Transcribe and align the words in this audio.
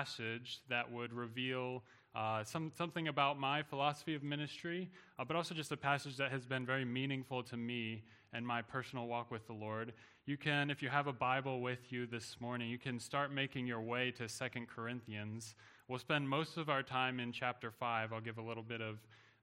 passage 0.00 0.60
that 0.70 0.90
would 0.90 1.12
reveal 1.12 1.82
uh, 2.14 2.42
some, 2.42 2.72
something 2.76 3.08
about 3.08 3.38
my 3.38 3.62
philosophy 3.62 4.14
of 4.14 4.22
ministry, 4.22 4.88
uh, 5.18 5.24
but 5.24 5.36
also 5.36 5.54
just 5.54 5.70
a 5.72 5.76
passage 5.76 6.16
that 6.16 6.30
has 6.30 6.46
been 6.46 6.64
very 6.64 6.86
meaningful 6.86 7.42
to 7.42 7.56
me 7.56 8.02
and 8.32 8.46
my 8.46 8.62
personal 8.62 9.06
walk 9.06 9.30
with 9.30 9.46
the 9.46 9.52
Lord. 9.52 9.92
You 10.24 10.38
can, 10.38 10.70
if 10.70 10.82
you 10.82 10.88
have 10.88 11.06
a 11.06 11.12
Bible 11.12 11.60
with 11.60 11.92
you 11.92 12.06
this 12.06 12.38
morning, 12.40 12.70
you 12.70 12.78
can 12.78 12.98
start 12.98 13.30
making 13.30 13.66
your 13.66 13.82
way 13.82 14.10
to 14.12 14.26
Second 14.26 14.68
Corinthians. 14.68 15.54
We'll 15.86 15.98
spend 15.98 16.26
most 16.26 16.56
of 16.56 16.70
our 16.70 16.82
time 16.82 17.20
in 17.20 17.30
chapter 17.30 17.70
5. 17.70 18.14
I'll 18.14 18.22
give 18.22 18.38
a 18.38 18.42
little 18.42 18.62
bit 18.62 18.80
of 18.80 18.96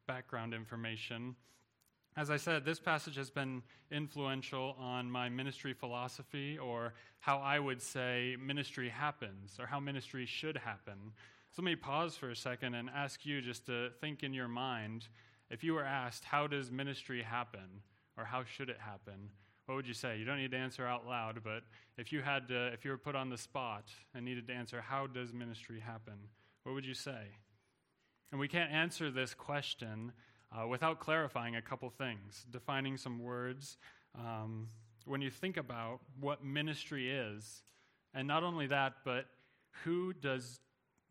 background 0.08 0.55
information. 0.55 1.36
As 2.18 2.32
I 2.32 2.38
said, 2.38 2.66
this 2.66 2.80
passage 2.80 3.16
has 3.18 3.30
been 3.30 3.62
influential 3.92 4.76
on 4.80 5.10
my 5.10 5.30
ministry 5.30 5.74
philosophy, 5.74 6.58
or 6.58 6.96
how 7.20 7.38
I 7.38 7.60
would 7.60 7.80
say 7.80 8.36
ministry 8.44 8.90
happens, 8.90 9.56
or 9.60 9.68
how 9.68 9.80
ministry 9.80 10.26
should 10.26 10.58
happen. 10.58 11.14
So 11.52 11.62
let 11.62 11.66
me 11.66 11.76
pause 11.76 12.18
for 12.18 12.32
a 12.32 12.36
second 12.36 12.74
and 12.74 12.89
ask 12.89 13.24
you 13.24 13.39
just 13.39 13.68
to 13.68 13.92
think 14.02 14.24
in 14.24 14.34
your 14.34 14.48
mind 14.48 15.08
if 15.52 15.64
you 15.64 15.75
were 15.75 15.84
asked, 15.84 16.25
How 16.25 16.48
does 16.48 16.72
ministry 16.72 17.22
happen? 17.22 17.84
or 18.18 18.25
How 18.25 18.44
should 18.44 18.72
it 18.72 18.80
happen? 18.80 19.30
What 19.68 19.75
would 19.75 19.88
you 19.88 19.94
say? 19.94 20.18
You 20.18 20.25
don't 20.25 20.39
need 20.39 20.52
to 20.52 20.58
answer 20.58 20.88
out 20.88 21.06
loud, 21.06 21.42
but 21.44 21.61
if 22.00 22.11
you 22.11 22.24
had 22.24 22.47
to, 22.47 22.74
if 22.74 22.84
you 22.84 22.89
were 22.89 22.97
put 22.97 23.16
on 23.16 23.30
the 23.30 23.38
spot 23.38 23.92
and 24.16 24.25
needed 24.25 24.47
to 24.47 24.54
answer, 24.54 24.82
How 24.82 25.06
does 25.06 25.34
ministry 25.34 25.80
happen? 25.80 26.16
What 26.64 26.74
would 26.74 26.86
you 26.86 26.96
say? 26.96 27.28
And 28.32 28.39
we 28.39 28.47
can't 28.47 28.72
answer 28.72 29.11
this 29.11 29.36
question 29.36 30.14
uh, 30.51 30.68
without 30.68 31.00
clarifying 31.00 31.56
a 31.56 31.61
couple 31.61 31.89
things, 31.89 32.45
defining 32.52 32.97
some 32.97 33.19
words. 33.19 33.78
Um, 34.17 34.69
when 35.05 35.22
you 35.22 35.30
think 35.30 35.58
about 35.58 36.00
what 36.19 36.44
ministry 36.44 37.09
is, 37.09 37.64
and 38.14 38.28
not 38.28 38.44
only 38.44 38.67
that, 38.67 38.94
but 39.05 39.25
who 39.83 40.14
does 40.14 40.59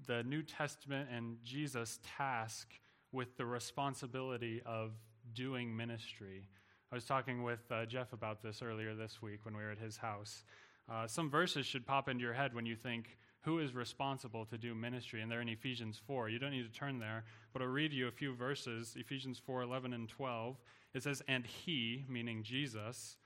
the 0.06 0.22
New 0.24 0.42
Testament 0.42 1.08
and 1.14 1.38
Jesus 1.44 1.98
task 2.16 2.68
with 3.12 3.36
the 3.36 3.46
responsibility 3.46 4.60
of 4.66 4.92
doing 5.34 5.74
ministry? 5.76 6.48
I 6.92 6.94
was 6.94 7.04
talking 7.04 7.42
with 7.42 7.60
uh, 7.70 7.86
Jeff 7.86 8.12
about 8.12 8.42
this 8.42 8.62
earlier 8.62 8.94
this 8.94 9.20
week 9.22 9.44
when 9.44 9.56
we 9.56 9.62
were 9.62 9.70
at 9.70 9.78
his 9.78 9.96
house. 9.96 10.44
Uh, 10.90 11.06
some 11.06 11.30
verses 11.30 11.66
should 11.66 11.86
pop 11.86 12.08
into 12.08 12.22
your 12.22 12.32
head 12.32 12.54
when 12.54 12.64
you 12.64 12.76
think, 12.76 13.16
who 13.46 13.58
is 13.60 13.74
responsible 13.74 14.44
to 14.44 14.58
do 14.58 14.74
ministry 14.74 15.22
and 15.22 15.32
they're 15.32 15.40
in 15.40 15.48
ephesians 15.48 15.98
4 16.06 16.28
you 16.28 16.38
don't 16.38 16.50
need 16.50 16.70
to 16.70 16.78
turn 16.78 16.98
there 16.98 17.24
but 17.54 17.62
i'll 17.62 17.68
read 17.68 17.92
you 17.92 18.08
a 18.08 18.12
few 18.12 18.34
verses. 18.34 18.94
Ephesians 18.98 19.40
4 19.44 19.62
11 19.62 19.94
and 19.94 20.08
12 20.08 20.56
it 20.92 21.02
says 21.02 21.22
and 21.26 21.46
he 21.46 22.04
meaning 22.08 22.42
jesus 22.42 23.16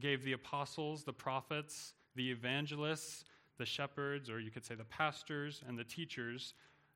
gave 0.00 0.24
the 0.24 0.32
apostles 0.32 1.04
the 1.04 1.12
prophets 1.12 1.94
the 2.16 2.30
evangelists 2.30 3.24
the 3.58 3.66
shepherds 3.66 4.28
or 4.28 4.40
you 4.40 4.50
could 4.50 4.64
say 4.64 4.74
the 4.74 4.84
pastors 4.84 5.62
and 5.66 5.78
the 5.78 5.84
teachers. 5.84 6.54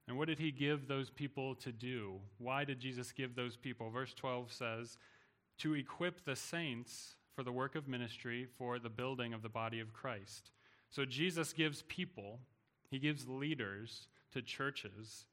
And 0.09 0.19
what 0.19 0.29
did 0.29 0.39
he 0.39 0.51
give 0.51 0.89
those 0.89 1.11
people 1.11 1.55
to 1.57 1.73
do? 1.73 2.21
Why 2.39 2.65
did 2.65 2.81
jesus 2.81 3.13
give 3.13 3.35
those 3.35 3.57
people? 3.57 3.91
Verse 3.91 4.15
12 4.15 4.53
says 4.53 4.99
to 5.59 5.75
equip 5.75 6.25
the 6.25 6.37
saints 6.37 7.17
for 7.35 7.43
the 7.43 7.53
work 7.53 7.75
of 7.75 7.87
ministry 7.87 8.47
for 8.59 8.79
the 8.79 8.89
building 8.89 9.33
of 9.33 9.43
the 9.43 9.49
body 9.49 9.81
of 9.81 9.93
christ. 9.93 10.51
So 10.91 11.05
jesus 11.05 11.53
gives 11.53 11.83
people 11.83 12.41
he 12.91 12.99
gives 12.99 13.29
leaders 13.29 14.09
to 14.33 14.43
churches 14.43 15.25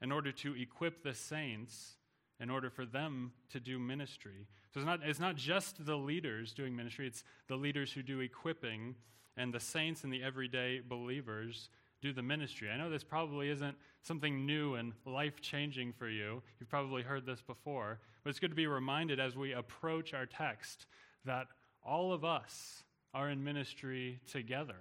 in 0.00 0.12
order 0.12 0.32
to 0.32 0.54
equip 0.54 1.02
the 1.02 1.14
saints 1.14 1.96
in 2.40 2.48
order 2.48 2.70
for 2.70 2.86
them 2.86 3.32
to 3.50 3.60
do 3.60 3.78
ministry. 3.78 4.46
So 4.72 4.80
it's 4.80 4.86
not, 4.86 5.00
it's 5.04 5.20
not 5.20 5.36
just 5.36 5.84
the 5.84 5.96
leaders 5.96 6.54
doing 6.54 6.74
ministry, 6.74 7.06
it's 7.06 7.22
the 7.48 7.56
leaders 7.56 7.92
who 7.92 8.02
do 8.02 8.20
equipping, 8.20 8.94
and 9.36 9.52
the 9.52 9.60
saints 9.60 10.04
and 10.04 10.12
the 10.12 10.22
everyday 10.22 10.80
believers 10.80 11.68
do 12.00 12.12
the 12.14 12.22
ministry. 12.22 12.70
I 12.70 12.78
know 12.78 12.88
this 12.88 13.04
probably 13.04 13.50
isn't 13.50 13.76
something 14.02 14.46
new 14.46 14.74
and 14.74 14.92
life 15.04 15.40
changing 15.42 15.92
for 15.92 16.08
you. 16.08 16.42
You've 16.58 16.70
probably 16.70 17.02
heard 17.02 17.26
this 17.26 17.42
before, 17.42 18.00
but 18.24 18.30
it's 18.30 18.38
good 18.38 18.50
to 18.50 18.56
be 18.56 18.66
reminded 18.66 19.20
as 19.20 19.36
we 19.36 19.52
approach 19.52 20.14
our 20.14 20.24
text 20.24 20.86
that 21.26 21.46
all 21.84 22.12
of 22.12 22.24
us 22.24 22.84
are 23.12 23.28
in 23.28 23.44
ministry 23.44 24.20
together. 24.30 24.76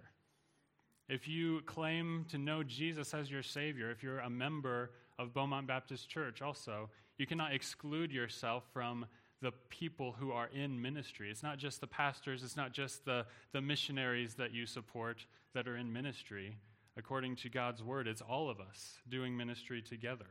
If 1.09 1.27
you 1.27 1.61
claim 1.61 2.27
to 2.29 2.37
know 2.37 2.61
Jesus 2.61 3.15
as 3.15 3.31
your 3.31 3.41
Savior, 3.41 3.89
if 3.89 4.03
you're 4.03 4.19
a 4.19 4.29
member 4.29 4.91
of 5.17 5.33
Beaumont 5.33 5.65
Baptist 5.65 6.07
Church 6.07 6.43
also, 6.43 6.91
you 7.17 7.25
cannot 7.25 7.51
exclude 7.51 8.11
yourself 8.11 8.63
from 8.71 9.07
the 9.41 9.51
people 9.69 10.15
who 10.19 10.31
are 10.31 10.49
in 10.53 10.79
ministry. 10.79 11.31
It's 11.31 11.41
not 11.41 11.57
just 11.57 11.81
the 11.81 11.87
pastors, 11.87 12.43
it's 12.43 12.55
not 12.55 12.73
just 12.73 13.05
the, 13.05 13.25
the 13.53 13.61
missionaries 13.61 14.35
that 14.35 14.53
you 14.53 14.67
support 14.67 15.25
that 15.55 15.67
are 15.67 15.77
in 15.77 15.91
ministry. 15.91 16.57
According 16.95 17.37
to 17.37 17.49
God's 17.49 17.81
word, 17.81 18.07
it's 18.07 18.21
all 18.21 18.47
of 18.47 18.59
us 18.59 18.99
doing 19.09 19.35
ministry 19.35 19.81
together. 19.81 20.27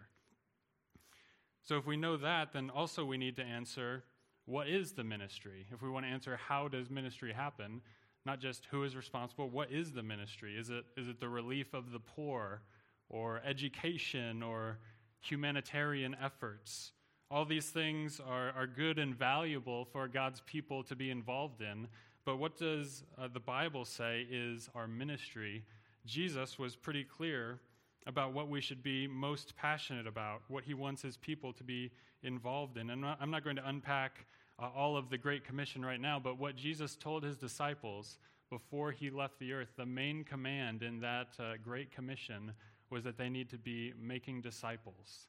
So 1.65 1.77
if 1.77 1.87
we 1.87 1.97
know 1.97 2.17
that, 2.19 2.53
then 2.53 2.71
also 2.71 3.05
we 3.05 3.19
need 3.19 3.35
to 3.37 3.43
answer 3.43 4.05
what 4.45 4.69
is 4.69 4.93
the 4.93 5.05
ministry? 5.05 5.67
If 5.73 5.83
we 5.83 5.91
want 5.91 6.07
to 6.07 6.11
answer 6.11 6.39
how 6.49 6.69
does 6.69 6.89
ministry 6.89 7.33
happen, 7.33 7.83
not 8.29 8.41
just 8.41 8.67
who 8.71 8.85
is 8.85 8.95
responsible, 8.95 9.49
what 9.49 9.73
is 9.73 9.91
the 9.91 10.03
ministry? 10.03 10.55
Is 10.55 10.69
it, 10.69 10.85
is 10.99 11.09
it 11.09 11.19
the 11.19 11.31
relief 11.31 11.73
of 11.73 11.93
the 11.93 11.99
poor, 11.99 12.61
or 13.09 13.41
education, 13.43 14.43
or 14.43 14.77
humanitarian 15.21 16.15
efforts? 16.23 16.93
All 17.31 17.47
these 17.47 17.71
things 17.71 18.21
are, 18.21 18.51
are 18.51 18.67
good 18.67 18.99
and 18.99 19.15
valuable 19.15 19.87
for 19.87 20.07
God's 20.09 20.43
people 20.43 20.83
to 20.85 20.95
be 20.95 21.11
involved 21.11 21.63
in. 21.63 21.89
But 22.27 22.37
what 22.37 22.59
does 22.59 23.03
uh, 23.17 23.29
the 23.33 23.41
Bible 23.41 23.87
say 23.87 24.27
is 24.31 24.69
our 24.75 24.87
ministry? 24.87 25.65
Jesus 26.05 26.59
was 26.59 26.77
pretty 26.77 27.05
clear 27.05 27.61
about 28.07 28.35
what 28.35 28.51
we 28.51 28.61
should 28.61 28.83
be 28.83 29.07
most 29.07 29.57
passionate 29.57 30.07
about, 30.07 30.43
what 30.49 30.65
he 30.65 30.75
wants 30.75 31.01
his 31.01 31.17
people 31.17 31.55
to 31.55 31.65
be 31.65 31.91
involved 32.23 32.77
in. 32.77 32.91
And 32.91 33.07
I'm 33.07 33.31
not 33.31 33.43
going 33.43 33.57
to 33.57 33.67
unpack 33.67 34.27
uh, 34.59 34.69
all 34.77 34.97
of 34.97 35.11
the 35.11 35.19
Great 35.19 35.45
Commission 35.45 35.85
right 35.85 36.01
now, 36.01 36.19
but 36.19 36.39
what 36.39 36.57
Jesus 36.57 36.97
told 36.97 37.23
his 37.23 37.37
disciples 37.37 38.19
before 38.51 38.93
he 38.93 39.11
left 39.11 39.39
the 39.39 39.53
earth, 39.53 39.69
the 39.77 39.87
main 39.87 40.25
command 40.25 40.83
in 40.83 41.01
that 41.01 41.29
uh, 41.39 41.53
Great 41.63 41.93
Commission 41.93 42.53
was 42.91 43.05
that 43.05 43.19
they 43.19 43.29
need 43.29 43.51
to 43.51 43.59
be 43.59 43.93
making 44.01 44.41
disciples. 44.41 45.27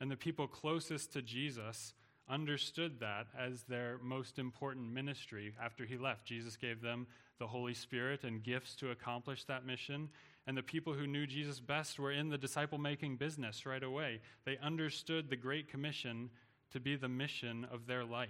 And 0.00 0.10
the 0.10 0.16
people 0.16 0.46
closest 0.46 1.12
to 1.12 1.22
Jesus 1.22 1.92
understood 2.28 3.00
that 3.00 3.26
as 3.38 3.64
their 3.64 3.98
most 4.02 4.38
important 4.38 4.90
ministry 4.92 5.52
after 5.62 5.84
he 5.84 5.98
left. 5.98 6.24
Jesus 6.24 6.56
gave 6.56 6.80
them 6.80 7.06
the 7.38 7.46
Holy 7.46 7.74
Spirit 7.74 8.22
and 8.22 8.42
gifts 8.42 8.76
to 8.76 8.90
accomplish 8.90 9.44
that 9.44 9.66
mission. 9.66 10.08
And 10.46 10.56
the 10.56 10.62
people 10.62 10.92
who 10.92 11.06
knew 11.06 11.26
Jesus 11.26 11.58
best 11.58 11.98
were 11.98 12.12
in 12.12 12.28
the 12.28 12.38
disciple 12.38 12.78
making 12.78 13.16
business 13.16 13.66
right 13.66 13.82
away. 13.82 14.20
They 14.44 14.58
understood 14.58 15.28
the 15.28 15.36
Great 15.36 15.68
Commission 15.68 16.30
to 16.72 16.80
be 16.80 16.96
the 16.96 17.08
mission 17.08 17.66
of 17.72 17.86
their 17.86 18.04
life. 18.04 18.28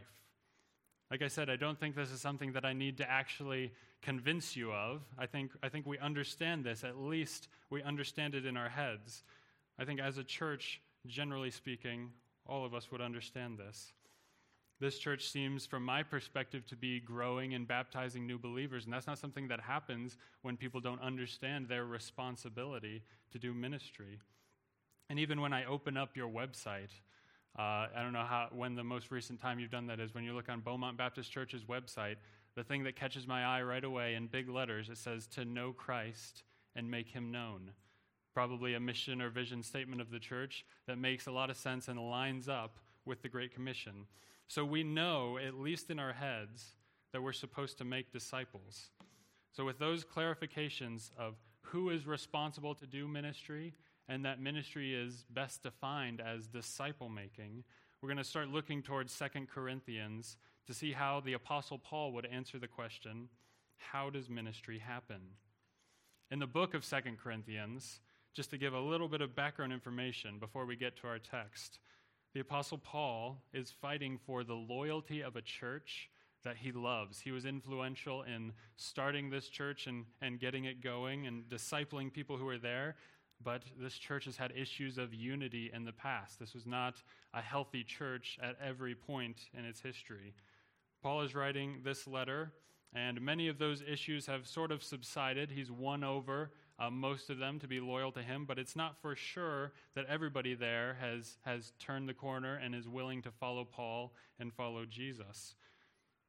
Like 1.11 1.23
I 1.23 1.28
said, 1.28 1.51
I 1.51 1.56
don't 1.56 1.78
think 1.78 1.97
this 1.97 2.11
is 2.11 2.21
something 2.21 2.53
that 2.53 2.65
I 2.65 2.73
need 2.73 2.99
to 2.99 3.11
actually 3.11 3.73
convince 4.01 4.56
you 4.56 4.73
of. 4.73 5.03
I 5.19 5.27
think, 5.27 5.51
I 5.62 5.69
think 5.69 5.87
we 5.87 5.99
understand 5.99 6.65
this. 6.65 6.84
At 6.84 6.99
least 6.99 7.49
we 7.69 7.83
understand 7.83 8.34
it 8.34 8.47
in 8.47 8.56
our 8.56 8.69
heads. 8.69 9.25
I 9.78 9.84
think 9.84 10.01
as 10.01 10.19
a 10.19 10.25
church, 10.25 10.81
generally 11.06 11.51
speaking, 11.51 12.11
all 12.47 12.65
of 12.65 12.75
us 12.75 12.91
would 12.93 13.01
understand 13.01 13.59
this. 13.59 13.93
This 14.78 14.99
church 14.99 15.28
seems, 15.28 15.67
from 15.67 15.84
my 15.84 16.03
perspective, 16.03 16.65
to 16.67 16.77
be 16.77 17.01
growing 17.01 17.53
and 17.53 17.69
baptizing 17.69 18.27
new 18.27 18.39
believers, 18.39 18.84
and 18.84 18.95
that's 18.95 19.07
not 19.07 19.19
something 19.19 19.49
that 19.49 19.61
happens 19.61 20.17
when 20.41 20.57
people 20.57 20.81
don't 20.81 21.03
understand 21.03 21.69
their 21.69 21.84
responsibility 21.84 23.03
to 23.33 23.39
do 23.39 23.53
ministry. 23.53 24.21
And 25.11 25.19
even 25.19 25.41
when 25.43 25.53
I 25.53 25.67
open 25.67 25.99
up 25.99 26.17
your 26.17 26.31
website, 26.31 26.93
uh, 27.59 27.88
I 27.94 28.03
don't 28.03 28.12
know 28.12 28.25
how, 28.25 28.49
when 28.53 28.75
the 28.75 28.84
most 28.84 29.11
recent 29.11 29.41
time 29.41 29.59
you've 29.59 29.71
done 29.71 29.87
that 29.88 30.00
is. 30.00 30.15
When 30.15 30.25
you 30.25 30.34
look 30.34 30.49
on 30.49 30.61
Beaumont 30.61 30.97
Baptist 30.97 31.33
Church's 31.33 31.65
website, 31.65 32.16
the 32.55 32.65
thing 32.65 32.84
that 32.84 32.97
catches 32.97 33.27
my 33.27 33.44
eye 33.44 33.62
right 33.62 33.84
away 33.84 34.15
in 34.15 34.27
big 34.27 34.49
letters, 34.49 34.88
it 34.88 34.99
says, 34.99 35.27
To 35.28 35.44
know 35.44 35.72
Christ 35.72 36.44
and 36.77 36.91
make 36.91 37.09
him 37.09 37.31
known. 37.31 37.72
Probably 38.34 38.75
a 38.75 38.81
mission 38.81 39.21
or 39.21 39.31
vision 39.31 39.63
statement 39.63 40.01
of 40.01 40.10
the 40.10 40.21
church 40.21 40.65
that 40.86 40.98
makes 40.98 41.27
a 41.27 41.33
lot 41.33 41.51
of 41.51 41.57
sense 41.57 41.89
and 41.89 41.98
lines 41.98 42.48
up 42.48 42.78
with 43.04 43.22
the 43.22 43.28
Great 43.28 43.53
Commission. 43.53 44.07
So 44.47 44.65
we 44.65 44.84
know, 44.84 45.39
at 45.39 45.54
least 45.54 45.91
in 45.91 45.98
our 45.98 46.13
heads, 46.13 46.75
that 47.13 47.22
we're 47.22 47.33
supposed 47.33 47.78
to 47.78 47.84
make 47.84 48.13
disciples. 48.13 48.91
So, 49.53 49.65
with 49.65 49.78
those 49.78 50.04
clarifications 50.04 51.10
of 51.19 51.34
who 51.63 51.91
is 51.91 52.07
responsible 52.07 52.75
to 52.77 52.86
do 52.86 53.09
ministry 53.09 53.75
and 54.10 54.24
that 54.24 54.42
ministry 54.42 54.92
is 54.92 55.24
best 55.30 55.62
defined 55.62 56.21
as 56.21 56.48
disciple 56.48 57.09
making, 57.09 57.62
we're 58.03 58.09
going 58.09 58.16
to 58.18 58.24
start 58.24 58.48
looking 58.48 58.83
towards 58.83 59.12
Second 59.12 59.48
Corinthians 59.48 60.36
to 60.66 60.74
see 60.74 60.92
how 60.92 61.21
the 61.21 61.34
Apostle 61.34 61.78
Paul 61.78 62.12
would 62.12 62.27
answer 62.27 62.59
the 62.59 62.66
question 62.66 63.28
how 63.77 64.10
does 64.10 64.28
ministry 64.28 64.78
happen? 64.78 65.21
In 66.30 66.39
the 66.39 66.47
book 66.47 66.74
of 66.74 66.84
Second 66.84 67.18
Corinthians, 67.18 68.01
just 68.34 68.51
to 68.51 68.59
give 68.59 68.74
a 68.74 68.80
little 68.80 69.09
bit 69.09 69.22
of 69.22 69.34
background 69.34 69.72
information 69.72 70.39
before 70.39 70.66
we 70.66 70.77
get 70.77 70.97
to 70.98 71.06
our 71.06 71.18
text, 71.18 71.78
the 72.34 72.41
Apostle 72.41 72.78
Paul 72.78 73.39
is 73.54 73.71
fighting 73.71 74.18
for 74.27 74.45
the 74.45 74.54
loyalty 74.54 75.22
of 75.22 75.36
a 75.36 75.41
church 75.41 76.10
that 76.42 76.56
he 76.56 76.72
loves. 76.72 77.21
He 77.21 77.30
was 77.30 77.45
influential 77.45 78.22
in 78.22 78.53
starting 78.77 79.30
this 79.30 79.48
church 79.48 79.86
and, 79.86 80.04
and 80.21 80.39
getting 80.39 80.65
it 80.65 80.83
going 80.83 81.27
and 81.27 81.45
discipling 81.48 82.13
people 82.13 82.36
who 82.36 82.45
were 82.45 82.59
there. 82.59 82.97
But 83.42 83.63
this 83.78 83.95
church 83.95 84.27
has 84.27 84.37
had 84.37 84.53
issues 84.57 84.98
of 84.98 85.15
unity 85.15 85.71
in 85.72 85.84
the 85.84 85.92
past. 85.92 86.39
This 86.39 86.54
was 86.54 86.66
not 86.66 87.03
a 87.34 87.41
healthy 87.41 87.84
church 87.84 88.39
at 88.42 88.57
every 88.63 88.95
point 88.95 89.48
in 89.57 89.65
its 89.65 89.81
history. 89.81 90.34
Paul 91.03 91.22
is 91.22 91.34
writing 91.34 91.81
this 91.84 92.07
letter, 92.07 92.53
and 92.95 93.21
many 93.21 93.48
of 93.48 93.59
those 93.59 93.83
issues 93.83 94.27
have 94.27 94.47
sort 94.47 94.71
of 94.71 94.83
subsided. 94.83 95.51
He's 95.51 95.71
won 95.71 96.04
over 96.04 96.51
uh, 96.81 96.91
most 96.91 97.28
of 97.28 97.39
them 97.39 97.59
to 97.59 97.69
be 97.69 97.78
loyal 97.78 98.10
to 98.13 98.22
him, 98.22 98.47
but 98.47 98.59
it's 98.59 98.75
not 98.75 98.97
for 99.03 99.15
sure 99.15 99.72
that 99.95 100.07
everybody 100.07 100.54
there 100.54 100.97
has, 101.01 101.37
has 101.45 101.72
turned 101.78 102.09
the 102.09 102.15
corner 102.15 102.57
and 102.57 102.75
is 102.75 102.89
willing 102.89 103.21
to 103.22 103.31
follow 103.31 103.65
Paul 103.65 104.15
and 104.39 104.53
follow 104.53 104.87
Jesus. 104.87 105.54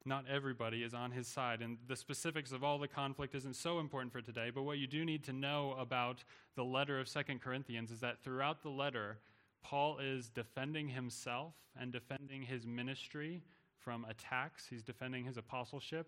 Not 0.03 0.25
everybody 0.27 0.83
is 0.83 0.93
on 0.95 1.11
his 1.11 1.27
side, 1.27 1.61
and 1.61 1.77
the 1.87 1.95
specifics 1.95 2.51
of 2.51 2.63
all 2.63 2.79
the 2.79 2.87
conflict 2.87 3.35
isn't 3.35 3.55
so 3.55 3.79
important 3.79 4.11
for 4.11 4.21
today, 4.21 4.49
but 4.53 4.63
what 4.63 4.79
you 4.79 4.87
do 4.87 5.05
need 5.05 5.23
to 5.25 5.33
know 5.33 5.75
about 5.79 6.23
the 6.55 6.63
letter 6.63 6.99
of 6.99 7.07
Second 7.07 7.41
Corinthians 7.41 7.91
is 7.91 7.99
that 7.99 8.23
throughout 8.23 8.63
the 8.63 8.69
letter, 8.69 9.19
Paul 9.63 9.99
is 9.99 10.29
defending 10.29 10.89
himself 10.89 11.53
and 11.79 11.91
defending 11.91 12.41
his 12.41 12.65
ministry 12.65 13.43
from 13.77 14.05
attacks. 14.09 14.65
He's 14.67 14.83
defending 14.83 15.23
his 15.23 15.37
apostleship. 15.37 16.07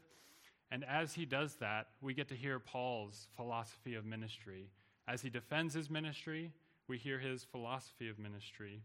And 0.71 0.83
as 0.85 1.13
he 1.13 1.25
does 1.25 1.55
that, 1.57 1.89
we 2.01 2.15
get 2.15 2.27
to 2.29 2.35
hear 2.35 2.59
Paul's 2.59 3.27
philosophy 3.35 3.93
of 3.93 4.05
ministry. 4.05 4.69
As 5.07 5.21
he 5.21 5.29
defends 5.29 5.75
his 5.75 5.89
ministry, 5.89 6.51
we 6.87 6.97
hear 6.97 7.19
his 7.19 7.43
philosophy 7.43 8.09
of 8.09 8.17
ministry. 8.17 8.81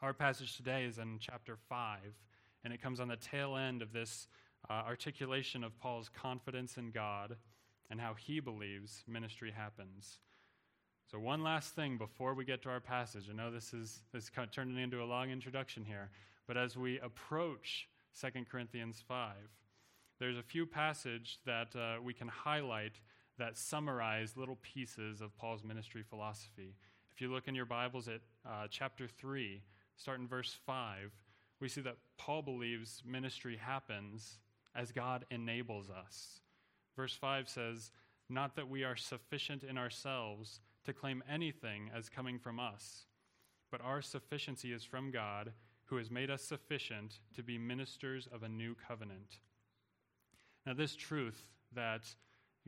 Our 0.00 0.14
passage 0.14 0.56
today 0.56 0.84
is 0.84 0.98
in 0.98 1.18
chapter 1.20 1.56
5, 1.68 1.98
and 2.66 2.74
it 2.74 2.82
comes 2.82 2.98
on 2.98 3.06
the 3.06 3.16
tail 3.16 3.56
end 3.56 3.80
of 3.80 3.92
this 3.92 4.26
uh, 4.68 4.72
articulation 4.72 5.62
of 5.62 5.78
Paul's 5.78 6.08
confidence 6.08 6.78
in 6.78 6.90
God 6.90 7.36
and 7.90 8.00
how 8.00 8.14
he 8.14 8.40
believes 8.40 9.04
ministry 9.06 9.52
happens. 9.56 10.18
So, 11.08 11.20
one 11.20 11.44
last 11.44 11.76
thing 11.76 11.96
before 11.96 12.34
we 12.34 12.44
get 12.44 12.62
to 12.62 12.68
our 12.68 12.80
passage. 12.80 13.28
I 13.30 13.36
know 13.36 13.52
this 13.52 13.72
is, 13.72 14.00
this 14.12 14.24
is 14.24 14.30
kind 14.30 14.48
of 14.48 14.52
turning 14.52 14.78
into 14.78 15.00
a 15.00 15.06
long 15.06 15.30
introduction 15.30 15.84
here. 15.84 16.10
But 16.48 16.56
as 16.56 16.76
we 16.76 16.98
approach 16.98 17.88
2 18.20 18.30
Corinthians 18.50 19.00
5, 19.06 19.34
there's 20.18 20.36
a 20.36 20.42
few 20.42 20.66
passages 20.66 21.38
that 21.46 21.68
uh, 21.76 22.02
we 22.02 22.14
can 22.14 22.26
highlight 22.26 22.98
that 23.38 23.56
summarize 23.56 24.36
little 24.36 24.58
pieces 24.62 25.20
of 25.20 25.36
Paul's 25.36 25.62
ministry 25.62 26.02
philosophy. 26.02 26.74
If 27.14 27.20
you 27.20 27.30
look 27.30 27.46
in 27.46 27.54
your 27.54 27.64
Bibles 27.64 28.08
at 28.08 28.22
uh, 28.44 28.66
chapter 28.68 29.06
3, 29.06 29.62
start 29.96 30.18
in 30.18 30.26
verse 30.26 30.58
5, 30.66 31.12
we 31.60 31.68
see 31.68 31.80
that 31.82 31.96
Paul 32.18 32.42
believes 32.42 33.02
ministry 33.06 33.56
happens 33.56 34.38
as 34.74 34.92
God 34.92 35.24
enables 35.30 35.88
us. 35.90 36.40
Verse 36.96 37.14
5 37.14 37.48
says, 37.48 37.92
Not 38.28 38.56
that 38.56 38.68
we 38.68 38.84
are 38.84 38.96
sufficient 38.96 39.62
in 39.62 39.78
ourselves 39.78 40.60
to 40.84 40.92
claim 40.92 41.22
anything 41.28 41.90
as 41.94 42.08
coming 42.08 42.38
from 42.38 42.60
us, 42.60 43.06
but 43.70 43.80
our 43.80 44.02
sufficiency 44.02 44.72
is 44.72 44.84
from 44.84 45.10
God 45.10 45.52
who 45.86 45.96
has 45.96 46.10
made 46.10 46.30
us 46.30 46.42
sufficient 46.42 47.20
to 47.34 47.42
be 47.42 47.58
ministers 47.58 48.28
of 48.32 48.42
a 48.42 48.48
new 48.48 48.74
covenant. 48.74 49.38
Now, 50.66 50.74
this 50.74 50.96
truth 50.96 51.40
that 51.74 52.02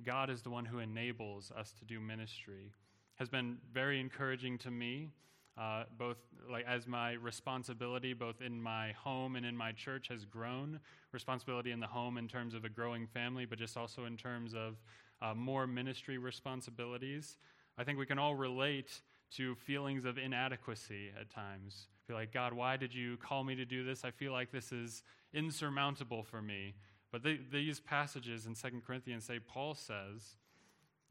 God 0.05 0.31
is 0.31 0.43
the 0.43 0.51
one 0.51 0.65
who 0.65 0.79
enables 0.79 1.51
us 1.51 1.73
to 1.79 1.85
do 1.85 2.01
ministry 2.01 2.73
has 3.17 3.29
been 3.29 3.59
very 3.73 3.99
encouraging 3.99 4.59
to 4.59 4.71
me, 4.71 5.11
uh, 5.59 5.85
both 5.99 6.19
like 6.51 6.65
as 6.67 6.87
my 6.87 7.13
responsibility, 7.13 8.13
both 8.13 8.41
in 8.41 8.61
my 8.61 8.93
home 8.93 9.37
and 9.37 9.45
in 9.45 9.57
my 9.57 9.73
church, 9.73 10.09
has 10.09 10.25
grown. 10.25 10.81
Responsibility 11.13 11.73
in 11.73 11.81
the 11.81 11.87
home 11.87 12.17
in 12.19 12.29
terms 12.29 12.55
of 12.55 12.65
a 12.65 12.69
growing 12.69 13.07
family, 13.07 13.45
but 13.45 13.59
just 13.59 13.77
also 13.77 14.05
in 14.05 14.17
terms 14.17 14.55
of 14.55 14.77
uh, 15.21 15.35
more 15.35 15.67
ministry 15.67 16.19
responsibilities. 16.19 17.37
I 17.77 17.85
think 17.85 17.99
we 17.99 18.07
can 18.07 18.19
all 18.19 18.35
relate 18.35 19.01
to 19.37 19.55
feelings 19.57 20.05
of 20.05 20.17
inadequacy 20.17 21.11
at 21.19 21.31
times 21.31 21.89
feel 22.09 22.17
like, 22.17 22.33
God, 22.33 22.55
why 22.55 22.79
did 22.79 22.95
you 22.95 23.19
call 23.19 23.45
me 23.45 23.55
to 23.55 23.67
do 23.67 23.85
this? 23.85 24.03
I 24.03 24.11
feel 24.11 24.33
like 24.33 24.51
this 24.51 24.73
is 24.73 25.03
insurmountable 25.35 26.23
for 26.23 26.41
me. 26.41 26.75
But 27.13 27.23
these 27.53 27.81
passages 27.81 28.47
in 28.47 28.55
2 28.55 28.81
Corinthians 28.87 29.25
say, 29.25 29.39
Paul 29.39 29.75
says 29.75 30.37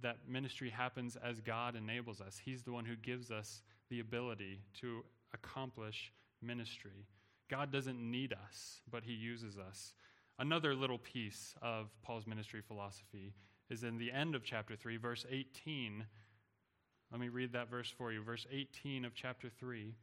that 0.02 0.18
ministry 0.28 0.72
happens 0.72 1.16
as 1.16 1.40
God 1.40 1.76
enables 1.76 2.20
us. 2.20 2.42
He's 2.44 2.64
the 2.64 2.72
one 2.72 2.86
who 2.86 2.96
gives 2.96 3.30
us 3.30 3.62
the 3.90 4.00
ability 4.00 4.62
to 4.82 5.04
accomplish 5.34 6.12
ministry. 6.42 7.08
God 7.50 7.72
doesn't 7.72 8.00
need 8.00 8.34
us, 8.34 8.82
but 8.90 9.04
he 9.04 9.14
uses 9.14 9.58
us. 9.58 9.94
Another 10.40 10.76
little 10.76 10.98
piece 10.98 11.56
of 11.62 11.88
Paul's 12.04 12.28
ministry 12.28 12.62
philosophy 12.62 13.34
is 13.70 13.84
in 13.84 13.98
the 13.98 14.12
end 14.12 14.36
of 14.36 14.44
chapter 14.44 14.76
3, 14.76 14.98
verse 14.98 15.26
18. 15.30 16.06
Let 17.12 17.22
me 17.22 17.30
read 17.30 17.54
that 17.54 17.70
verse 17.70 17.90
for 17.90 18.12
you. 18.12 18.22
Verse 18.22 18.46
18 18.52 19.06
of 19.06 19.16
chapter 19.16 19.50
3 19.50 19.94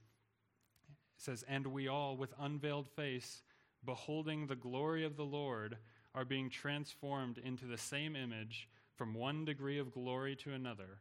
says, 1.19 1.44
And 1.48 1.66
we 1.69 1.88
all, 1.88 2.16
with 2.16 2.34
unveiled 2.40 2.88
face, 2.88 3.42
beholding 3.84 4.46
the 4.46 4.56
glory 4.56 5.04
of 5.04 5.16
the 5.16 5.25
Lord, 5.25 5.76
are 6.14 6.25
being 6.25 6.48
transformed 6.48 7.38
into 7.38 7.66
the 7.66 7.78
same 7.78 8.16
image 8.16 8.69
from 8.96 9.14
one 9.14 9.44
degree 9.44 9.78
of 9.78 9.92
glory 9.92 10.36
to 10.36 10.52
another. 10.52 11.00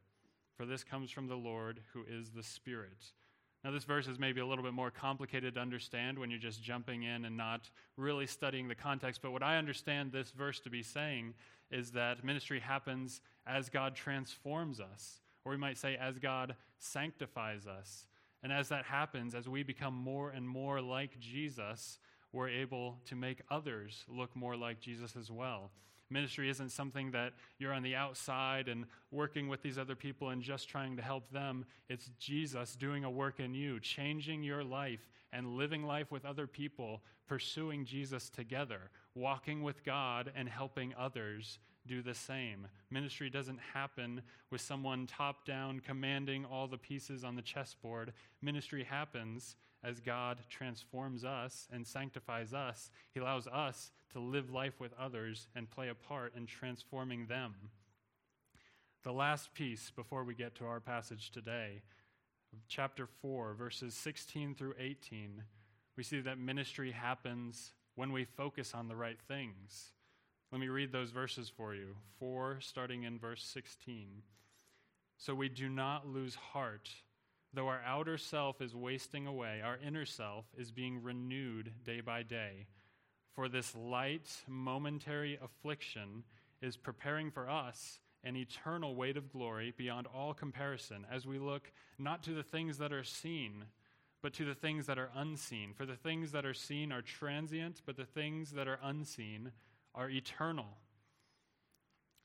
For 0.57 0.65
this 0.65 0.83
comes 0.83 1.11
from 1.11 1.27
the 1.27 1.35
Lord, 1.35 1.79
who 1.93 2.03
is 2.07 2.29
the 2.29 2.43
Spirit. 2.43 3.11
Now, 3.63 3.71
this 3.71 3.85
verse 3.85 4.07
is 4.07 4.19
maybe 4.19 4.41
a 4.41 4.45
little 4.45 4.63
bit 4.63 4.73
more 4.73 4.91
complicated 4.91 5.55
to 5.55 5.61
understand 5.61 6.19
when 6.19 6.29
you're 6.29 6.39
just 6.39 6.61
jumping 6.61 7.03
in 7.03 7.23
and 7.23 7.37
not 7.37 7.69
really 7.95 8.27
studying 8.27 8.67
the 8.67 8.75
context. 8.75 9.21
But 9.21 9.31
what 9.31 9.41
I 9.41 9.57
understand 9.57 10.11
this 10.11 10.31
verse 10.31 10.59
to 10.61 10.69
be 10.69 10.83
saying 10.83 11.33
is 11.71 11.91
that 11.91 12.25
ministry 12.25 12.59
happens 12.59 13.21
as 13.47 13.69
God 13.69 13.95
transforms 13.95 14.81
us, 14.81 15.21
or 15.45 15.53
we 15.53 15.57
might 15.57 15.77
say, 15.77 15.95
as 15.95 16.19
God 16.19 16.55
sanctifies 16.79 17.65
us. 17.65 18.05
And 18.43 18.51
as 18.51 18.67
that 18.67 18.83
happens, 18.83 19.33
as 19.33 19.47
we 19.47 19.63
become 19.63 19.93
more 19.93 20.31
and 20.31 20.47
more 20.47 20.81
like 20.81 21.17
Jesus, 21.19 21.99
we're 22.33 22.49
able 22.49 22.97
to 23.05 23.15
make 23.15 23.41
others 23.49 24.03
look 24.09 24.35
more 24.35 24.57
like 24.57 24.81
Jesus 24.81 25.15
as 25.15 25.31
well. 25.31 25.71
Ministry 26.13 26.49
isn't 26.49 26.71
something 26.71 27.11
that 27.11 27.33
you're 27.57 27.73
on 27.73 27.83
the 27.83 27.95
outside 27.95 28.67
and 28.67 28.85
working 29.11 29.47
with 29.47 29.61
these 29.61 29.77
other 29.77 29.95
people 29.95 30.29
and 30.29 30.41
just 30.41 30.69
trying 30.69 30.95
to 30.95 31.01
help 31.01 31.29
them. 31.31 31.65
It's 31.89 32.11
Jesus 32.19 32.75
doing 32.75 33.03
a 33.03 33.11
work 33.11 33.39
in 33.39 33.53
you, 33.53 33.79
changing 33.79 34.43
your 34.43 34.63
life 34.63 35.09
and 35.33 35.57
living 35.57 35.83
life 35.83 36.11
with 36.11 36.23
other 36.23 36.47
people, 36.47 37.01
pursuing 37.27 37.83
Jesus 37.83 38.29
together, 38.29 38.91
walking 39.15 39.63
with 39.63 39.83
God 39.83 40.31
and 40.35 40.47
helping 40.47 40.93
others 40.97 41.59
do 41.85 42.01
the 42.01 42.13
same. 42.13 42.67
Ministry 42.89 43.29
doesn't 43.29 43.59
happen 43.73 44.21
with 44.49 44.61
someone 44.61 45.07
top 45.07 45.45
down 45.45 45.79
commanding 45.79 46.45
all 46.45 46.67
the 46.67 46.77
pieces 46.77 47.23
on 47.23 47.35
the 47.35 47.41
chessboard. 47.41 48.13
Ministry 48.41 48.83
happens 48.83 49.55
as 49.83 49.99
God 49.99 50.39
transforms 50.49 51.25
us 51.25 51.67
and 51.71 51.85
sanctifies 51.85 52.53
us. 52.53 52.89
He 53.13 53.19
allows 53.19 53.47
us 53.47 53.91
to 54.13 54.19
live 54.19 54.49
life 54.49 54.79
with 54.79 54.93
others 54.99 55.47
and 55.55 55.69
play 55.69 55.89
a 55.89 55.95
part 55.95 56.35
in 56.35 56.45
transforming 56.45 57.27
them. 57.27 57.53
The 59.03 59.11
last 59.11 59.53
piece 59.53 59.91
before 59.93 60.23
we 60.23 60.33
get 60.33 60.55
to 60.55 60.65
our 60.65 60.79
passage 60.79 61.31
today, 61.31 61.81
chapter 62.69 63.07
4, 63.21 63.53
verses 63.55 63.93
16 63.95 64.55
through 64.55 64.75
18, 64.79 65.43
we 65.97 66.03
see 66.03 66.21
that 66.21 66.37
ministry 66.37 66.91
happens 66.91 67.73
when 67.95 68.13
we 68.13 68.23
focus 68.23 68.73
on 68.73 68.87
the 68.87 68.95
right 68.95 69.19
things. 69.27 69.91
Let 70.53 70.59
me 70.59 70.67
read 70.67 70.91
those 70.91 71.09
verses 71.09 71.49
for 71.49 71.73
you. 71.73 71.95
4, 72.19 72.59
starting 72.59 73.05
in 73.05 73.17
verse 73.17 73.43
16. 73.43 74.21
So 75.17 75.33
we 75.33 75.49
do 75.49 75.67
not 75.67 76.07
lose 76.07 76.35
heart. 76.35 76.91
Though 77.55 77.69
our 77.69 77.81
outer 77.83 78.19
self 78.19 78.61
is 78.61 78.75
wasting 78.75 79.25
away, 79.25 79.61
our 79.65 79.79
inner 79.83 80.05
self 80.05 80.45
is 80.55 80.69
being 80.69 81.01
renewed 81.01 81.71
day 81.83 82.01
by 82.01 82.21
day. 82.21 82.67
For 83.33 83.49
this 83.49 83.75
light, 83.75 84.29
momentary 84.47 85.39
affliction 85.43 86.23
is 86.61 86.77
preparing 86.77 87.31
for 87.31 87.49
us 87.49 87.97
an 88.23 88.35
eternal 88.35 88.93
weight 88.93 89.17
of 89.17 89.31
glory 89.31 89.73
beyond 89.75 90.05
all 90.05 90.35
comparison 90.35 91.07
as 91.11 91.25
we 91.25 91.39
look 91.39 91.71
not 91.97 92.21
to 92.25 92.31
the 92.35 92.43
things 92.43 92.77
that 92.77 92.93
are 92.93 93.03
seen, 93.03 93.65
but 94.21 94.33
to 94.33 94.45
the 94.45 94.53
things 94.53 94.85
that 94.85 94.99
are 94.99 95.09
unseen. 95.15 95.73
For 95.73 95.87
the 95.87 95.95
things 95.95 96.31
that 96.31 96.45
are 96.45 96.53
seen 96.53 96.91
are 96.91 97.01
transient, 97.01 97.81
but 97.87 97.97
the 97.97 98.05
things 98.05 98.51
that 98.51 98.67
are 98.67 98.79
unseen 98.83 99.51
are 99.95 100.09
eternal. 100.09 100.77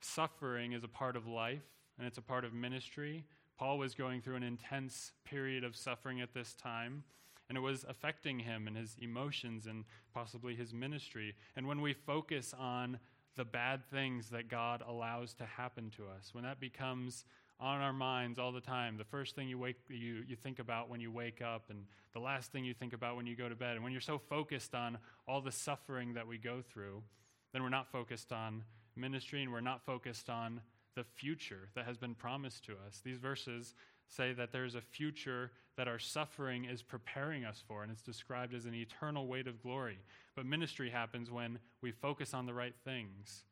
Suffering 0.00 0.72
is 0.72 0.84
a 0.84 0.88
part 0.88 1.16
of 1.16 1.26
life 1.26 1.62
and 1.98 2.06
it's 2.06 2.18
a 2.18 2.22
part 2.22 2.44
of 2.44 2.52
ministry. 2.52 3.24
Paul 3.58 3.78
was 3.78 3.94
going 3.94 4.22
through 4.22 4.36
an 4.36 4.42
intense 4.42 5.12
period 5.24 5.64
of 5.64 5.74
suffering 5.74 6.20
at 6.20 6.32
this 6.32 6.54
time, 6.54 7.02
and 7.48 7.58
it 7.58 7.60
was 7.60 7.84
affecting 7.88 8.38
him 8.38 8.68
and 8.68 8.76
his 8.76 8.96
emotions 9.00 9.66
and 9.66 9.84
possibly 10.14 10.54
his 10.54 10.72
ministry. 10.72 11.34
And 11.56 11.66
when 11.66 11.80
we 11.80 11.92
focus 11.92 12.54
on 12.56 13.00
the 13.34 13.44
bad 13.44 13.84
things 13.90 14.30
that 14.30 14.48
God 14.48 14.82
allows 14.86 15.34
to 15.34 15.44
happen 15.44 15.90
to 15.96 16.04
us, 16.04 16.32
when 16.32 16.44
that 16.44 16.60
becomes 16.60 17.24
on 17.58 17.80
our 17.80 17.92
minds 17.92 18.38
all 18.38 18.52
the 18.52 18.60
time, 18.60 18.96
the 18.96 19.04
first 19.04 19.34
thing 19.34 19.48
you, 19.48 19.58
wake, 19.58 19.78
you, 19.88 20.22
you 20.28 20.36
think 20.36 20.60
about 20.60 20.88
when 20.88 21.00
you 21.00 21.10
wake 21.10 21.42
up, 21.42 21.64
and 21.70 21.84
the 22.12 22.20
last 22.20 22.52
thing 22.52 22.64
you 22.64 22.74
think 22.74 22.92
about 22.92 23.16
when 23.16 23.26
you 23.26 23.34
go 23.34 23.48
to 23.48 23.56
bed, 23.56 23.74
and 23.74 23.82
when 23.82 23.90
you're 23.90 24.00
so 24.00 24.18
focused 24.18 24.74
on 24.76 24.98
all 25.26 25.40
the 25.40 25.50
suffering 25.50 26.14
that 26.14 26.28
we 26.28 26.38
go 26.38 26.62
through, 26.62 27.02
then 27.52 27.62
we're 27.62 27.68
not 27.68 27.90
focused 27.90 28.32
on 28.32 28.64
ministry 28.96 29.42
and 29.42 29.52
we're 29.52 29.60
not 29.60 29.84
focused 29.84 30.28
on 30.28 30.60
the 30.94 31.04
future 31.04 31.68
that 31.74 31.84
has 31.84 31.96
been 31.96 32.14
promised 32.14 32.64
to 32.64 32.72
us. 32.72 33.00
These 33.04 33.18
verses, 33.18 33.74
say 34.08 34.32
that 34.32 34.52
there's 34.52 34.74
a 34.74 34.80
future 34.80 35.52
that 35.76 35.88
our 35.88 35.98
suffering 35.98 36.64
is 36.64 36.82
preparing 36.82 37.44
us 37.44 37.62
for, 37.66 37.82
and 37.82 37.92
it's 37.92 38.02
described 38.02 38.54
as 38.54 38.64
an 38.64 38.74
eternal 38.74 39.26
weight 39.26 39.46
of 39.46 39.62
glory. 39.62 39.98
But 40.34 40.46
ministry 40.46 40.90
happens 40.90 41.30
when 41.30 41.58
we 41.82 41.92
focus 41.92 42.34
on 42.34 42.46
the 42.46 42.54
right 42.54 42.74
things, 42.84 43.44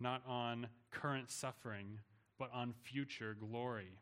not 0.00 0.22
on 0.26 0.66
current 0.90 1.30
suffering, 1.30 1.98
but 2.38 2.50
on 2.52 2.74
future 2.82 3.36
glory. 3.38 3.98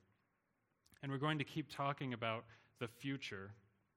And 1.03 1.13
we're 1.13 1.19
going 1.19 1.39
to 1.39 1.45
keep 1.45 1.71
talking 1.71 2.15
about 2.15 2.45
the 2.81 2.89
future 2.89 3.51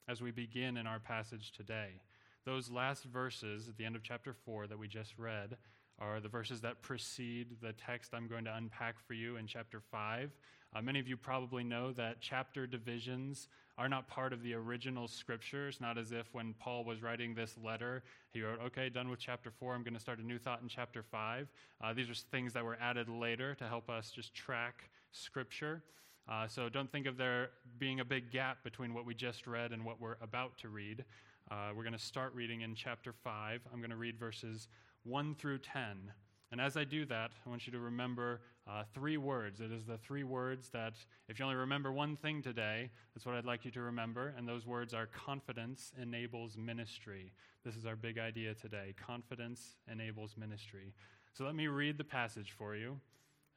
as 0.07 0.21
we 0.21 0.31
begin 0.31 0.77
in 0.77 0.87
our 0.87 0.99
passage 0.99 1.51
today. 1.51 2.01
Those 2.49 2.71
last 2.71 3.03
verses 3.03 3.69
at 3.69 3.77
the 3.77 3.85
end 3.85 3.95
of 3.95 4.01
chapter 4.01 4.33
4 4.33 4.65
that 4.65 4.79
we 4.79 4.87
just 4.87 5.13
read 5.19 5.55
are 5.99 6.19
the 6.19 6.29
verses 6.29 6.61
that 6.61 6.81
precede 6.81 7.57
the 7.61 7.73
text 7.73 8.11
I'm 8.11 8.27
going 8.27 8.43
to 8.45 8.55
unpack 8.55 8.95
for 9.05 9.13
you 9.13 9.35
in 9.35 9.45
chapter 9.45 9.79
5. 9.91 10.31
Uh, 10.73 10.81
many 10.81 10.99
of 10.99 11.07
you 11.07 11.15
probably 11.15 11.63
know 11.63 11.91
that 11.91 12.21
chapter 12.21 12.65
divisions 12.65 13.49
are 13.77 13.87
not 13.87 14.07
part 14.07 14.33
of 14.33 14.41
the 14.41 14.55
original 14.55 15.07
scriptures, 15.07 15.77
not 15.79 15.99
as 15.99 16.11
if 16.11 16.33
when 16.33 16.55
Paul 16.59 16.85
was 16.85 17.03
writing 17.03 17.35
this 17.35 17.55
letter, 17.63 18.01
he 18.33 18.41
wrote, 18.41 18.59
okay, 18.65 18.89
done 18.89 19.09
with 19.09 19.19
chapter 19.19 19.51
4, 19.51 19.75
I'm 19.75 19.83
going 19.83 19.93
to 19.93 19.99
start 19.99 20.17
a 20.17 20.25
new 20.25 20.39
thought 20.39 20.63
in 20.63 20.67
chapter 20.67 21.03
5. 21.03 21.47
Uh, 21.83 21.93
these 21.93 22.09
are 22.09 22.15
things 22.15 22.51
that 22.53 22.65
were 22.65 22.79
added 22.81 23.09
later 23.09 23.53
to 23.53 23.65
help 23.65 23.91
us 23.91 24.09
just 24.09 24.33
track 24.33 24.89
scripture. 25.11 25.83
Uh, 26.27 26.47
so 26.47 26.67
don't 26.67 26.91
think 26.91 27.05
of 27.05 27.15
there 27.15 27.49
being 27.77 27.99
a 27.99 28.05
big 28.05 28.31
gap 28.31 28.63
between 28.63 28.95
what 28.95 29.05
we 29.05 29.13
just 29.13 29.45
read 29.45 29.71
and 29.71 29.85
what 29.85 30.01
we're 30.01 30.17
about 30.21 30.57
to 30.57 30.69
read. 30.69 31.05
Uh, 31.51 31.69
we're 31.75 31.83
going 31.83 31.93
to 31.93 31.99
start 31.99 32.31
reading 32.35 32.61
in 32.61 32.75
chapter 32.75 33.11
5. 33.11 33.61
I'm 33.73 33.79
going 33.79 33.89
to 33.89 33.95
read 33.95 34.19
verses 34.19 34.67
1 35.03 35.33
through 35.33 35.57
10. 35.57 36.11
And 36.51 36.61
as 36.61 36.77
I 36.77 36.83
do 36.83 37.05
that, 37.05 37.31
I 37.43 37.49
want 37.49 37.65
you 37.65 37.73
to 37.73 37.79
remember 37.79 38.41
uh, 38.67 38.83
three 38.93 39.17
words. 39.17 39.59
It 39.59 39.71
is 39.71 39.83
the 39.85 39.97
three 39.97 40.23
words 40.23 40.69
that, 40.69 40.93
if 41.27 41.39
you 41.39 41.45
only 41.45 41.57
remember 41.57 41.91
one 41.91 42.15
thing 42.15 42.43
today, 42.43 42.91
that's 43.15 43.25
what 43.25 43.33
I'd 43.33 43.45
like 43.45 43.65
you 43.65 43.71
to 43.71 43.81
remember. 43.81 44.35
And 44.37 44.47
those 44.47 44.67
words 44.67 44.93
are 44.93 45.07
confidence 45.07 45.91
enables 45.99 46.55
ministry. 46.55 47.33
This 47.65 47.75
is 47.75 47.87
our 47.87 47.95
big 47.95 48.19
idea 48.19 48.53
today. 48.53 48.93
Confidence 49.03 49.77
enables 49.91 50.37
ministry. 50.37 50.93
So 51.33 51.45
let 51.45 51.55
me 51.55 51.65
read 51.65 51.97
the 51.97 52.03
passage 52.03 52.53
for 52.55 52.75
you, 52.75 52.99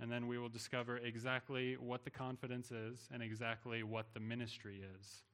and 0.00 0.10
then 0.10 0.28
we 0.28 0.38
will 0.38 0.48
discover 0.48 0.96
exactly 0.96 1.74
what 1.74 2.04
the 2.04 2.10
confidence 2.10 2.70
is 2.70 3.10
and 3.12 3.22
exactly 3.22 3.82
what 3.82 4.06
the 4.14 4.20
ministry 4.20 4.82
is. 4.98 5.24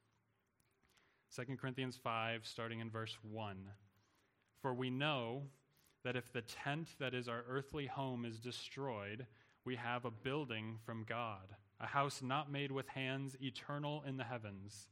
2 1.34 1.56
Corinthians 1.56 1.98
5, 2.02 2.46
starting 2.46 2.80
in 2.80 2.90
verse 2.90 3.16
1. 3.22 3.56
For 4.62 4.74
we 4.74 4.90
know 4.90 5.42
that 6.04 6.16
if 6.16 6.32
the 6.32 6.42
tent 6.42 6.88
that 6.98 7.14
is 7.14 7.28
our 7.28 7.44
earthly 7.48 7.86
home 7.86 8.24
is 8.24 8.40
destroyed, 8.40 9.26
we 9.64 9.76
have 9.76 10.04
a 10.04 10.10
building 10.10 10.78
from 10.84 11.04
God, 11.04 11.54
a 11.80 11.86
house 11.86 12.22
not 12.22 12.50
made 12.50 12.72
with 12.72 12.88
hands, 12.88 13.36
eternal 13.40 14.02
in 14.06 14.16
the 14.16 14.24
heavens. 14.24 14.88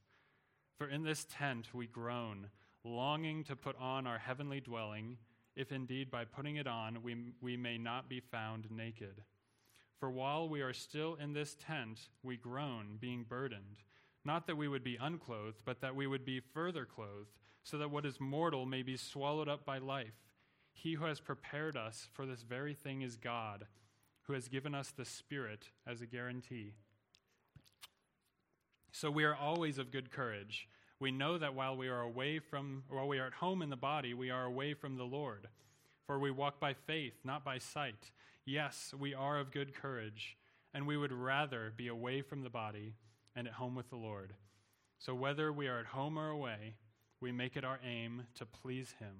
For 0.76 0.88
in 0.88 1.02
this 1.02 1.26
tent 1.30 1.72
we 1.72 1.86
groan, 1.86 2.48
longing 2.84 3.44
to 3.44 3.56
put 3.56 3.76
on 3.80 4.06
our 4.06 4.18
heavenly 4.18 4.60
dwelling, 4.60 5.16
if 5.56 5.72
indeed 5.72 6.10
by 6.10 6.26
putting 6.26 6.56
it 6.56 6.66
on 6.66 7.02
we, 7.02 7.16
we 7.40 7.56
may 7.56 7.78
not 7.78 8.08
be 8.08 8.20
found 8.20 8.70
naked. 8.70 9.22
For 9.98 10.10
while 10.10 10.48
we 10.48 10.60
are 10.60 10.74
still 10.74 11.14
in 11.14 11.32
this 11.32 11.56
tent, 11.58 11.98
we 12.22 12.36
groan, 12.36 12.98
being 13.00 13.24
burdened, 13.26 13.78
not 14.26 14.46
that 14.48 14.56
we 14.56 14.68
would 14.68 14.84
be 14.84 14.98
unclothed, 15.00 15.62
but 15.64 15.80
that 15.80 15.94
we 15.94 16.06
would 16.06 16.24
be 16.24 16.40
further 16.40 16.84
clothed, 16.84 17.30
so 17.62 17.78
that 17.78 17.90
what 17.90 18.04
is 18.04 18.20
mortal 18.20 18.66
may 18.66 18.82
be 18.82 18.96
swallowed 18.96 19.48
up 19.48 19.64
by 19.64 19.78
life. 19.78 20.14
He 20.72 20.94
who 20.94 21.04
has 21.04 21.20
prepared 21.20 21.76
us 21.76 22.08
for 22.12 22.26
this 22.26 22.42
very 22.42 22.74
thing 22.74 23.02
is 23.02 23.16
God, 23.16 23.66
who 24.22 24.34
has 24.34 24.48
given 24.48 24.74
us 24.74 24.90
the 24.90 25.04
Spirit 25.04 25.70
as 25.86 26.02
a 26.02 26.06
guarantee. 26.06 26.74
So 28.92 29.10
we 29.10 29.24
are 29.24 29.34
always 29.34 29.78
of 29.78 29.92
good 29.92 30.10
courage. 30.10 30.68
We 30.98 31.12
know 31.12 31.38
that 31.38 31.54
while 31.54 31.76
we 31.76 31.88
are 31.88 32.00
away 32.00 32.38
from 32.38 32.82
while 32.88 33.06
we 33.06 33.18
are 33.18 33.26
at 33.26 33.34
home 33.34 33.62
in 33.62 33.70
the 33.70 33.76
body, 33.76 34.14
we 34.14 34.30
are 34.30 34.44
away 34.44 34.74
from 34.74 34.96
the 34.96 35.04
Lord. 35.04 35.48
For 36.06 36.18
we 36.18 36.30
walk 36.30 36.60
by 36.60 36.72
faith, 36.72 37.14
not 37.24 37.44
by 37.44 37.58
sight. 37.58 38.10
Yes, 38.44 38.94
we 38.98 39.12
are 39.12 39.38
of 39.38 39.50
good 39.50 39.74
courage, 39.74 40.36
and 40.72 40.86
we 40.86 40.96
would 40.96 41.12
rather 41.12 41.72
be 41.76 41.88
away 41.88 42.22
from 42.22 42.42
the 42.42 42.50
body 42.50 42.94
and 43.36 43.46
at 43.46 43.54
home 43.54 43.76
with 43.76 43.90
the 43.90 43.96
Lord. 43.96 44.32
So 44.98 45.14
whether 45.14 45.52
we 45.52 45.68
are 45.68 45.78
at 45.78 45.86
home 45.86 46.18
or 46.18 46.30
away, 46.30 46.74
we 47.20 47.30
make 47.30 47.56
it 47.56 47.64
our 47.64 47.78
aim 47.84 48.22
to 48.36 48.46
please 48.46 48.94
him. 48.98 49.14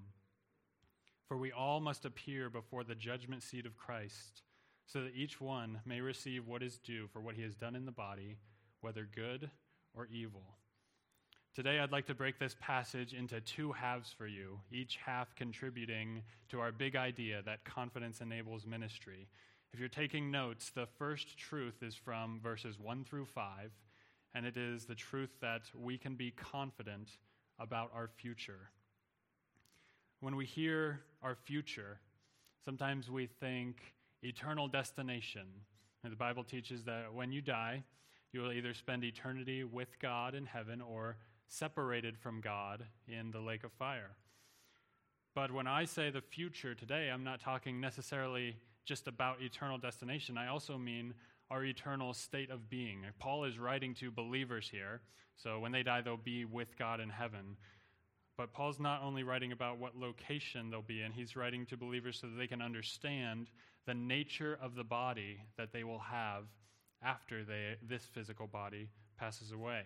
For 1.28 1.36
we 1.36 1.52
all 1.52 1.80
must 1.80 2.04
appear 2.04 2.48
before 2.48 2.82
the 2.82 2.94
judgment 2.94 3.42
seat 3.42 3.66
of 3.66 3.76
Christ, 3.76 4.42
so 4.86 5.02
that 5.02 5.14
each 5.14 5.40
one 5.40 5.80
may 5.84 6.00
receive 6.00 6.46
what 6.46 6.62
is 6.62 6.78
due 6.78 7.08
for 7.12 7.20
what 7.20 7.34
he 7.34 7.42
has 7.42 7.54
done 7.54 7.76
in 7.76 7.84
the 7.84 7.92
body, 7.92 8.38
whether 8.80 9.06
good 9.12 9.50
or 9.94 10.06
evil. 10.06 10.56
Today, 11.54 11.78
I'd 11.78 11.90
like 11.90 12.06
to 12.06 12.14
break 12.14 12.38
this 12.38 12.54
passage 12.60 13.14
into 13.14 13.40
two 13.40 13.72
halves 13.72 14.12
for 14.12 14.26
you, 14.26 14.60
each 14.70 14.98
half 15.04 15.34
contributing 15.34 16.22
to 16.50 16.60
our 16.60 16.70
big 16.70 16.96
idea 16.96 17.42
that 17.46 17.64
confidence 17.64 18.20
enables 18.20 18.66
ministry. 18.66 19.26
If 19.72 19.80
you're 19.80 19.88
taking 19.88 20.30
notes, 20.30 20.70
the 20.70 20.86
first 20.98 21.38
truth 21.38 21.82
is 21.82 21.94
from 21.94 22.40
verses 22.42 22.78
1 22.78 23.04
through 23.04 23.24
5, 23.24 23.70
and 24.36 24.44
it 24.44 24.58
is 24.58 24.84
the 24.84 24.94
truth 24.94 25.30
that 25.40 25.62
we 25.74 25.96
can 25.96 26.14
be 26.14 26.30
confident 26.30 27.08
about 27.58 27.90
our 27.94 28.06
future. 28.06 28.68
When 30.20 30.36
we 30.36 30.44
hear 30.44 31.00
our 31.22 31.34
future, 31.34 32.00
sometimes 32.62 33.10
we 33.10 33.28
think 33.40 33.78
eternal 34.22 34.68
destination. 34.68 35.46
And 36.04 36.12
the 36.12 36.18
Bible 36.18 36.44
teaches 36.44 36.84
that 36.84 37.14
when 37.14 37.32
you 37.32 37.40
die, 37.40 37.82
you 38.30 38.40
will 38.40 38.52
either 38.52 38.74
spend 38.74 39.04
eternity 39.04 39.64
with 39.64 39.98
God 40.00 40.34
in 40.34 40.44
heaven 40.44 40.82
or 40.82 41.16
separated 41.48 42.18
from 42.18 42.42
God 42.42 42.84
in 43.08 43.30
the 43.30 43.40
lake 43.40 43.64
of 43.64 43.72
fire. 43.72 44.16
But 45.34 45.50
when 45.50 45.66
I 45.66 45.86
say 45.86 46.10
the 46.10 46.20
future 46.20 46.74
today, 46.74 47.08
I'm 47.10 47.24
not 47.24 47.40
talking 47.40 47.80
necessarily 47.80 48.56
just 48.84 49.08
about 49.08 49.40
eternal 49.40 49.78
destination. 49.78 50.36
I 50.36 50.48
also 50.48 50.76
mean 50.76 51.14
our 51.50 51.64
eternal 51.64 52.12
state 52.12 52.50
of 52.50 52.68
being. 52.68 53.04
Paul 53.18 53.44
is 53.44 53.58
writing 53.58 53.94
to 53.96 54.10
believers 54.10 54.68
here, 54.70 55.00
so 55.36 55.58
when 55.60 55.72
they 55.72 55.82
die, 55.82 56.00
they'll 56.00 56.16
be 56.16 56.44
with 56.44 56.76
God 56.78 57.00
in 57.00 57.10
heaven. 57.10 57.56
But 58.36 58.52
Paul's 58.52 58.80
not 58.80 59.02
only 59.02 59.22
writing 59.22 59.52
about 59.52 59.78
what 59.78 59.96
location 59.96 60.70
they'll 60.70 60.82
be 60.82 61.02
in, 61.02 61.12
he's 61.12 61.36
writing 61.36 61.64
to 61.66 61.76
believers 61.76 62.18
so 62.20 62.26
that 62.26 62.36
they 62.36 62.46
can 62.46 62.60
understand 62.60 63.48
the 63.86 63.94
nature 63.94 64.58
of 64.60 64.74
the 64.74 64.84
body 64.84 65.38
that 65.56 65.72
they 65.72 65.84
will 65.84 66.00
have 66.00 66.44
after 67.02 67.44
they, 67.44 67.76
this 67.86 68.04
physical 68.04 68.46
body 68.46 68.88
passes 69.18 69.52
away. 69.52 69.82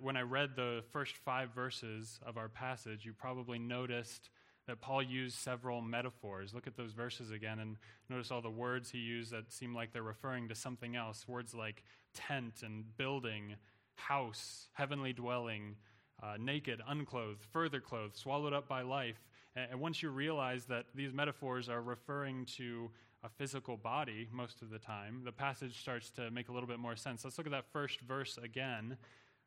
When 0.00 0.16
I 0.16 0.20
read 0.20 0.50
the 0.54 0.84
first 0.92 1.16
five 1.16 1.54
verses 1.54 2.20
of 2.24 2.36
our 2.36 2.48
passage, 2.48 3.04
you 3.04 3.12
probably 3.12 3.58
noticed 3.58 4.30
that 4.66 4.80
Paul 4.80 5.02
used 5.02 5.36
several 5.36 5.80
metaphors. 5.80 6.54
Look 6.54 6.66
at 6.66 6.76
those 6.76 6.92
verses 6.92 7.30
again 7.30 7.58
and 7.58 7.76
notice 8.08 8.30
all 8.30 8.40
the 8.40 8.50
words 8.50 8.90
he 8.90 8.98
used 8.98 9.32
that 9.32 9.52
seem 9.52 9.74
like 9.74 9.92
they're 9.92 10.02
referring 10.02 10.48
to 10.48 10.54
something 10.54 10.94
else. 10.94 11.26
Words 11.26 11.54
like 11.54 11.82
tent 12.14 12.62
and 12.62 12.96
building, 12.96 13.56
house, 13.96 14.68
heavenly 14.72 15.12
dwelling, 15.12 15.76
uh, 16.22 16.34
naked, 16.38 16.80
unclothed, 16.86 17.44
further 17.52 17.80
clothed, 17.80 18.16
swallowed 18.16 18.52
up 18.52 18.68
by 18.68 18.82
life. 18.82 19.20
And, 19.56 19.72
and 19.72 19.80
once 19.80 20.02
you 20.02 20.10
realize 20.10 20.66
that 20.66 20.86
these 20.94 21.12
metaphors 21.12 21.68
are 21.68 21.82
referring 21.82 22.46
to 22.56 22.90
a 23.24 23.28
physical 23.28 23.76
body 23.76 24.28
most 24.32 24.62
of 24.62 24.70
the 24.70 24.78
time, 24.78 25.22
the 25.24 25.32
passage 25.32 25.80
starts 25.80 26.10
to 26.10 26.30
make 26.30 26.48
a 26.48 26.52
little 26.52 26.68
bit 26.68 26.78
more 26.78 26.96
sense. 26.96 27.24
Let's 27.24 27.38
look 27.38 27.46
at 27.46 27.52
that 27.52 27.72
first 27.72 28.00
verse 28.00 28.38
again. 28.42 28.96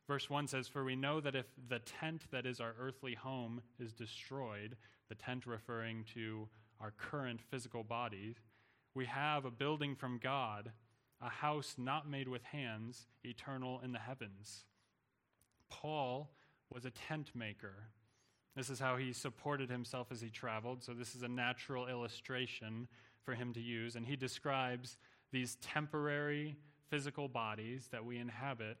Verse 0.06 0.30
1 0.30 0.46
says, 0.46 0.68
For 0.68 0.84
we 0.84 0.94
know 0.94 1.20
that 1.20 1.34
if 1.34 1.46
the 1.68 1.80
tent 1.80 2.22
that 2.30 2.46
is 2.46 2.60
our 2.60 2.74
earthly 2.78 3.14
home 3.14 3.60
is 3.80 3.92
destroyed, 3.92 4.76
the 5.08 5.14
tent 5.14 5.46
referring 5.46 6.04
to 6.14 6.48
our 6.80 6.92
current 6.92 7.40
physical 7.50 7.82
bodies, 7.82 8.36
we 8.94 9.06
have 9.06 9.44
a 9.44 9.50
building 9.50 9.94
from 9.94 10.18
God, 10.18 10.72
a 11.20 11.28
house 11.28 11.74
not 11.78 12.08
made 12.08 12.28
with 12.28 12.42
hands, 12.44 13.06
eternal 13.24 13.80
in 13.84 13.92
the 13.92 13.98
heavens. 13.98 14.64
Paul 15.68 16.30
was 16.72 16.84
a 16.84 16.90
tent 16.90 17.30
maker. 17.34 17.74
This 18.56 18.70
is 18.70 18.80
how 18.80 18.96
he 18.96 19.12
supported 19.12 19.70
himself 19.70 20.08
as 20.10 20.20
he 20.20 20.30
traveled. 20.30 20.82
So, 20.82 20.94
this 20.94 21.14
is 21.14 21.22
a 21.22 21.28
natural 21.28 21.88
illustration 21.88 22.88
for 23.22 23.34
him 23.34 23.52
to 23.52 23.60
use. 23.60 23.96
And 23.96 24.06
he 24.06 24.16
describes 24.16 24.96
these 25.32 25.56
temporary 25.56 26.56
physical 26.88 27.28
bodies 27.28 27.88
that 27.90 28.04
we 28.04 28.18
inhabit 28.18 28.78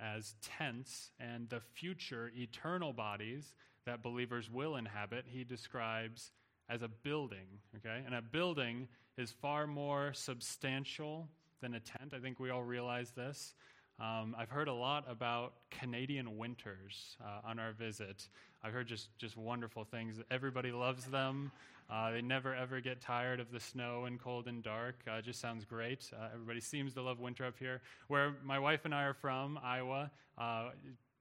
as 0.00 0.34
tents 0.40 1.10
and 1.20 1.48
the 1.48 1.60
future 1.60 2.32
eternal 2.36 2.92
bodies 2.92 3.52
that 3.86 4.02
believers 4.02 4.50
will 4.50 4.76
inhabit, 4.76 5.24
he 5.26 5.44
describes 5.44 6.30
as 6.68 6.82
a 6.82 6.88
building. 6.88 7.46
Okay? 7.76 8.02
And 8.04 8.14
a 8.14 8.22
building 8.22 8.88
is 9.16 9.30
far 9.30 9.66
more 9.66 10.12
substantial 10.12 11.28
than 11.60 11.74
a 11.74 11.80
tent. 11.80 12.12
I 12.14 12.18
think 12.18 12.40
we 12.40 12.50
all 12.50 12.62
realize 12.62 13.10
this. 13.10 13.54
Um, 14.00 14.34
I've 14.38 14.48
heard 14.50 14.68
a 14.68 14.72
lot 14.74 15.04
about 15.08 15.52
Canadian 15.70 16.38
winters 16.38 17.16
uh, 17.22 17.48
on 17.48 17.58
our 17.58 17.72
visit. 17.72 18.26
I've 18.64 18.72
heard 18.72 18.86
just, 18.86 19.16
just 19.18 19.36
wonderful 19.36 19.84
things. 19.84 20.20
Everybody 20.30 20.72
loves 20.72 21.04
them. 21.04 21.52
Uh, 21.90 22.10
they 22.10 22.22
never 22.22 22.54
ever 22.54 22.80
get 22.80 23.00
tired 23.00 23.38
of 23.38 23.52
the 23.52 23.60
snow 23.60 24.06
and 24.06 24.18
cold 24.18 24.46
and 24.46 24.62
dark. 24.62 24.96
Uh, 25.10 25.20
just 25.20 25.40
sounds 25.40 25.64
great. 25.64 26.10
Uh, 26.12 26.28
everybody 26.32 26.60
seems 26.60 26.94
to 26.94 27.02
love 27.02 27.20
winter 27.20 27.44
up 27.44 27.58
here. 27.58 27.82
Where 28.08 28.36
my 28.42 28.58
wife 28.58 28.86
and 28.86 28.94
I 28.94 29.02
are 29.02 29.14
from, 29.14 29.58
Iowa, 29.62 30.10
uh, 30.38 30.70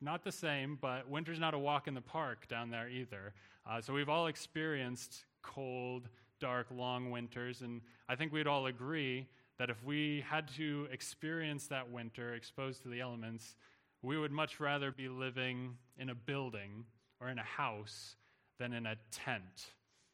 not 0.02 0.24
the 0.24 0.32
same, 0.32 0.78
but 0.82 1.08
winter's 1.10 1.40
not 1.40 1.54
a 1.54 1.60
walk 1.60 1.88
in 1.88 1.94
the 1.94 2.02
park 2.02 2.48
down 2.48 2.70
there 2.70 2.90
either. 2.90 3.34
Uh, 3.70 3.80
so 3.80 3.94
we've 3.94 4.10
all 4.10 4.28
experienced 4.28 5.26
cold, 5.44 6.10
dark, 6.40 6.68
long 6.72 7.12
winters, 7.12 7.62
and 7.62 7.82
I 8.10 8.16
think 8.16 8.34
we'd 8.34 8.48
all 8.48 8.66
agree 8.66 9.28
that 9.60 9.70
if 9.70 9.84
we 9.86 10.24
had 10.28 10.48
to 10.56 10.88
experience 10.92 11.68
that 11.68 11.90
winter 11.92 12.34
exposed 12.34 12.82
to 12.82 12.90
the 12.90 13.00
elements, 13.00 13.56
we 14.02 14.18
would 14.18 14.32
much 14.32 14.60
rather 14.60 14.92
be 14.92 15.08
living 15.08 15.78
in 15.98 16.10
a 16.10 16.16
building 16.16 16.86
or 17.20 17.30
in 17.30 17.38
a 17.38 17.44
house 17.44 18.16
than 18.58 18.74
in 18.74 18.88
a 18.88 18.96
tent. 19.12 19.68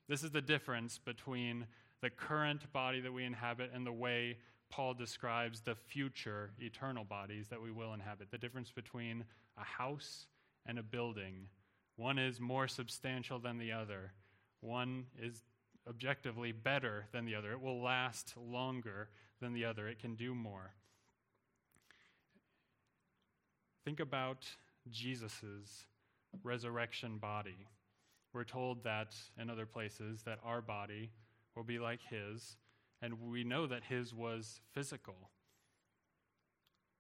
This 0.09 0.23
is 0.23 0.31
the 0.31 0.41
difference 0.41 0.97
between 0.97 1.65
the 2.01 2.09
current 2.09 2.71
body 2.73 2.99
that 2.99 3.13
we 3.13 3.23
inhabit 3.23 3.71
and 3.73 3.85
the 3.85 3.91
way 3.91 4.37
Paul 4.69 4.93
describes 4.93 5.61
the 5.61 5.75
future 5.75 6.51
eternal 6.59 7.03
bodies 7.03 7.47
that 7.49 7.61
we 7.61 7.71
will 7.71 7.93
inhabit. 7.93 8.31
The 8.31 8.37
difference 8.37 8.71
between 8.71 9.23
a 9.57 9.63
house 9.63 10.27
and 10.65 10.77
a 10.77 10.83
building. 10.83 11.47
One 11.95 12.19
is 12.19 12.39
more 12.39 12.67
substantial 12.67 13.39
than 13.39 13.57
the 13.57 13.71
other, 13.71 14.11
one 14.61 15.05
is 15.19 15.43
objectively 15.87 16.51
better 16.51 17.05
than 17.11 17.25
the 17.25 17.35
other. 17.35 17.51
It 17.51 17.61
will 17.61 17.81
last 17.81 18.33
longer 18.37 19.09
than 19.39 19.53
the 19.53 19.65
other, 19.65 19.87
it 19.87 19.99
can 19.99 20.15
do 20.15 20.35
more. 20.35 20.73
Think 23.85 23.99
about 23.99 24.45
Jesus' 24.91 25.85
resurrection 26.43 27.17
body. 27.17 27.67
We're 28.33 28.43
told 28.43 28.83
that 28.83 29.15
in 29.41 29.49
other 29.49 29.65
places 29.65 30.23
that 30.23 30.39
our 30.43 30.61
body 30.61 31.09
will 31.55 31.63
be 31.63 31.79
like 31.79 32.01
his, 32.01 32.57
and 33.01 33.21
we 33.21 33.43
know 33.43 33.67
that 33.67 33.83
his 33.83 34.13
was 34.13 34.61
physical. 34.73 35.29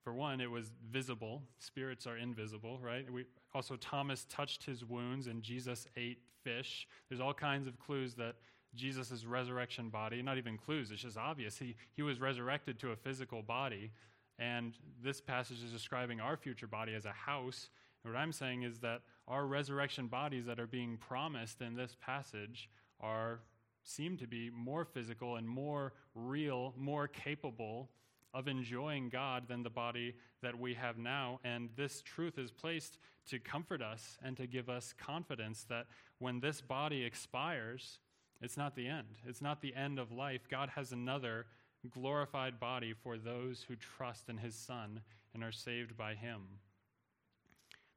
For 0.03 0.13
one, 0.13 0.39
it 0.39 0.49
was 0.49 0.71
visible. 0.89 1.43
Spirits 1.59 2.07
are 2.07 2.15
invisible, 2.15 2.79
right? 2.81 3.11
We, 3.11 3.25
also, 3.53 3.75
Thomas 3.75 4.25
touched 4.29 4.63
his 4.63 4.85
wounds 4.85 5.27
and 5.27 5.43
Jesus 5.43 5.85
ate 5.97 6.19
fish. 6.43 6.87
There's 7.09 7.19
all 7.19 7.33
kinds 7.33 7.67
of 7.67 7.77
clues 7.77 8.13
that 8.15 8.35
Jesus' 8.73 9.25
resurrection 9.25 9.89
body, 9.89 10.21
not 10.21 10.37
even 10.37 10.57
clues, 10.57 10.91
it's 10.91 11.01
just 11.01 11.17
obvious. 11.17 11.57
He, 11.57 11.75
he 11.93 12.03
was 12.03 12.21
resurrected 12.21 12.79
to 12.79 12.91
a 12.91 12.95
physical 12.95 13.41
body. 13.41 13.91
And 14.39 14.75
this 15.03 15.19
passage 15.19 15.63
is 15.63 15.71
describing 15.71 16.19
our 16.19 16.37
future 16.37 16.67
body 16.67 16.93
as 16.93 17.05
a 17.05 17.11
house. 17.11 17.69
And 18.03 18.13
what 18.13 18.19
I'm 18.19 18.31
saying 18.31 18.63
is 18.63 18.79
that 18.79 19.01
our 19.27 19.45
resurrection 19.45 20.07
bodies 20.07 20.45
that 20.45 20.59
are 20.59 20.67
being 20.67 20.97
promised 20.97 21.61
in 21.61 21.75
this 21.75 21.97
passage 21.99 22.69
are 23.01 23.39
seem 23.87 24.17
to 24.17 24.27
be 24.27 24.51
more 24.53 24.83
physical 24.83 25.37
and 25.37 25.47
more 25.47 25.93
real, 26.13 26.73
more 26.77 27.07
capable 27.07 27.89
of 28.33 28.47
enjoying 28.47 29.09
God 29.09 29.47
than 29.47 29.63
the 29.63 29.69
body 29.69 30.13
that 30.41 30.59
we 30.59 30.73
have 30.73 30.97
now. 30.97 31.39
And 31.43 31.69
this 31.77 32.01
truth 32.01 32.37
is 32.37 32.51
placed 32.51 32.99
to 33.29 33.39
comfort 33.39 33.81
us 33.81 34.17
and 34.21 34.35
to 34.37 34.45
give 34.45 34.69
us 34.69 34.93
confidence 34.97 35.65
that 35.69 35.87
when 36.19 36.41
this 36.41 36.59
body 36.59 37.03
expires, 37.03 37.99
it's 38.41 38.57
not 38.57 38.75
the 38.75 38.87
end. 38.87 39.07
It's 39.25 39.41
not 39.41 39.61
the 39.61 39.73
end 39.73 39.99
of 39.99 40.11
life. 40.11 40.41
God 40.49 40.69
has 40.75 40.91
another 40.91 41.45
glorified 41.89 42.59
body 42.59 42.93
for 42.93 43.17
those 43.17 43.65
who 43.67 43.75
trust 43.75 44.27
in 44.27 44.37
his 44.37 44.53
Son 44.53 45.01
and 45.33 45.43
are 45.43 45.51
saved 45.51 45.95
by 45.95 46.13
him. 46.13 46.41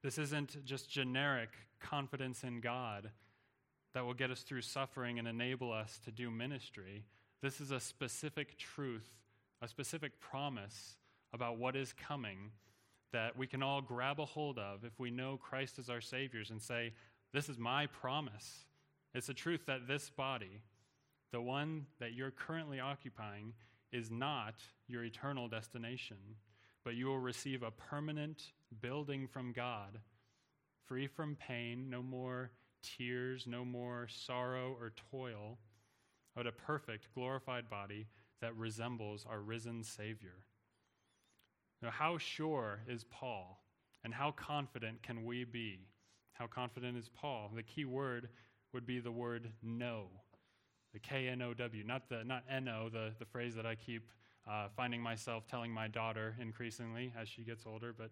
This 0.02 0.18
isn't 0.18 0.64
just 0.64 0.88
generic 0.88 1.50
confidence 1.80 2.44
in 2.44 2.61
God 2.61 3.11
that 3.94 4.04
will 4.04 4.14
get 4.14 4.30
us 4.30 4.42
through 4.42 4.62
suffering 4.62 5.18
and 5.18 5.26
enable 5.26 5.73
us 5.73 5.99
to 6.04 6.11
do 6.11 6.30
ministry. 6.30 7.04
This 7.42 7.61
is 7.61 7.70
a 7.70 7.80
specific 7.80 8.56
truth 8.59 9.11
a 9.62 9.68
specific 9.68 10.20
promise 10.20 10.97
about 11.32 11.59
what 11.59 11.76
is 11.76 11.92
coming 11.92 12.50
that 13.12 13.37
we 13.37 13.47
can 13.47 13.62
all 13.62 13.82
grab 13.82 14.20
a 14.20 14.25
hold 14.25 14.59
of 14.59 14.85
if 14.85 14.99
we 14.99 15.11
know 15.11 15.37
Christ 15.37 15.78
is 15.78 15.90
our 15.90 16.00
Savior 16.00 16.42
and 16.50 16.62
say, 16.62 16.92
This 17.33 17.48
is 17.48 17.59
my 17.59 17.87
promise. 17.87 18.64
It's 19.14 19.26
the 19.26 19.35
truth 19.35 19.66
that 19.66 19.88
this 19.88 20.09
body, 20.11 20.62
the 21.33 21.40
one 21.40 21.87
that 21.98 22.12
you're 22.12 22.31
currently 22.31 22.79
occupying, 22.79 23.53
is 23.92 24.11
not 24.11 24.55
your 24.87 25.03
eternal 25.03 25.48
destination, 25.48 26.16
but 26.85 26.94
you 26.94 27.07
will 27.07 27.18
receive 27.18 27.62
a 27.62 27.72
permanent 27.72 28.53
building 28.81 29.26
from 29.26 29.53
God, 29.53 29.98
free 30.87 31.09
from 31.09 31.37
pain, 31.37 31.90
no 31.90 32.03
more 32.03 32.53
tears, 32.83 33.47
no 33.47 33.64
more 33.64 34.07
sorrow 34.09 34.77
or 34.81 34.93
toil, 35.11 35.59
but 36.35 36.47
a 36.47 36.53
perfect, 36.53 37.09
glorified 37.14 37.69
body 37.69 38.07
that 38.40 38.57
resembles 38.57 39.27
our 39.29 39.40
risen 39.40 39.83
Savior. 39.83 40.45
Now, 41.83 41.90
how 41.90 42.19
sure 42.19 42.81
is 42.88 43.05
Paul, 43.05 43.62
and 44.05 44.12
how 44.12 44.33
confident 44.33 45.03
can 45.03 45.25
we 45.25 45.45
be? 45.45 45.81
How 46.33 46.47
confident 46.47 46.97
is 46.97 47.09
Paul? 47.09 47.51
The 47.55 47.62
key 47.62 47.85
word 47.85 48.29
would 48.73 48.87
be 48.87 49.01
the 49.01 49.11
word 49.11 49.51
know, 49.62 50.09
the 50.93 50.99
K 50.99 51.29
N 51.29 51.43
O 51.43 51.55
W, 51.55 51.85
not 51.85 52.09
the 52.09 52.25
not 52.25 52.45
N 52.51 52.69
O, 52.69 52.88
the, 52.88 53.12
the 53.19 53.25
phrase 53.25 53.55
that 53.55 53.66
I 53.66 53.75
keep 53.75 54.09
uh, 54.51 54.69
finding 54.77 55.03
myself 55.03 55.47
telling 55.47 55.73
my 55.73 55.88
daughter 55.88 56.37
increasingly 56.40 57.12
as 57.19 57.29
she 57.29 57.43
gets 57.43 57.64
older, 57.66 57.95
but 57.97 58.11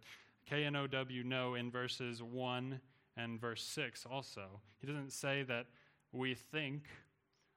K 0.48 0.64
N 0.64 0.76
O 0.76 0.86
W, 0.86 1.24
know, 1.24 1.54
in 1.54 1.70
verses 1.70 2.22
1 2.22 2.80
and 3.18 3.40
verse 3.40 3.62
6 3.62 4.06
also. 4.10 4.60
He 4.80 4.86
doesn't 4.86 5.12
say 5.12 5.42
that 5.42 5.66
we 6.12 6.34
think 6.34 6.84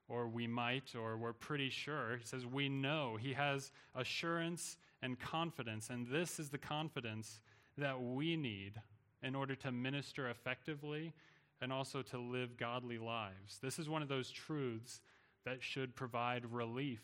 or 0.08 0.28
we 0.28 0.46
might, 0.46 0.94
or 0.94 1.16
we're 1.16 1.32
pretty 1.32 1.70
sure. 1.70 2.18
He 2.18 2.26
says, 2.26 2.44
We 2.44 2.68
know. 2.68 3.16
He 3.18 3.32
has 3.32 3.72
assurance 3.94 4.76
and 5.00 5.18
confidence, 5.18 5.88
and 5.88 6.06
this 6.06 6.38
is 6.38 6.50
the 6.50 6.58
confidence 6.58 7.40
that 7.78 8.00
we 8.00 8.36
need 8.36 8.74
in 9.22 9.34
order 9.34 9.54
to 9.54 9.72
minister 9.72 10.28
effectively 10.28 11.14
and 11.62 11.72
also 11.72 12.02
to 12.02 12.18
live 12.18 12.56
godly 12.56 12.98
lives. 12.98 13.58
This 13.62 13.78
is 13.78 13.88
one 13.88 14.02
of 14.02 14.08
those 14.08 14.30
truths 14.30 15.00
that 15.46 15.62
should 15.62 15.94
provide 15.94 16.44
relief 16.52 17.02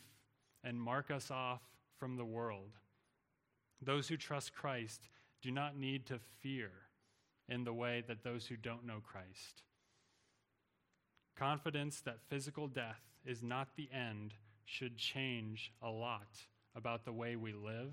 and 0.64 0.80
mark 0.80 1.10
us 1.10 1.30
off 1.30 1.62
from 1.96 2.16
the 2.16 2.24
world. 2.24 2.72
Those 3.80 4.08
who 4.08 4.16
trust 4.16 4.54
Christ 4.54 5.08
do 5.40 5.50
not 5.52 5.76
need 5.76 6.06
to 6.06 6.18
fear 6.40 6.70
in 7.48 7.64
the 7.64 7.72
way 7.72 8.04
that 8.06 8.22
those 8.22 8.46
who 8.46 8.56
don't 8.56 8.86
know 8.86 9.00
Christ. 9.02 9.62
Confidence 11.36 12.00
that 12.00 12.20
physical 12.28 12.66
death 12.66 13.00
is 13.24 13.42
not 13.42 13.68
the 13.76 13.88
end 13.92 14.34
should 14.64 14.96
change 14.96 15.72
a 15.82 15.88
lot 15.88 16.28
about 16.74 17.04
the 17.04 17.12
way 17.12 17.36
we 17.36 17.52
live 17.52 17.92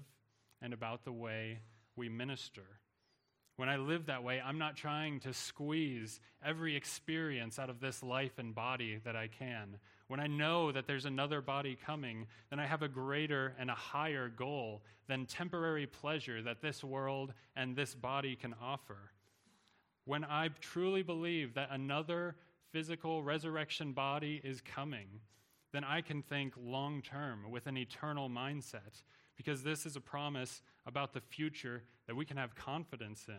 and 0.61 0.73
about 0.73 1.05
the 1.05 1.11
way 1.11 1.59
we 1.95 2.09
minister. 2.09 2.63
When 3.57 3.69
I 3.69 3.77
live 3.77 4.07
that 4.07 4.23
way, 4.23 4.41
I'm 4.43 4.57
not 4.57 4.75
trying 4.75 5.21
to 5.21 5.33
squeeze 5.33 6.19
every 6.43 6.75
experience 6.75 7.57
out 7.57 7.69
of 7.69 7.79
this 7.79 8.03
life 8.03 8.37
and 8.37 8.53
body 8.53 8.99
that 9.05 9.15
I 9.15 9.27
can. 9.27 9.77
When 10.07 10.19
I 10.19 10.27
know 10.27 10.73
that 10.73 10.87
there's 10.87 11.05
another 11.05 11.41
body 11.41 11.77
coming, 11.85 12.27
then 12.49 12.59
I 12.59 12.65
have 12.65 12.81
a 12.81 12.89
greater 12.89 13.55
and 13.57 13.69
a 13.71 13.75
higher 13.75 14.27
goal 14.27 14.83
than 15.07 15.25
temporary 15.25 15.87
pleasure 15.87 16.41
that 16.41 16.61
this 16.61 16.83
world 16.83 17.33
and 17.55 17.75
this 17.75 17.95
body 17.95 18.35
can 18.35 18.53
offer. 18.61 19.11
When 20.05 20.23
I 20.23 20.49
truly 20.61 21.03
believe 21.03 21.55
that 21.55 21.69
another 21.71 22.35
physical 22.71 23.23
resurrection 23.23 23.91
body 23.91 24.39
is 24.43 24.61
coming, 24.61 25.07
then 25.73 25.83
I 25.83 26.01
can 26.01 26.21
think 26.21 26.53
long 26.57 27.01
term 27.01 27.49
with 27.49 27.67
an 27.67 27.77
eternal 27.77 28.29
mindset 28.29 29.03
because 29.35 29.63
this 29.63 29.85
is 29.85 29.95
a 29.95 30.01
promise 30.01 30.61
about 30.85 31.13
the 31.13 31.21
future 31.21 31.83
that 32.07 32.15
we 32.15 32.25
can 32.25 32.37
have 32.37 32.55
confidence 32.55 33.25
in. 33.27 33.33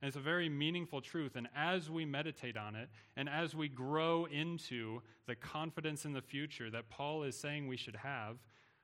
And 0.00 0.08
it's 0.08 0.16
a 0.16 0.20
very 0.20 0.48
meaningful 0.48 1.00
truth. 1.00 1.36
And 1.36 1.48
as 1.56 1.90
we 1.90 2.04
meditate 2.04 2.56
on 2.56 2.74
it, 2.74 2.88
and 3.16 3.28
as 3.28 3.54
we 3.54 3.68
grow 3.68 4.26
into 4.26 5.00
the 5.26 5.34
confidence 5.34 6.04
in 6.04 6.12
the 6.12 6.22
future 6.22 6.70
that 6.70 6.88
Paul 6.88 7.22
is 7.22 7.36
saying 7.36 7.66
we 7.66 7.76
should 7.76 7.96
have, 7.96 8.36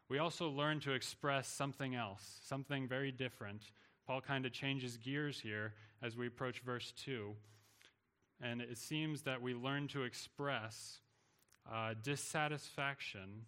we 0.09 0.19
also 0.19 0.49
learn 0.49 0.81
to 0.81 0.93
express 0.93 1.49
something 1.49 1.95
else, 1.95 2.41
something 2.45 2.89
very 2.89 3.13
different. 3.13 3.71
Paul 4.07 4.21
kind 4.21 4.45
of 4.45 4.53
changes 4.53 4.97
gears 4.97 5.41
here 5.41 5.75
as 6.05 6.17
we 6.17 6.27
approach 6.27 6.61
verse 6.61 6.93
2. 7.05 7.35
And 8.41 8.61
it 8.61 8.77
seems 8.77 9.23
that 9.23 9.41
we 9.41 9.55
learn 9.55 9.89
to 9.89 10.03
express 10.03 10.99
uh, 11.73 11.95
dissatisfaction 12.03 13.47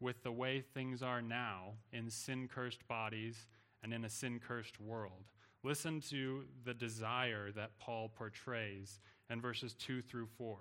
with 0.00 0.22
the 0.22 0.32
way 0.32 0.60
things 0.60 1.02
are 1.02 1.22
now 1.22 1.72
in 1.92 2.10
sin 2.10 2.46
cursed 2.46 2.86
bodies 2.86 3.46
and 3.82 3.92
in 3.94 4.04
a 4.04 4.10
sin 4.10 4.38
cursed 4.46 4.78
world. 4.78 5.24
Listen 5.62 6.00
to 6.10 6.44
the 6.64 6.74
desire 6.74 7.50
that 7.52 7.78
Paul 7.78 8.10
portrays 8.14 9.00
in 9.30 9.40
verses 9.40 9.74
2 9.74 10.02
through 10.02 10.26
4. 10.36 10.58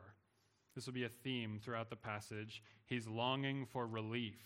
This 0.75 0.85
will 0.85 0.93
be 0.93 1.03
a 1.03 1.09
theme 1.09 1.59
throughout 1.61 1.89
the 1.89 1.97
passage. 1.97 2.63
He's 2.85 3.05
longing 3.05 3.65
for 3.65 3.85
relief 3.85 4.37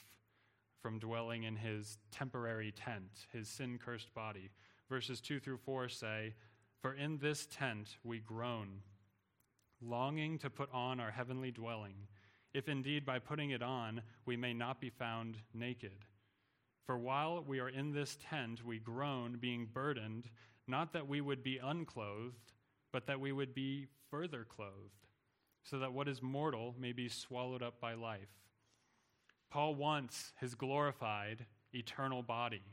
from 0.81 0.97
dwelling 0.97 1.43
in 1.43 1.55
his 1.55 1.99
temporary 2.11 2.71
tent, 2.71 3.27
his 3.31 3.47
sin 3.47 3.77
cursed 3.83 4.13
body. 4.15 4.49
verses 4.89 5.21
2 5.21 5.39
through 5.39 5.57
4 5.57 5.89
say, 5.89 6.33
For 6.81 6.93
in 6.93 7.17
this 7.17 7.47
tent 7.49 7.97
we 8.03 8.19
groan, 8.19 8.81
longing 9.81 10.37
to 10.39 10.49
put 10.49 10.69
on 10.71 10.99
our 10.99 11.11
heavenly 11.11 11.51
dwelling, 11.51 12.07
if 12.53 12.69
indeed 12.69 13.05
by 13.05 13.19
putting 13.19 13.51
it 13.51 13.61
on 13.61 14.01
we 14.25 14.37
may 14.37 14.53
not 14.53 14.79
be 14.79 14.89
found 14.89 15.37
naked. 15.53 16.05
For 16.85 16.97
while 16.97 17.43
we 17.45 17.59
are 17.59 17.69
in 17.69 17.91
this 17.91 18.17
tent, 18.29 18.63
we 18.65 18.79
groan, 18.79 19.37
being 19.39 19.67
burdened, 19.71 20.29
not 20.67 20.93
that 20.93 21.07
we 21.07 21.19
would 21.19 21.43
be 21.43 21.57
unclothed, 21.57 22.53
but 22.93 23.07
that 23.07 23.19
we 23.19 23.31
would 23.31 23.53
be 23.53 23.87
further 24.09 24.45
clothed, 24.45 25.07
so 25.63 25.79
that 25.79 25.91
what 25.91 26.07
is 26.07 26.21
mortal 26.21 26.75
may 26.79 26.93
be 26.93 27.09
swallowed 27.09 27.61
up 27.61 27.81
by 27.81 27.93
life. 27.93 28.29
Paul 29.49 29.75
wants 29.75 30.31
his 30.39 30.55
glorified, 30.55 31.45
eternal 31.73 32.23
body. 32.23 32.63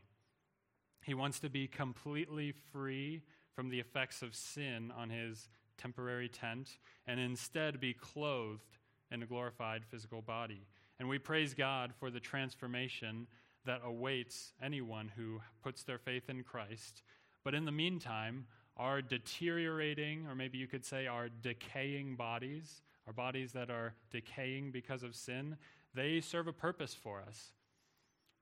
He 1.02 1.14
wants 1.14 1.40
to 1.40 1.50
be 1.50 1.66
completely 1.66 2.54
free 2.72 3.22
from 3.54 3.68
the 3.68 3.80
effects 3.80 4.22
of 4.22 4.34
sin 4.34 4.92
on 4.96 5.10
his 5.10 5.48
temporary 5.78 6.28
tent 6.28 6.78
and 7.06 7.20
instead 7.20 7.80
be 7.80 7.92
clothed 7.92 8.78
in 9.10 9.22
a 9.22 9.26
glorified 9.26 9.84
physical 9.84 10.22
body. 10.22 10.66
And 10.98 11.08
we 11.08 11.18
praise 11.18 11.54
God 11.54 11.92
for 11.98 12.10
the 12.10 12.20
transformation 12.20 13.26
that 13.64 13.80
awaits 13.84 14.52
anyone 14.62 15.10
who 15.16 15.40
puts 15.62 15.82
their 15.82 15.98
faith 15.98 16.28
in 16.28 16.42
Christ. 16.42 17.02
But 17.44 17.54
in 17.54 17.64
the 17.64 17.72
meantime, 17.72 18.46
our 18.76 19.00
deteriorating, 19.02 20.26
or 20.26 20.34
maybe 20.34 20.58
you 20.58 20.66
could 20.66 20.84
say 20.84 21.06
our 21.06 21.28
decaying 21.28 22.16
bodies, 22.16 22.82
our 23.06 23.12
bodies 23.12 23.52
that 23.52 23.70
are 23.70 23.94
decaying 24.10 24.70
because 24.70 25.02
of 25.02 25.14
sin, 25.14 25.56
they 25.94 26.20
serve 26.20 26.48
a 26.48 26.52
purpose 26.52 26.94
for 26.94 27.22
us. 27.26 27.52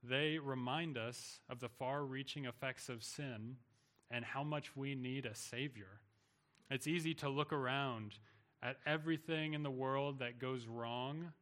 They 0.03 0.39
remind 0.39 0.99
us 0.99 1.41
of 1.49 1.61
the 1.61 1.69
far 1.69 2.05
reaching 2.05 2.47
effects 2.47 2.89
of 2.89 3.05
sin 3.05 3.57
and 4.13 4.25
how 4.25 4.45
much 4.45 4.77
we 4.77 4.95
need 4.95 5.27
a 5.27 5.35
Savior. 5.35 5.99
It's 6.71 6.87
easy 6.87 7.15
to 7.15 7.29
look 7.29 7.53
around 7.53 8.15
at 8.63 8.77
everything 8.87 9.55
in 9.55 9.63
the 9.63 9.71
world 9.71 10.21
that 10.21 10.39
goes 10.39 10.67
wrong. 10.67 11.33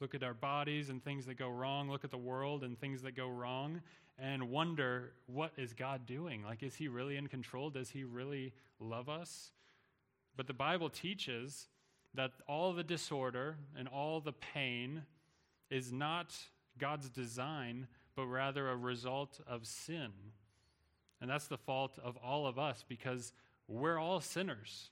Look 0.00 0.14
at 0.14 0.22
our 0.22 0.34
bodies 0.34 0.88
and 0.88 1.04
things 1.04 1.26
that 1.26 1.38
go 1.38 1.48
wrong. 1.48 1.90
Look 1.90 2.04
at 2.04 2.10
the 2.10 2.16
world 2.16 2.62
and 2.62 2.78
things 2.78 3.02
that 3.02 3.16
go 3.16 3.28
wrong 3.28 3.82
and 4.18 4.50
wonder 4.50 5.12
what 5.26 5.52
is 5.56 5.72
God 5.72 6.06
doing? 6.06 6.44
Like, 6.44 6.62
is 6.62 6.76
He 6.76 6.88
really 6.88 7.16
in 7.16 7.26
control? 7.26 7.70
Does 7.70 7.90
He 7.90 8.04
really 8.04 8.52
love 8.80 9.08
us? 9.08 9.50
But 10.36 10.46
the 10.46 10.54
Bible 10.54 10.88
teaches 10.88 11.68
that 12.14 12.30
all 12.48 12.72
the 12.72 12.84
disorder 12.84 13.56
and 13.76 13.88
all 13.88 14.20
the 14.20 14.32
pain 14.32 15.02
is 15.70 15.92
not 15.92 16.34
God's 16.78 17.08
design, 17.10 17.88
but 18.14 18.26
rather 18.26 18.68
a 18.68 18.76
result 18.76 19.40
of 19.46 19.66
sin. 19.66 20.12
And 21.20 21.30
that's 21.30 21.46
the 21.46 21.56
fault 21.56 21.98
of 22.02 22.16
all 22.18 22.46
of 22.46 22.58
us 22.58 22.84
because 22.88 23.32
we're 23.68 23.98
all 23.98 24.20
sinners. 24.20 24.90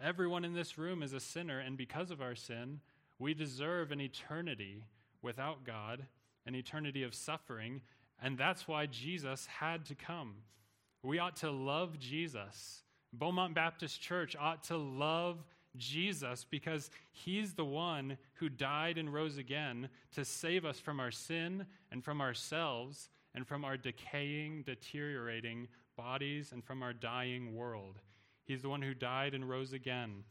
Everyone 0.00 0.44
in 0.44 0.54
this 0.54 0.78
room 0.78 1.02
is 1.02 1.12
a 1.12 1.20
sinner, 1.20 1.58
and 1.58 1.76
because 1.76 2.10
of 2.10 2.20
our 2.20 2.34
sin, 2.34 2.80
we 3.18 3.34
deserve 3.34 3.92
an 3.92 4.00
eternity 4.00 4.84
without 5.22 5.64
God, 5.64 6.04
an 6.46 6.54
eternity 6.54 7.02
of 7.02 7.14
suffering, 7.14 7.80
and 8.22 8.36
that's 8.36 8.68
why 8.68 8.86
Jesus 8.86 9.46
had 9.46 9.84
to 9.86 9.94
come. 9.94 10.34
We 11.02 11.18
ought 11.18 11.36
to 11.36 11.50
love 11.50 11.98
Jesus. 11.98 12.82
Beaumont 13.12 13.54
Baptist 13.54 14.00
Church 14.00 14.36
ought 14.38 14.64
to 14.64 14.76
love 14.76 15.44
Jesus 15.76 16.46
because 16.48 16.90
he's 17.12 17.54
the 17.54 17.64
one 17.64 18.16
who 18.34 18.48
died 18.48 18.98
and 18.98 19.12
rose 19.12 19.38
again 19.38 19.88
to 20.14 20.24
save 20.24 20.64
us 20.64 20.78
from 20.78 21.00
our 21.00 21.10
sin 21.10 21.66
and 21.90 22.02
from 22.02 22.20
ourselves 22.20 23.08
and 23.36 23.46
from 23.46 23.64
our 23.64 23.76
decaying, 23.76 24.62
deteriorating 24.62 25.68
bodies 25.96 26.52
and 26.52 26.64
from 26.64 26.82
our 26.82 26.94
dying 26.94 27.54
world. 27.54 28.00
He's 28.44 28.62
the 28.62 28.68
one 28.68 28.82
who 28.82 28.94
died 28.94 29.34
and 29.34 29.48
rose 29.48 29.72
again. 29.72 30.24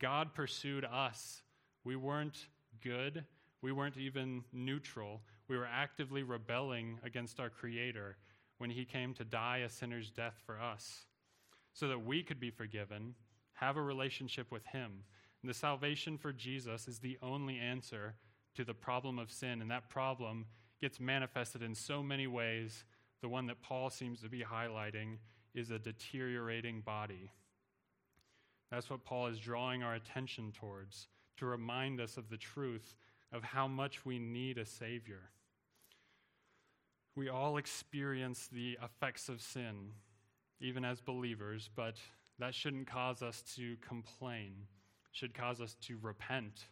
God 0.00 0.34
pursued 0.34 0.84
us. 0.84 1.42
We 1.84 1.96
weren't 1.96 2.48
good, 2.82 3.24
we 3.62 3.72
weren't 3.72 3.96
even 3.96 4.44
neutral. 4.52 5.22
We 5.48 5.56
were 5.56 5.68
actively 5.72 6.22
rebelling 6.22 6.98
against 7.02 7.40
our 7.40 7.48
Creator 7.48 8.16
when 8.58 8.70
He 8.70 8.84
came 8.84 9.14
to 9.14 9.24
die 9.24 9.58
a 9.58 9.70
sinner's 9.70 10.10
death 10.10 10.34
for 10.44 10.60
us 10.60 11.06
so 11.72 11.88
that 11.88 12.04
we 12.04 12.22
could 12.22 12.40
be 12.40 12.50
forgiven 12.50 13.14
have 13.54 13.76
a 13.76 13.82
relationship 13.82 14.50
with 14.52 14.64
Him. 14.66 15.04
And 15.42 15.50
the 15.50 15.54
salvation 15.54 16.18
for 16.18 16.32
Jesus 16.32 16.86
is 16.86 16.98
the 16.98 17.18
only 17.22 17.58
answer 17.58 18.14
to 18.54 18.64
the 18.64 18.74
problem 18.74 19.18
of 19.18 19.30
sin, 19.30 19.60
and 19.60 19.70
that 19.70 19.88
problem 19.88 20.46
gets 20.80 21.00
manifested 21.00 21.62
in 21.62 21.74
so 21.74 22.02
many 22.02 22.26
ways. 22.26 22.84
The 23.20 23.28
one 23.28 23.46
that 23.46 23.62
Paul 23.62 23.90
seems 23.90 24.20
to 24.20 24.28
be 24.28 24.42
highlighting 24.42 25.18
is 25.54 25.70
a 25.70 25.78
deteriorating 25.78 26.80
body. 26.80 27.30
That's 28.70 28.90
what 28.90 29.04
Paul 29.04 29.28
is 29.28 29.38
drawing 29.38 29.82
our 29.82 29.94
attention 29.94 30.52
towards 30.52 31.08
to 31.38 31.46
remind 31.46 32.00
us 32.00 32.16
of 32.16 32.28
the 32.28 32.36
truth 32.36 32.96
of 33.32 33.42
how 33.42 33.66
much 33.66 34.04
we 34.04 34.18
need 34.18 34.58
a 34.58 34.64
Savior. 34.64 35.30
We 37.16 37.28
all 37.28 37.56
experience 37.56 38.48
the 38.52 38.78
effects 38.82 39.28
of 39.28 39.40
sin, 39.40 39.92
even 40.60 40.84
as 40.84 41.00
believers, 41.00 41.68
but 41.74 41.96
that 42.38 42.54
shouldn't 42.54 42.86
cause 42.86 43.22
us 43.22 43.42
to 43.56 43.76
complain, 43.86 44.52
should 45.12 45.34
cause 45.34 45.60
us 45.60 45.76
to 45.82 45.98
repent. 46.00 46.68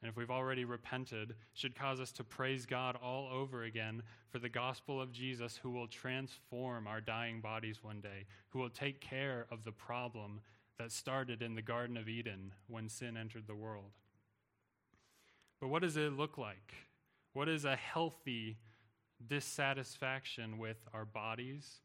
And 0.00 0.08
if 0.08 0.16
we've 0.16 0.30
already 0.30 0.64
repented, 0.64 1.34
should 1.54 1.74
cause 1.74 1.98
us 1.98 2.12
to 2.12 2.24
praise 2.24 2.66
God 2.66 2.96
all 3.02 3.28
over 3.32 3.64
again 3.64 4.02
for 4.30 4.38
the 4.38 4.48
gospel 4.48 5.00
of 5.00 5.12
Jesus 5.12 5.58
who 5.60 5.70
will 5.70 5.88
transform 5.88 6.86
our 6.86 7.00
dying 7.00 7.40
bodies 7.40 7.82
one 7.82 8.00
day, 8.00 8.26
who 8.50 8.60
will 8.60 8.70
take 8.70 9.00
care 9.00 9.46
of 9.50 9.64
the 9.64 9.72
problem 9.72 10.40
that 10.78 10.92
started 10.92 11.42
in 11.42 11.56
the 11.56 11.62
Garden 11.62 11.96
of 11.96 12.08
Eden 12.08 12.52
when 12.68 12.88
sin 12.88 13.16
entered 13.16 13.48
the 13.48 13.54
world. 13.56 13.90
But 15.60 15.68
what 15.68 15.82
does 15.82 15.96
it 15.96 16.12
look 16.12 16.38
like? 16.38 16.74
What 17.32 17.48
is 17.48 17.64
a 17.64 17.74
healthy 17.74 18.58
dissatisfaction 19.26 20.58
with 20.58 20.76
our 20.94 21.04
bodies 21.04 21.80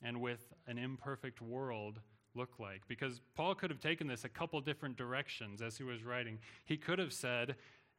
and 0.00 0.20
with 0.20 0.52
an 0.68 0.78
imperfect 0.78 1.42
world 1.42 2.00
look 2.34 2.58
like? 2.58 2.82
Because 2.88 3.20
Paul 3.34 3.54
could 3.54 3.70
have 3.70 3.80
taken 3.80 4.06
this 4.06 4.24
a 4.24 4.28
couple 4.28 4.60
different 4.60 4.96
directions 4.96 5.62
as 5.62 5.76
he 5.76 5.84
was 5.84 6.04
writing. 6.04 6.38
He 6.64 6.76
could 6.76 6.98
have 6.98 7.12
said, 7.12 7.56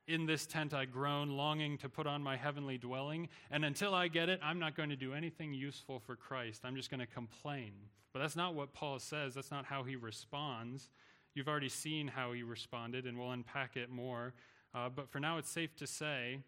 In 0.08 0.26
this 0.26 0.46
tent 0.46 0.74
I 0.74 0.86
groan, 0.86 1.38
longing 1.38 1.78
to 1.80 1.90
put 1.90 2.08
on 2.08 2.22
my 2.22 2.38
heavenly 2.38 2.78
dwelling, 2.78 3.30
and 3.50 3.66
until 3.66 3.94
I 3.94 4.08
get 4.08 4.30
it, 4.30 4.40
I'm 4.44 4.60
not 4.60 4.76
going 4.76 4.90
to 4.90 4.96
do 4.96 5.14
anything 5.14 5.54
useful 5.54 6.00
for 6.00 6.16
Christ. 6.16 6.62
I'm 6.64 6.76
just 6.76 6.90
going 6.90 7.00
to 7.00 7.08
complain. 7.08 7.74
But 8.14 8.20
that's 8.20 8.36
not 8.36 8.56
what 8.56 8.74
Paul 8.74 9.00
says, 9.00 9.36
that's 9.36 9.52
not 9.52 9.66
how 9.66 9.84
he 9.84 9.96
responds. 9.96 10.90
You've 11.34 11.48
already 11.48 11.70
seen 11.70 12.10
how 12.10 12.34
he 12.34 12.44
responded, 12.44 13.06
and 13.06 13.18
we'll 13.18 13.32
unpack 13.32 13.78
it 13.78 13.90
more. 13.90 14.34
Uh, 14.74 14.90
but 14.90 15.10
for 15.10 15.20
now, 15.20 15.38
it's 15.38 15.50
safe 15.50 15.76
to 15.78 15.88
say 15.88 16.40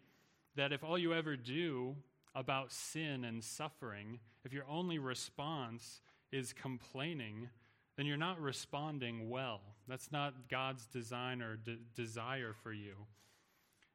that 0.56 0.72
if 0.72 0.84
all 0.84 0.98
you 0.98 1.14
ever 1.14 1.36
do 1.36 1.96
about 2.34 2.72
sin 2.72 3.24
and 3.24 3.42
suffering, 3.42 4.18
if 4.44 4.52
your 4.52 4.64
only 4.68 4.98
response 4.98 6.00
is 6.32 6.52
complaining, 6.52 7.48
then 7.96 8.06
you're 8.06 8.16
not 8.16 8.40
responding 8.40 9.30
well. 9.30 9.60
That's 9.88 10.10
not 10.10 10.48
God's 10.48 10.86
design 10.86 11.42
or 11.42 11.56
de- 11.56 11.78
desire 11.94 12.54
for 12.62 12.72
you. 12.72 12.94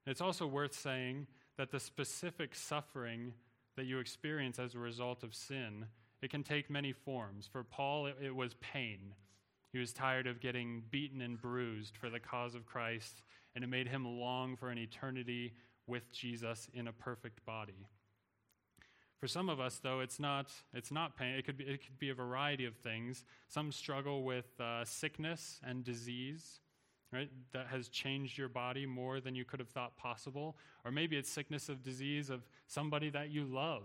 it's 0.06 0.22
also 0.22 0.48
worth 0.48 0.74
saying 0.74 1.28
that 1.58 1.72
the 1.72 1.80
specific 1.80 2.56
suffering 2.56 3.34
that 3.76 3.86
you 3.86 4.00
experience 4.00 4.60
as 4.60 4.76
a 4.76 4.80
result 4.80 5.24
of 5.24 5.36
sin, 5.36 5.86
it 6.22 6.30
can 6.30 6.44
take 6.44 6.70
many 6.70 6.92
forms. 6.92 7.48
For 7.52 7.64
Paul, 7.64 8.08
it, 8.08 8.16
it 8.22 8.36
was 8.36 8.56
pain. 8.56 9.14
He 9.72 9.80
was 9.80 9.94
tired 9.94 10.26
of 10.26 10.42
getting 10.42 10.84
beaten 10.90 11.22
and 11.22 11.40
bruised 11.40 11.96
for 11.96 12.10
the 12.10 12.20
cause 12.20 12.56
of 12.56 12.66
Christ, 12.66 13.22
and 13.54 13.64
it 13.64 13.68
made 13.68 13.88
him 13.88 14.06
long 14.06 14.56
for 14.56 14.70
an 14.70 14.78
eternity 14.78 15.54
with 15.86 16.12
Jesus 16.12 16.70
in 16.74 16.88
a 16.88 16.94
perfect 16.94 17.46
body. 17.46 17.88
For 19.20 19.28
some 19.28 19.50
of 19.50 19.60
us, 19.60 19.80
though, 19.84 20.00
it's 20.00 20.20
not, 20.20 20.50
it's 20.74 20.92
not 20.92 21.18
pain. 21.18 21.36
It 21.36 21.46
could, 21.46 21.58
be, 21.58 21.66
it 21.66 21.84
could 21.84 22.00
be 22.00 22.10
a 22.10 22.14
variety 22.14 22.66
of 22.66 22.76
things. 22.78 23.26
Some 23.50 23.72
struggle 23.72 24.24
with 24.24 24.48
uh, 24.62 24.86
sickness 24.86 25.60
and 25.62 25.84
disease, 25.84 26.62
right? 27.12 27.30
That 27.52 27.68
has 27.68 27.90
changed 27.90 28.38
your 28.38 28.48
body 28.48 28.86
more 28.86 29.20
than 29.20 29.36
you 29.36 29.44
could 29.44 29.60
have 29.60 29.68
thought 29.68 29.98
possible. 29.98 30.56
Or 30.86 30.92
maybe 30.92 31.18
it's 31.18 31.30
sickness 31.30 31.68
of 31.68 31.84
disease 31.84 32.30
of 32.30 32.48
somebody 32.68 33.10
that 33.10 33.30
you 33.30 33.44
love 33.44 33.84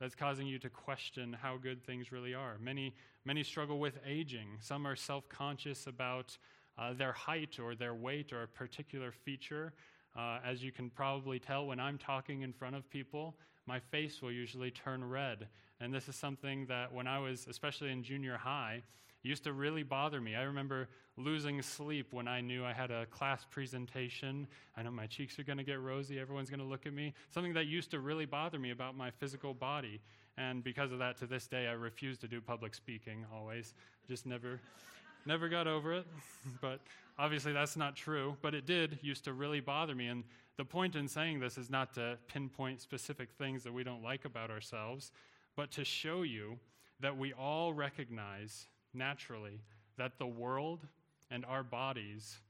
that's 0.00 0.14
causing 0.14 0.46
you 0.46 0.58
to 0.58 0.70
question 0.70 1.36
how 1.38 1.58
good 1.58 1.84
things 1.84 2.10
really 2.10 2.32
are. 2.32 2.56
Many, 2.58 2.94
many 3.26 3.42
struggle 3.42 3.78
with 3.78 3.98
aging. 4.06 4.48
Some 4.60 4.86
are 4.86 4.96
self 4.96 5.28
conscious 5.28 5.86
about 5.86 6.38
uh, 6.78 6.94
their 6.94 7.12
height 7.12 7.58
or 7.62 7.74
their 7.74 7.94
weight 7.94 8.32
or 8.32 8.44
a 8.44 8.48
particular 8.48 9.12
feature. 9.12 9.74
Uh, 10.16 10.38
as 10.44 10.64
you 10.64 10.72
can 10.72 10.90
probably 10.90 11.38
tell 11.38 11.66
when 11.66 11.78
I'm 11.78 11.98
talking 11.98 12.42
in 12.42 12.52
front 12.52 12.74
of 12.74 12.88
people, 12.90 13.36
my 13.66 13.78
face 13.78 14.20
will 14.22 14.32
usually 14.32 14.70
turn 14.70 15.04
red. 15.04 15.48
And 15.80 15.94
this 15.94 16.08
is 16.08 16.16
something 16.16 16.66
that 16.66 16.92
when 16.92 17.06
I 17.06 17.18
was, 17.18 17.46
especially 17.48 17.90
in 17.90 18.02
junior 18.02 18.36
high, 18.36 18.82
used 19.22 19.44
to 19.44 19.52
really 19.52 19.82
bother 19.82 20.20
me. 20.20 20.34
I 20.34 20.42
remember 20.42 20.88
losing 21.16 21.60
sleep 21.62 22.12
when 22.12 22.26
I 22.26 22.40
knew 22.40 22.64
I 22.64 22.72
had 22.72 22.90
a 22.90 23.06
class 23.06 23.44
presentation. 23.50 24.46
I 24.76 24.82
know 24.82 24.90
my 24.90 25.06
cheeks 25.06 25.38
are 25.38 25.42
going 25.42 25.58
to 25.58 25.64
get 25.64 25.80
rosy, 25.80 26.18
everyone's 26.18 26.50
going 26.50 26.60
to 26.60 26.66
look 26.66 26.86
at 26.86 26.94
me. 26.94 27.14
Something 27.30 27.52
that 27.54 27.66
used 27.66 27.90
to 27.90 28.00
really 28.00 28.26
bother 28.26 28.58
me 28.58 28.70
about 28.70 28.96
my 28.96 29.10
physical 29.10 29.52
body. 29.52 30.00
And 30.38 30.64
because 30.64 30.92
of 30.92 30.98
that, 31.00 31.18
to 31.18 31.26
this 31.26 31.46
day, 31.46 31.66
I 31.66 31.72
refuse 31.72 32.16
to 32.18 32.28
do 32.28 32.40
public 32.40 32.74
speaking 32.74 33.26
always. 33.34 33.74
Just 34.08 34.24
never, 34.26 34.60
never 35.26 35.48
got 35.48 35.66
over 35.66 35.92
it. 35.92 36.06
but 36.62 36.80
obviously, 37.18 37.52
that's 37.52 37.76
not 37.76 37.96
true. 37.96 38.36
But 38.40 38.54
it 38.54 38.64
did 38.64 38.98
used 39.02 39.24
to 39.24 39.34
really 39.34 39.60
bother 39.60 39.94
me. 39.94 40.06
And 40.06 40.24
the 40.60 40.64
point 40.66 40.94
in 40.94 41.08
saying 41.08 41.40
this 41.40 41.56
is 41.56 41.70
not 41.70 41.94
to 41.94 42.18
pinpoint 42.28 42.82
specific 42.82 43.30
things 43.32 43.62
that 43.64 43.72
we 43.72 43.82
don't 43.82 44.02
like 44.02 44.26
about 44.26 44.50
ourselves, 44.50 45.10
but 45.56 45.70
to 45.70 45.86
show 45.86 46.20
you 46.20 46.58
that 47.00 47.16
we 47.16 47.32
all 47.32 47.72
recognize 47.72 48.66
naturally 48.92 49.62
that 49.96 50.18
the 50.18 50.26
world 50.26 50.86
and 51.30 51.46
our 51.46 51.62
bodies 51.62 52.40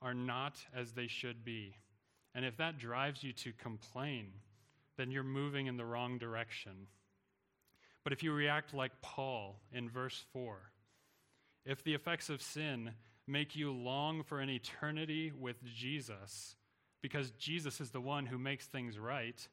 are 0.00 0.14
not 0.14 0.56
as 0.74 0.92
they 0.92 1.06
should 1.06 1.44
be. 1.44 1.74
And 2.34 2.46
if 2.46 2.56
that 2.56 2.78
drives 2.78 3.22
you 3.22 3.34
to 3.34 3.52
complain, 3.52 4.28
then 4.96 5.10
you're 5.10 5.22
moving 5.22 5.66
in 5.66 5.76
the 5.76 5.84
wrong 5.84 6.16
direction. 6.16 6.86
But 8.04 8.14
if 8.14 8.22
you 8.22 8.32
react 8.32 8.72
like 8.72 9.02
Paul 9.02 9.60
in 9.70 9.90
verse 9.90 10.24
4, 10.32 10.56
if 11.66 11.84
the 11.84 11.92
effects 11.92 12.30
of 12.30 12.40
sin 12.40 12.92
make 13.26 13.54
you 13.54 13.70
long 13.70 14.22
for 14.22 14.40
an 14.40 14.48
eternity 14.48 15.30
with 15.38 15.62
Jesus, 15.62 16.56
because 17.02 17.30
Jesus 17.32 17.80
is 17.80 17.90
the 17.90 18.00
one 18.00 18.26
who 18.26 18.38
makes 18.38 18.66
things 18.66 18.98
right, 18.98 19.46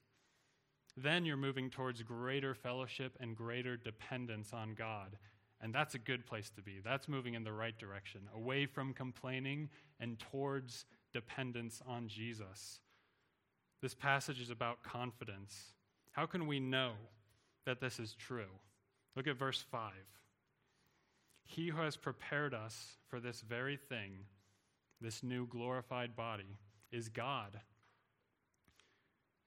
then 0.96 1.26
you're 1.26 1.38
moving 1.38 1.70
towards 1.70 2.02
greater 2.02 2.56
fellowship 2.56 3.18
and 3.20 3.36
greater 3.36 3.78
dependence 3.78 4.52
on 4.54 4.74
God. 4.74 5.18
And 5.62 5.74
that's 5.74 5.96
a 5.96 6.00
good 6.00 6.26
place 6.26 6.50
to 6.52 6.62
be. 6.62 6.80
That's 6.84 7.08
moving 7.08 7.34
in 7.34 7.44
the 7.44 7.52
right 7.52 7.78
direction, 7.78 8.22
away 8.36 8.66
from 8.66 8.94
complaining 8.94 9.70
and 10.00 10.20
towards 10.20 10.86
dependence 11.14 11.82
on 11.88 12.08
Jesus. 12.08 12.80
This 13.82 13.94
passage 13.94 14.42
is 14.42 14.50
about 14.50 14.84
confidence. 14.84 15.74
How 16.12 16.26
can 16.26 16.48
we 16.48 16.60
know 16.60 16.92
that 17.66 17.80
this 17.80 18.00
is 18.00 18.16
true? 18.16 18.50
Look 19.16 19.28
at 19.28 19.38
verse 19.38 19.64
5. 19.72 19.92
He 21.44 21.70
who 21.70 21.82
has 21.82 21.96
prepared 21.96 22.54
us 22.54 22.98
for 23.08 23.20
this 23.20 23.42
very 23.42 23.78
thing, 23.78 24.12
this 25.00 25.24
new 25.24 25.48
glorified 25.48 26.16
body, 26.16 26.58
is 26.92 27.10
God. 27.10 27.60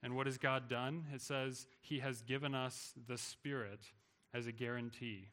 And 0.03 0.15
what 0.15 0.25
has 0.25 0.37
God 0.37 0.67
done? 0.67 1.05
It 1.13 1.21
says, 1.21 1.67
He 1.79 1.99
has 1.99 2.21
given 2.21 2.55
us 2.55 2.93
the 3.07 3.17
Spirit 3.17 3.79
as 4.33 4.47
a 4.47 4.51
guarantee. 4.51 5.29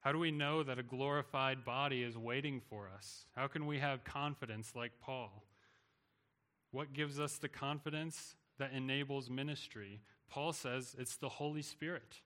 How 0.00 0.12
do 0.12 0.18
we 0.18 0.30
know 0.30 0.62
that 0.62 0.78
a 0.78 0.82
glorified 0.82 1.64
body 1.64 2.02
is 2.02 2.16
waiting 2.16 2.62
for 2.70 2.88
us? 2.94 3.26
How 3.36 3.48
can 3.48 3.66
we 3.66 3.78
have 3.78 4.02
confidence 4.02 4.72
like 4.74 4.92
Paul? 5.00 5.44
What 6.70 6.94
gives 6.94 7.20
us 7.20 7.36
the 7.36 7.48
confidence 7.48 8.34
that 8.58 8.72
enables 8.72 9.28
ministry? 9.28 10.00
Paul 10.30 10.54
says 10.54 10.96
it's 10.98 11.16
the 11.16 11.28
Holy 11.28 11.62
Spirit. 11.62 12.20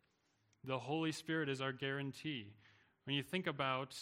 The 0.62 0.78
Holy 0.78 1.10
Spirit 1.10 1.48
is 1.48 1.60
our 1.60 1.72
guarantee. 1.72 2.54
When 3.04 3.16
you 3.16 3.22
think 3.22 3.46
about 3.46 3.96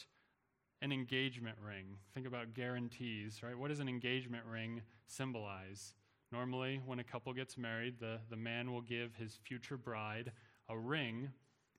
an 0.83 0.93
engagement 0.93 1.57
ring, 1.65 1.97
think 2.13 2.27
about 2.27 2.55
guarantees, 2.55 3.41
right? 3.43 3.57
What 3.57 3.69
does 3.69 3.79
an 3.79 3.89
engagement 3.89 4.45
ring 4.45 4.83
symbolize? 5.07 5.95
Normally, 6.33 6.81
when 6.85 6.99
a 6.99 7.05
couple 7.05 7.33
gets 7.33 7.57
married, 7.57 8.01
the, 8.01 8.19
the 8.29 8.37
man 8.37 8.73
will 8.73 8.81
give 8.81 9.15
his 9.15 9.39
future 9.45 9.77
bride 9.77 10.33
a 10.69 10.77
ring 10.77 11.31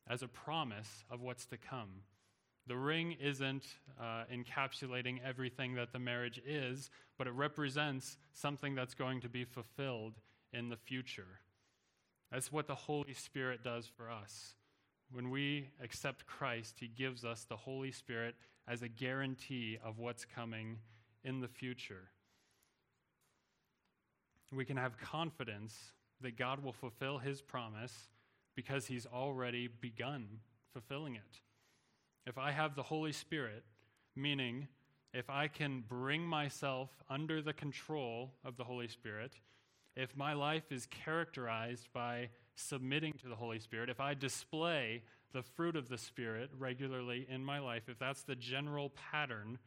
as 0.07 0.23
a 0.23 0.27
promise 0.27 1.03
of 1.11 1.21
what's 1.21 1.45
to 1.47 1.57
come. 1.57 2.03
The 2.65 2.77
ring 2.77 3.17
isn't 3.21 3.65
uh, 3.99 4.23
encapsulating 4.33 5.19
everything 5.21 5.75
that 5.75 5.91
the 5.91 5.99
marriage 5.99 6.41
is, 6.45 6.89
but 7.17 7.27
it 7.27 7.33
represents 7.33 8.17
something 8.31 8.73
that's 8.73 8.93
going 8.93 9.19
to 9.21 9.29
be 9.29 9.43
fulfilled 9.43 10.13
in 10.53 10.69
the 10.69 10.77
future. 10.77 11.39
That's 12.31 12.53
what 12.53 12.67
the 12.67 12.75
Holy 12.75 13.13
Spirit 13.13 13.65
does 13.65 13.85
for 13.85 14.09
us. 14.09 14.55
When 15.11 15.29
we 15.29 15.67
accept 15.83 16.25
Christ, 16.25 16.77
He 16.79 16.87
gives 16.87 17.25
us 17.25 17.43
the 17.43 17.57
Holy 17.57 17.91
Spirit 17.91 18.35
as 18.67 18.81
a 18.81 18.87
guarantee 18.87 19.77
of 19.83 19.99
what's 19.99 20.25
coming 20.25 20.77
in 21.23 21.39
the 21.39 21.47
future. 21.47 22.09
We 24.51 24.65
can 24.65 24.77
have 24.77 24.97
confidence 24.97 25.75
that 26.21 26.37
God 26.37 26.63
will 26.63 26.73
fulfill 26.73 27.17
His 27.17 27.41
promise 27.41 28.09
because 28.55 28.85
he's 28.85 29.05
already 29.05 29.67
begun 29.67 30.27
fulfilling 30.71 31.15
it. 31.15 31.41
If 32.25 32.37
I 32.37 32.51
have 32.51 32.75
the 32.75 32.83
Holy 32.83 33.11
Spirit, 33.11 33.63
meaning 34.15 34.67
if 35.13 35.29
I 35.29 35.47
can 35.47 35.83
bring 35.87 36.23
myself 36.23 36.89
under 37.09 37.41
the 37.41 37.53
control 37.53 38.31
of 38.43 38.57
the 38.57 38.63
Holy 38.63 38.87
Spirit, 38.87 39.33
if 39.95 40.15
my 40.15 40.33
life 40.33 40.71
is 40.71 40.87
characterized 40.87 41.87
by 41.93 42.29
submitting 42.55 43.13
to 43.21 43.27
the 43.27 43.35
Holy 43.35 43.59
Spirit, 43.59 43.89
if 43.89 43.99
I 43.99 44.13
display 44.13 45.03
the 45.33 45.43
fruit 45.43 45.75
of 45.75 45.89
the 45.89 45.97
Spirit 45.97 46.49
regularly 46.57 47.27
in 47.29 47.43
my 47.43 47.59
life, 47.59 47.83
if 47.87 47.99
that's 47.99 48.23
the 48.23 48.35
general 48.35 48.91
pattern, 49.11 49.57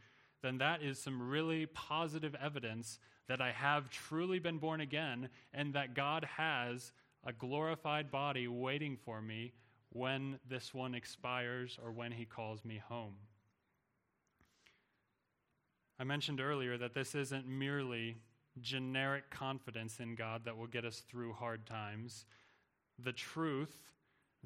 then 0.42 0.58
that 0.58 0.82
is 0.82 0.98
some 0.98 1.28
really 1.28 1.66
positive 1.66 2.34
evidence 2.40 2.98
that 3.28 3.40
I 3.40 3.52
have 3.52 3.90
truly 3.90 4.38
been 4.38 4.58
born 4.58 4.80
again 4.80 5.28
and 5.52 5.74
that 5.74 5.94
God 5.94 6.24
has 6.36 6.92
a 7.24 7.32
glorified 7.32 8.10
body 8.10 8.46
waiting 8.46 8.96
for 8.96 9.20
me 9.20 9.52
when 9.90 10.38
this 10.48 10.72
one 10.72 10.94
expires 10.94 11.78
or 11.82 11.90
when 11.90 12.12
he 12.12 12.24
calls 12.24 12.64
me 12.64 12.80
home. 12.88 13.14
I 15.98 16.04
mentioned 16.04 16.40
earlier 16.40 16.76
that 16.78 16.94
this 16.94 17.14
isn't 17.14 17.48
merely 17.48 18.16
generic 18.60 19.30
confidence 19.30 19.98
in 19.98 20.14
God 20.14 20.44
that 20.44 20.56
will 20.56 20.66
get 20.66 20.84
us 20.84 21.02
through 21.08 21.32
hard 21.32 21.66
times. 21.66 22.26
The 22.98 23.12
truth 23.12 23.78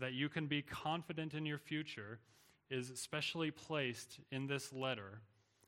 that 0.01 0.13
you 0.13 0.29
can 0.29 0.47
be 0.47 0.63
confident 0.63 1.35
in 1.35 1.47
your 1.47 1.59
future 1.59 2.19
is 2.71 2.93
specially 2.95 3.51
placed 3.51 4.19
in 4.31 4.47
this 4.47 4.73
letter 4.73 5.21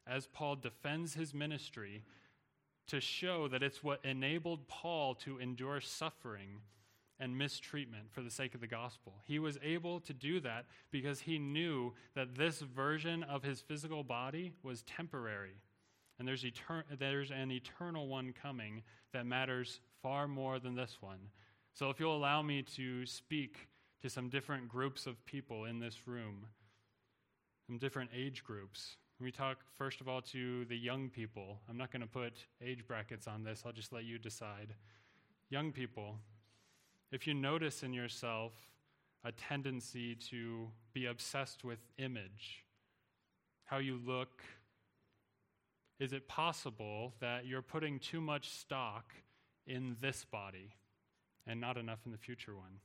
as 0.06 0.26
Paul 0.26 0.56
defends 0.56 1.14
his 1.14 1.32
ministry 1.32 2.04
to 2.88 3.00
show 3.00 3.48
that 3.48 3.62
it's 3.62 3.82
what 3.82 4.04
enabled 4.04 4.66
Paul 4.68 5.14
to 5.16 5.38
endure 5.38 5.80
suffering 5.80 6.60
and 7.20 7.38
mistreatment 7.38 8.10
for 8.10 8.22
the 8.22 8.30
sake 8.30 8.54
of 8.54 8.60
the 8.60 8.66
gospel. 8.66 9.14
He 9.24 9.38
was 9.38 9.58
able 9.62 10.00
to 10.00 10.12
do 10.12 10.40
that 10.40 10.66
because 10.90 11.20
he 11.20 11.38
knew 11.38 11.92
that 12.14 12.34
this 12.34 12.60
version 12.60 13.22
of 13.22 13.44
his 13.44 13.60
physical 13.60 14.02
body 14.02 14.52
was 14.62 14.82
temporary. 14.82 15.54
And 16.18 16.26
there's, 16.26 16.44
etern- 16.44 16.98
there's 16.98 17.30
an 17.30 17.52
eternal 17.52 18.08
one 18.08 18.32
coming 18.32 18.82
that 19.12 19.26
matters 19.26 19.80
far 20.02 20.26
more 20.26 20.58
than 20.58 20.74
this 20.74 20.98
one. 21.00 21.18
So, 21.74 21.88
if 21.90 21.98
you'll 21.98 22.16
allow 22.16 22.42
me 22.42 22.62
to 22.76 23.06
speak 23.06 23.68
to 24.02 24.10
some 24.10 24.28
different 24.28 24.68
groups 24.68 25.06
of 25.06 25.24
people 25.26 25.64
in 25.64 25.78
this 25.78 26.06
room, 26.06 26.46
some 27.66 27.78
different 27.78 28.10
age 28.14 28.42
groups. 28.42 28.96
Let 29.20 29.24
me 29.26 29.30
talk 29.30 29.58
first 29.76 30.00
of 30.00 30.08
all 30.08 30.20
to 30.22 30.64
the 30.64 30.76
young 30.76 31.08
people. 31.08 31.60
I'm 31.70 31.76
not 31.76 31.92
going 31.92 32.02
to 32.02 32.08
put 32.08 32.32
age 32.60 32.84
brackets 32.86 33.28
on 33.28 33.44
this, 33.44 33.62
I'll 33.64 33.72
just 33.72 33.92
let 33.92 34.04
you 34.04 34.18
decide. 34.18 34.74
Young 35.50 35.70
people, 35.70 36.16
if 37.12 37.26
you 37.26 37.34
notice 37.34 37.84
in 37.84 37.92
yourself 37.92 38.52
a 39.24 39.30
tendency 39.30 40.16
to 40.16 40.68
be 40.92 41.06
obsessed 41.06 41.62
with 41.62 41.78
image, 41.98 42.64
how 43.64 43.78
you 43.78 44.00
look, 44.04 44.42
is 46.00 46.12
it 46.12 46.26
possible 46.26 47.14
that 47.20 47.46
you're 47.46 47.62
putting 47.62 48.00
too 48.00 48.20
much 48.20 48.50
stock 48.50 49.12
in 49.64 49.96
this 50.00 50.24
body 50.24 50.74
and 51.46 51.60
not 51.60 51.76
enough 51.76 52.00
in 52.04 52.10
the 52.10 52.18
future 52.18 52.56
one? 52.56 52.80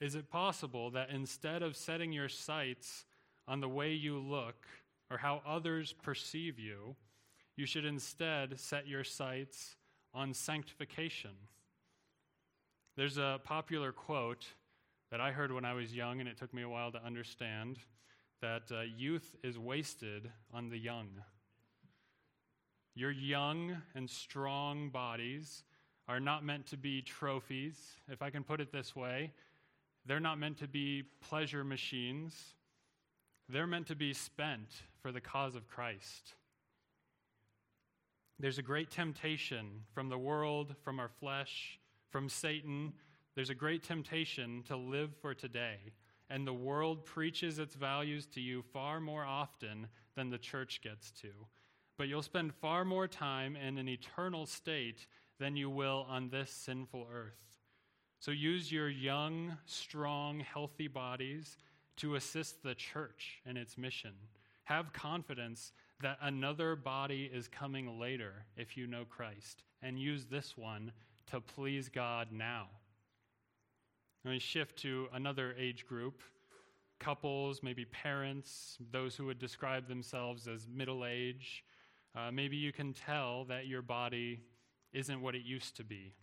Is 0.00 0.14
it 0.14 0.30
possible 0.30 0.90
that 0.90 1.10
instead 1.10 1.62
of 1.62 1.76
setting 1.76 2.12
your 2.12 2.28
sights 2.28 3.04
on 3.46 3.60
the 3.60 3.68
way 3.68 3.92
you 3.92 4.18
look 4.18 4.66
or 5.10 5.18
how 5.18 5.42
others 5.46 5.92
perceive 5.92 6.58
you, 6.58 6.96
you 7.56 7.66
should 7.66 7.84
instead 7.84 8.58
set 8.58 8.88
your 8.88 9.04
sights 9.04 9.76
on 10.12 10.34
sanctification? 10.34 11.30
There's 12.96 13.18
a 13.18 13.40
popular 13.44 13.92
quote 13.92 14.46
that 15.10 15.20
I 15.20 15.30
heard 15.30 15.52
when 15.52 15.64
I 15.64 15.74
was 15.74 15.94
young, 15.94 16.20
and 16.20 16.28
it 16.28 16.38
took 16.38 16.52
me 16.52 16.62
a 16.62 16.68
while 16.68 16.90
to 16.92 17.04
understand 17.04 17.78
that 18.40 18.62
uh, 18.72 18.82
youth 18.82 19.36
is 19.42 19.58
wasted 19.58 20.30
on 20.52 20.68
the 20.68 20.78
young. 20.78 21.08
Your 22.94 23.10
young 23.10 23.76
and 23.94 24.08
strong 24.08 24.90
bodies 24.90 25.64
are 26.06 26.20
not 26.20 26.44
meant 26.44 26.66
to 26.66 26.76
be 26.76 27.02
trophies, 27.02 27.76
if 28.08 28.22
I 28.22 28.30
can 28.30 28.44
put 28.44 28.60
it 28.60 28.70
this 28.70 28.94
way. 28.94 29.32
They're 30.06 30.20
not 30.20 30.38
meant 30.38 30.58
to 30.58 30.68
be 30.68 31.04
pleasure 31.20 31.64
machines. 31.64 32.34
They're 33.48 33.66
meant 33.66 33.86
to 33.88 33.96
be 33.96 34.12
spent 34.12 34.68
for 35.02 35.12
the 35.12 35.20
cause 35.20 35.54
of 35.54 35.68
Christ. 35.68 36.34
There's 38.38 38.58
a 38.58 38.62
great 38.62 38.90
temptation 38.90 39.82
from 39.94 40.08
the 40.08 40.18
world, 40.18 40.74
from 40.82 40.98
our 40.98 41.08
flesh, 41.08 41.78
from 42.10 42.28
Satan, 42.28 42.92
there's 43.34 43.50
a 43.50 43.54
great 43.54 43.82
temptation 43.82 44.62
to 44.68 44.76
live 44.76 45.10
for 45.20 45.34
today. 45.34 45.78
And 46.30 46.46
the 46.46 46.54
world 46.54 47.04
preaches 47.04 47.58
its 47.58 47.74
values 47.74 48.26
to 48.26 48.40
you 48.40 48.62
far 48.72 49.00
more 49.00 49.24
often 49.24 49.88
than 50.16 50.30
the 50.30 50.38
church 50.38 50.80
gets 50.82 51.10
to. 51.22 51.28
But 51.98 52.08
you'll 52.08 52.22
spend 52.22 52.54
far 52.54 52.84
more 52.84 53.06
time 53.06 53.56
in 53.56 53.78
an 53.78 53.88
eternal 53.88 54.46
state 54.46 55.06
than 55.38 55.56
you 55.56 55.68
will 55.68 56.06
on 56.08 56.28
this 56.28 56.50
sinful 56.50 57.06
earth. 57.12 57.53
So 58.24 58.30
use 58.30 58.72
your 58.72 58.88
young, 58.88 59.54
strong, 59.66 60.40
healthy 60.40 60.88
bodies 60.88 61.58
to 61.96 62.14
assist 62.14 62.62
the 62.62 62.74
church 62.74 63.42
in 63.44 63.58
its 63.58 63.76
mission. 63.76 64.14
Have 64.62 64.94
confidence 64.94 65.72
that 66.00 66.16
another 66.22 66.74
body 66.74 67.30
is 67.30 67.48
coming 67.48 68.00
later 68.00 68.46
if 68.56 68.78
you 68.78 68.86
know 68.86 69.04
Christ, 69.04 69.62
and 69.82 69.98
use 69.98 70.24
this 70.24 70.56
one 70.56 70.90
to 71.32 71.38
please 71.42 71.90
God 71.90 72.28
now. 72.32 72.68
Let 74.24 74.30
me 74.30 74.38
shift 74.38 74.78
to 74.78 75.08
another 75.12 75.54
age 75.58 75.84
group 75.86 76.22
couples, 76.98 77.62
maybe 77.62 77.84
parents, 77.84 78.78
those 78.90 79.16
who 79.16 79.26
would 79.26 79.38
describe 79.38 79.86
themselves 79.86 80.48
as 80.48 80.66
middle 80.66 81.04
age. 81.04 81.62
Uh, 82.16 82.30
maybe 82.32 82.56
you 82.56 82.72
can 82.72 82.94
tell 82.94 83.44
that 83.50 83.66
your 83.66 83.82
body 83.82 84.40
isn't 84.94 85.20
what 85.20 85.34
it 85.34 85.44
used 85.44 85.76
to 85.76 85.84
be. 85.84 86.14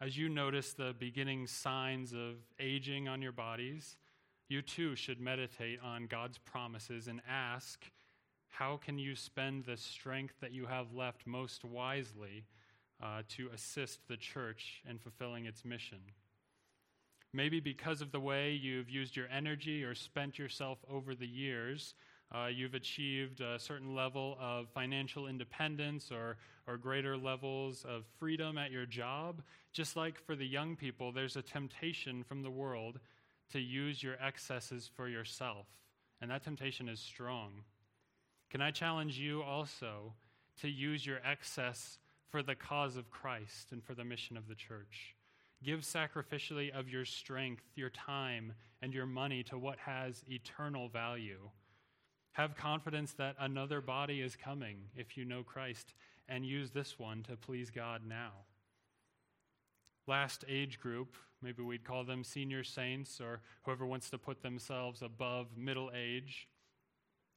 As 0.00 0.16
you 0.16 0.28
notice 0.28 0.74
the 0.74 0.94
beginning 0.96 1.48
signs 1.48 2.12
of 2.12 2.36
aging 2.60 3.08
on 3.08 3.20
your 3.20 3.32
bodies, 3.32 3.96
you 4.48 4.62
too 4.62 4.94
should 4.94 5.20
meditate 5.20 5.80
on 5.82 6.06
God's 6.06 6.38
promises 6.38 7.08
and 7.08 7.20
ask, 7.28 7.90
how 8.46 8.76
can 8.76 8.96
you 8.96 9.16
spend 9.16 9.64
the 9.64 9.76
strength 9.76 10.34
that 10.40 10.52
you 10.52 10.66
have 10.66 10.92
left 10.94 11.26
most 11.26 11.64
wisely 11.64 12.44
uh, 13.02 13.22
to 13.30 13.48
assist 13.52 14.06
the 14.06 14.16
church 14.16 14.82
in 14.88 14.98
fulfilling 14.98 15.46
its 15.46 15.64
mission? 15.64 15.98
Maybe 17.32 17.58
because 17.58 18.00
of 18.00 18.12
the 18.12 18.20
way 18.20 18.52
you've 18.52 18.88
used 18.88 19.16
your 19.16 19.26
energy 19.28 19.82
or 19.82 19.96
spent 19.96 20.38
yourself 20.38 20.78
over 20.88 21.16
the 21.16 21.26
years, 21.26 21.94
uh, 22.34 22.46
you've 22.46 22.74
achieved 22.74 23.40
a 23.40 23.58
certain 23.58 23.94
level 23.94 24.36
of 24.40 24.68
financial 24.68 25.26
independence 25.26 26.10
or, 26.12 26.36
or 26.66 26.76
greater 26.76 27.16
levels 27.16 27.84
of 27.88 28.04
freedom 28.18 28.58
at 28.58 28.70
your 28.70 28.84
job. 28.84 29.42
Just 29.72 29.96
like 29.96 30.20
for 30.20 30.36
the 30.36 30.46
young 30.46 30.76
people, 30.76 31.10
there's 31.10 31.36
a 31.36 31.42
temptation 31.42 32.22
from 32.22 32.42
the 32.42 32.50
world 32.50 32.98
to 33.52 33.58
use 33.58 34.02
your 34.02 34.16
excesses 34.20 34.90
for 34.94 35.08
yourself. 35.08 35.66
And 36.20 36.30
that 36.30 36.44
temptation 36.44 36.88
is 36.88 37.00
strong. 37.00 37.64
Can 38.50 38.60
I 38.60 38.70
challenge 38.70 39.18
you 39.18 39.42
also 39.42 40.12
to 40.60 40.68
use 40.68 41.06
your 41.06 41.20
excess 41.24 41.98
for 42.28 42.42
the 42.42 42.54
cause 42.54 42.96
of 42.96 43.10
Christ 43.10 43.72
and 43.72 43.82
for 43.82 43.94
the 43.94 44.04
mission 44.04 44.36
of 44.36 44.48
the 44.48 44.54
church? 44.54 45.14
Give 45.62 45.80
sacrificially 45.80 46.78
of 46.78 46.88
your 46.88 47.04
strength, 47.04 47.64
your 47.74 47.90
time, 47.90 48.52
and 48.82 48.92
your 48.92 49.06
money 49.06 49.42
to 49.44 49.58
what 49.58 49.78
has 49.78 50.22
eternal 50.28 50.88
value. 50.88 51.50
Have 52.32 52.56
confidence 52.56 53.12
that 53.14 53.36
another 53.40 53.80
body 53.80 54.20
is 54.20 54.36
coming 54.36 54.76
if 54.96 55.16
you 55.16 55.24
know 55.24 55.42
Christ, 55.42 55.94
and 56.28 56.44
use 56.44 56.70
this 56.70 56.98
one 56.98 57.22
to 57.24 57.36
please 57.36 57.70
God 57.70 58.02
now. 58.06 58.32
Last 60.06 60.44
age 60.48 60.78
group 60.78 61.16
Maybe 61.40 61.62
we'd 61.62 61.84
call 61.84 62.04
them 62.04 62.24
senior 62.24 62.64
saints 62.64 63.20
or 63.20 63.40
whoever 63.62 63.86
wants 63.86 64.10
to 64.10 64.18
put 64.18 64.42
themselves 64.42 65.02
above 65.02 65.56
middle 65.56 65.90
age. 65.94 66.48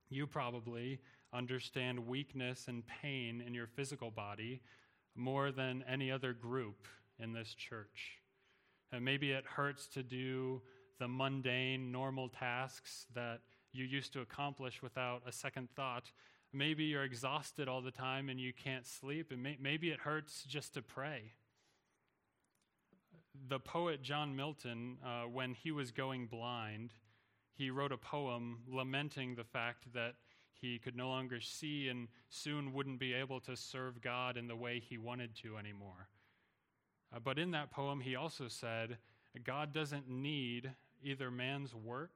You 0.09 0.25
probably 0.25 0.99
understand 1.33 2.07
weakness 2.07 2.67
and 2.67 2.83
pain 2.87 3.43
in 3.45 3.53
your 3.53 3.67
physical 3.67 4.09
body 4.09 4.61
more 5.15 5.51
than 5.51 5.83
any 5.87 6.11
other 6.11 6.33
group 6.33 6.87
in 7.19 7.31
this 7.31 7.53
church. 7.53 8.17
And 8.91 9.05
maybe 9.05 9.31
it 9.31 9.45
hurts 9.45 9.87
to 9.89 10.03
do 10.03 10.61
the 10.99 11.07
mundane, 11.07 11.91
normal 11.91 12.29
tasks 12.29 13.05
that 13.13 13.41
you 13.71 13.85
used 13.85 14.13
to 14.13 14.21
accomplish 14.21 14.81
without 14.81 15.21
a 15.25 15.31
second 15.31 15.69
thought. 15.75 16.11
Maybe 16.53 16.83
you're 16.85 17.03
exhausted 17.03 17.67
all 17.67 17.81
the 17.81 17.91
time 17.91 18.29
and 18.29 18.39
you 18.39 18.51
can't 18.53 18.85
sleep, 18.85 19.31
and 19.31 19.41
may- 19.41 19.57
maybe 19.59 19.89
it 19.89 19.99
hurts 20.01 20.43
just 20.43 20.73
to 20.73 20.81
pray 20.81 21.33
the 23.47 23.59
poet 23.59 24.01
John 24.01 24.35
Milton, 24.35 24.97
uh, 25.05 25.23
when 25.23 25.53
he 25.53 25.71
was 25.71 25.91
going 25.91 26.27
blind, 26.27 26.93
he 27.53 27.69
wrote 27.69 27.91
a 27.91 27.97
poem 27.97 28.59
lamenting 28.67 29.35
the 29.35 29.43
fact 29.43 29.93
that 29.93 30.15
he 30.53 30.77
could 30.77 30.95
no 30.95 31.09
longer 31.09 31.39
see 31.41 31.87
and 31.89 32.07
soon 32.29 32.73
wouldn't 32.73 32.99
be 32.99 33.13
able 33.13 33.39
to 33.41 33.55
serve 33.55 34.01
God 34.01 34.37
in 34.37 34.47
the 34.47 34.55
way 34.55 34.79
he 34.79 34.97
wanted 34.97 35.35
to 35.37 35.57
anymore. 35.57 36.07
Uh, 37.13 37.19
but 37.19 37.39
in 37.39 37.51
that 37.51 37.71
poem, 37.71 37.99
he 37.99 38.15
also 38.15 38.47
said, 38.47 38.97
God 39.43 39.73
doesn't 39.73 40.09
need 40.09 40.71
either 41.03 41.31
man's 41.31 41.73
work 41.73 42.11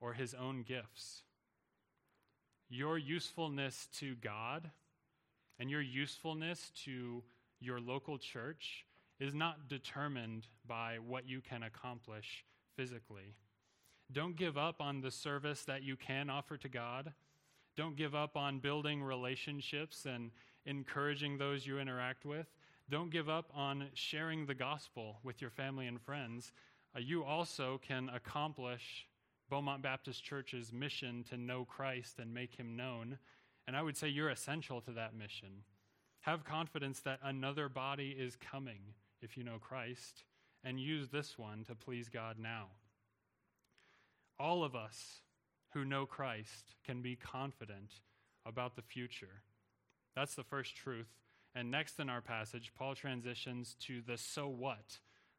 or 0.00 0.12
his 0.12 0.34
own 0.34 0.62
gifts. 0.62 1.22
Your 2.68 2.98
usefulness 2.98 3.88
to 3.98 4.14
God 4.16 4.70
and 5.58 5.70
your 5.70 5.82
usefulness 5.82 6.72
to 6.84 7.22
your 7.60 7.80
local 7.80 8.16
church 8.16 8.86
is 9.18 9.34
not 9.34 9.68
determined 9.68 10.46
by 10.66 10.98
what 11.06 11.28
you 11.28 11.40
can 11.40 11.62
accomplish 11.62 12.44
physically. 12.76 13.34
Don't 14.12 14.36
give 14.36 14.56
up 14.56 14.80
on 14.80 15.00
the 15.00 15.10
service 15.10 15.64
that 15.64 15.82
you 15.82 15.96
can 15.96 16.30
offer 16.30 16.56
to 16.56 16.68
God. 16.68 17.12
Don't 17.76 17.96
give 17.96 18.14
up 18.14 18.36
on 18.36 18.58
building 18.58 19.02
relationships 19.02 20.06
and 20.06 20.30
encouraging 20.66 21.38
those 21.38 21.66
you 21.66 21.78
interact 21.78 22.24
with. 22.24 22.46
Don't 22.88 23.10
give 23.10 23.28
up 23.28 23.50
on 23.54 23.86
sharing 23.94 24.46
the 24.46 24.54
gospel 24.54 25.18
with 25.22 25.40
your 25.40 25.50
family 25.50 25.86
and 25.86 26.00
friends. 26.00 26.52
Uh, 26.96 26.98
you 26.98 27.22
also 27.22 27.80
can 27.86 28.08
accomplish 28.08 29.06
Beaumont 29.50 29.82
Baptist 29.82 30.24
Church's 30.24 30.72
mission 30.72 31.24
to 31.28 31.36
know 31.36 31.64
Christ 31.64 32.20
and 32.20 32.32
make 32.32 32.54
him 32.54 32.76
known. 32.76 33.18
And 33.66 33.76
I 33.76 33.82
would 33.82 33.96
say 33.96 34.08
you're 34.08 34.30
essential 34.30 34.80
to 34.82 34.92
that 34.92 35.14
mission. 35.14 35.64
Have 36.20 36.44
confidence 36.44 37.00
that 37.00 37.18
another 37.22 37.68
body 37.68 38.16
is 38.18 38.36
coming 38.36 38.94
if 39.20 39.36
you 39.36 39.44
know 39.44 39.58
Christ, 39.60 40.24
and 40.64 40.80
use 40.80 41.08
this 41.08 41.38
one 41.38 41.64
to 41.64 41.74
please 41.74 42.08
God 42.08 42.36
now. 42.38 42.66
All 44.38 44.64
of 44.64 44.74
us 44.74 45.20
who 45.72 45.84
know 45.84 46.06
Christ 46.06 46.74
can 46.84 47.02
be 47.02 47.16
confident 47.16 47.92
about 48.46 48.76
the 48.76 48.82
future. 48.82 49.42
That's 50.16 50.34
the 50.34 50.42
first 50.42 50.74
truth. 50.76 51.08
And 51.54 51.70
next 51.70 51.98
in 51.98 52.08
our 52.08 52.20
passage, 52.20 52.72
Paul 52.76 52.94
transitions 52.94 53.76
to 53.86 54.00
the 54.00 54.16
so 54.16 54.48
what 54.48 54.98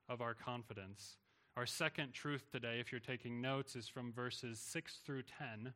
of 0.09 0.21
our 0.21 0.33
confidence. 0.33 1.17
Our 1.57 1.65
second 1.65 2.13
truth 2.13 2.49
today, 2.49 2.79
if 2.79 2.91
you're 2.91 3.01
taking 3.01 3.41
notes, 3.41 3.75
is 3.75 3.87
from 3.87 4.13
verses 4.13 4.57
6 4.59 4.99
through 5.05 5.23
10. 5.23 5.73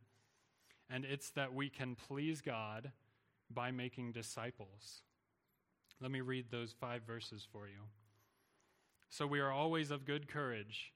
And 0.89 1.03
it's 1.03 1.31
that 1.31 1.53
we 1.53 1.69
can 1.69 1.95
please 1.95 2.39
God 2.41 2.91
by 3.53 3.71
making 3.71 4.13
disciples. 4.13 5.01
Let 5.99 6.11
me 6.11 6.21
read 6.21 6.45
those 6.49 6.73
five 6.79 7.01
verses 7.03 7.45
for 7.51 7.67
you. 7.67 7.81
So 9.09 9.27
we 9.27 9.39
are 9.39 9.51
always 9.51 9.91
of 9.91 10.05
good 10.05 10.27
courage. 10.29 10.93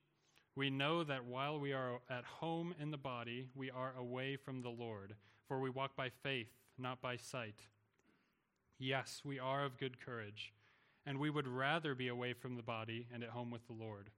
We 0.56 0.70
know 0.70 1.04
that 1.04 1.26
while 1.26 1.60
we 1.60 1.74
are 1.74 2.00
at 2.10 2.24
home 2.24 2.74
in 2.82 2.92
the 2.92 2.98
body, 2.98 3.48
we 3.56 3.70
are 3.70 3.94
away 3.98 4.38
from 4.38 4.62
the 4.62 4.70
Lord, 4.70 5.16
for 5.48 5.60
we 5.60 5.70
walk 5.70 5.96
by 5.96 6.10
faith, 6.10 6.52
not 6.78 7.02
by 7.02 7.18
sight. 7.18 7.60
Yes, 8.78 9.22
we 9.26 9.40
are 9.40 9.66
of 9.66 9.78
good 9.78 10.00
courage, 10.00 10.54
and 11.06 11.18
we 11.18 11.30
would 11.30 11.48
rather 11.48 11.96
be 11.96 12.08
away 12.08 12.34
from 12.34 12.56
the 12.56 12.64
body 12.64 13.08
and 13.14 13.24
at 13.24 13.30
home 13.30 13.52
with 13.52 13.68
the 13.68 13.74
Lord. 13.74 14.10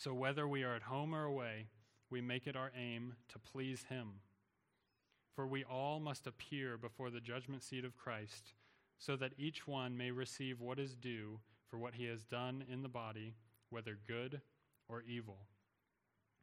So 0.00 0.14
whether 0.14 0.48
we 0.48 0.62
are 0.62 0.74
at 0.74 0.84
home 0.84 1.14
or 1.14 1.24
away, 1.24 1.66
we 2.08 2.22
make 2.22 2.46
it 2.46 2.56
our 2.56 2.72
aim 2.74 3.16
to 3.28 3.38
please 3.38 3.84
Him. 3.90 4.20
For 5.36 5.46
we 5.46 5.62
all 5.62 6.00
must 6.00 6.26
appear 6.26 6.78
before 6.78 7.10
the 7.10 7.20
judgment 7.20 7.62
seat 7.62 7.84
of 7.84 7.98
Christ 7.98 8.54
so 8.98 9.14
that 9.16 9.34
each 9.36 9.68
one 9.68 9.98
may 9.98 10.10
receive 10.10 10.58
what 10.58 10.78
is 10.78 10.94
due 10.94 11.40
for 11.68 11.78
what 11.78 11.94
he 11.94 12.06
has 12.06 12.24
done 12.24 12.64
in 12.72 12.82
the 12.82 12.88
body, 12.88 13.34
whether 13.68 13.98
good 14.08 14.40
or 14.88 15.02
evil. 15.02 15.36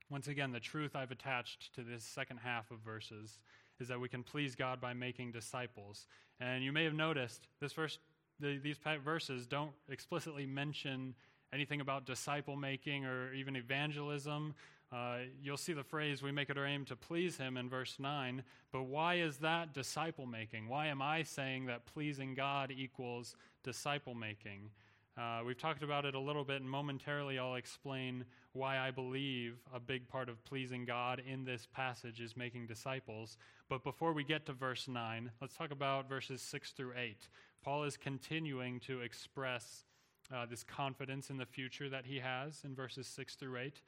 Once 0.08 0.28
again, 0.28 0.52
the 0.52 0.60
truth 0.60 0.96
I've 0.96 1.10
attached 1.10 1.74
to 1.74 1.82
this 1.82 2.04
second 2.04 2.38
half 2.38 2.70
of 2.70 2.78
verses 2.78 3.40
is 3.80 3.88
that 3.88 4.00
we 4.00 4.08
can 4.08 4.22
please 4.22 4.54
God 4.54 4.80
by 4.80 4.94
making 4.94 5.32
disciples. 5.32 6.06
And 6.40 6.64
you 6.64 6.72
may 6.72 6.84
have 6.84 6.94
noticed 6.94 7.48
this 7.60 7.74
verse, 7.74 7.98
the, 8.40 8.60
these 8.60 8.78
verses 9.04 9.48
don't 9.48 9.74
explicitly 9.90 10.46
mention 10.46 11.16
anything 11.54 11.82
about 11.82 12.06
disciple 12.06 12.56
making 12.56 13.06
or 13.06 13.34
even 13.34 13.56
evangelism. 13.56 14.54
Uh, 14.92 15.18
you'll 15.42 15.58
see 15.58 15.74
the 15.74 15.84
phrase, 15.84 16.22
we 16.22 16.32
make 16.32 16.50
it 16.50 16.58
our 16.58 16.66
aim 16.66 16.86
to 16.86 16.96
please 16.96 17.38
him 17.38 17.58
in 17.58 17.70
verse 17.70 17.98
9. 18.00 18.42
But 18.72 18.84
why 18.84 19.16
is 19.16 19.38
that 19.38 19.74
disciple 19.74 20.26
making? 20.26 20.70
Why 20.70 20.88
am 20.88 21.02
I 21.02 21.24
saying 21.24 21.66
that 21.66 21.86
pleasing 21.86 22.36
God 22.36 22.72
equals 22.72 23.36
disciple 23.64 24.14
making? 24.14 24.70
Uh, 25.18 25.42
we've 25.46 25.58
talked 25.58 25.82
about 25.82 26.06
it 26.06 26.14
a 26.14 26.20
little 26.20 26.44
bit, 26.44 26.62
and 26.62 26.70
momentarily 26.70 27.40
I'll 27.40 27.56
explain 27.56 28.24
why 28.54 28.78
I 28.78 28.92
believe 28.92 29.56
a 29.74 29.80
big 29.80 30.08
part 30.08 30.30
of 30.30 30.44
pleasing 30.46 30.86
God 30.86 31.22
in 31.28 31.44
this 31.44 31.68
passage 31.74 32.22
is 32.22 32.38
making 32.38 32.68
disciples. 32.68 33.38
But 33.68 33.84
before 33.84 34.14
we 34.14 34.24
get 34.24 34.46
to 34.46 34.54
verse 34.54 34.88
9, 34.88 35.32
let's 35.42 35.56
talk 35.56 35.72
about 35.72 36.08
verses 36.08 36.42
6 36.44 36.72
through 36.72 36.94
8. 36.96 37.30
Paul 37.64 37.84
is 37.84 37.98
continuing 37.98 38.80
to 38.82 39.02
express 39.02 39.86
uh, 40.34 40.46
this 40.46 40.64
confidence 40.64 41.30
in 41.30 41.38
the 41.38 41.46
future 41.46 41.90
that 41.90 42.06
he 42.06 42.20
has 42.20 42.62
in 42.64 42.76
verses 42.76 43.08
6 43.08 43.36
through 43.36 43.58
8. 43.58 43.82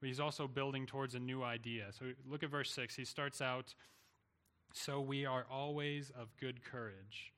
But 0.00 0.08
he's 0.08 0.20
also 0.20 0.46
building 0.46 0.86
towards 0.86 1.14
a 1.14 1.18
new 1.18 1.42
idea. 1.42 1.86
So 1.90 2.06
look 2.28 2.42
at 2.42 2.50
verse 2.50 2.70
6. 2.72 2.94
He 2.94 3.04
starts 3.04 3.40
out 3.40 3.74
So 4.72 5.00
we 5.00 5.24
are 5.24 5.46
always 5.50 6.10
of 6.10 6.28
good 6.38 6.62
courage. 6.64 7.32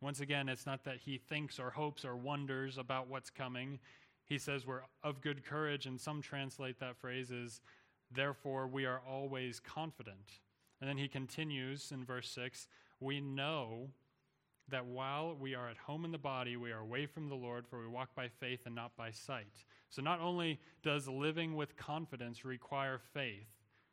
Once 0.00 0.20
again, 0.20 0.48
it's 0.48 0.66
not 0.66 0.84
that 0.84 0.98
he 0.98 1.16
thinks 1.16 1.58
or 1.58 1.70
hopes 1.70 2.04
or 2.04 2.16
wonders 2.16 2.76
about 2.76 3.08
what's 3.08 3.30
coming. 3.30 3.78
he 4.24 4.38
says 4.38 4.66
we're 4.66 4.82
of 5.02 5.20
good 5.20 5.44
courage, 5.44 5.86
and 5.86 6.00
some 6.00 6.20
translate 6.20 6.78
that 6.80 6.96
phrase 6.96 7.30
as, 7.30 7.60
therefore 8.10 8.66
we 8.66 8.84
are 8.84 9.00
always 9.08 9.60
confident. 9.60 10.40
And 10.80 10.88
then 10.88 10.98
he 10.98 11.08
continues 11.08 11.92
in 11.92 12.04
verse 12.04 12.28
6 12.30 12.66
we 13.02 13.20
know 13.20 13.90
that 14.72 14.86
while 14.86 15.36
we 15.40 15.54
are 15.54 15.68
at 15.68 15.76
home 15.76 16.04
in 16.04 16.12
the 16.12 16.18
body, 16.18 16.56
we 16.56 16.72
are 16.72 16.80
away 16.80 17.06
from 17.06 17.28
the 17.28 17.34
Lord, 17.34 17.66
for 17.66 17.80
we 17.80 17.86
walk 17.86 18.14
by 18.14 18.28
faith 18.28 18.60
and 18.66 18.74
not 18.74 18.96
by 18.96 19.10
sight. 19.12 19.64
So 19.88 20.02
not 20.02 20.20
only 20.20 20.58
does 20.82 21.08
living 21.08 21.54
with 21.54 21.76
confidence 21.76 22.44
require 22.44 23.00
faith, 23.14 23.46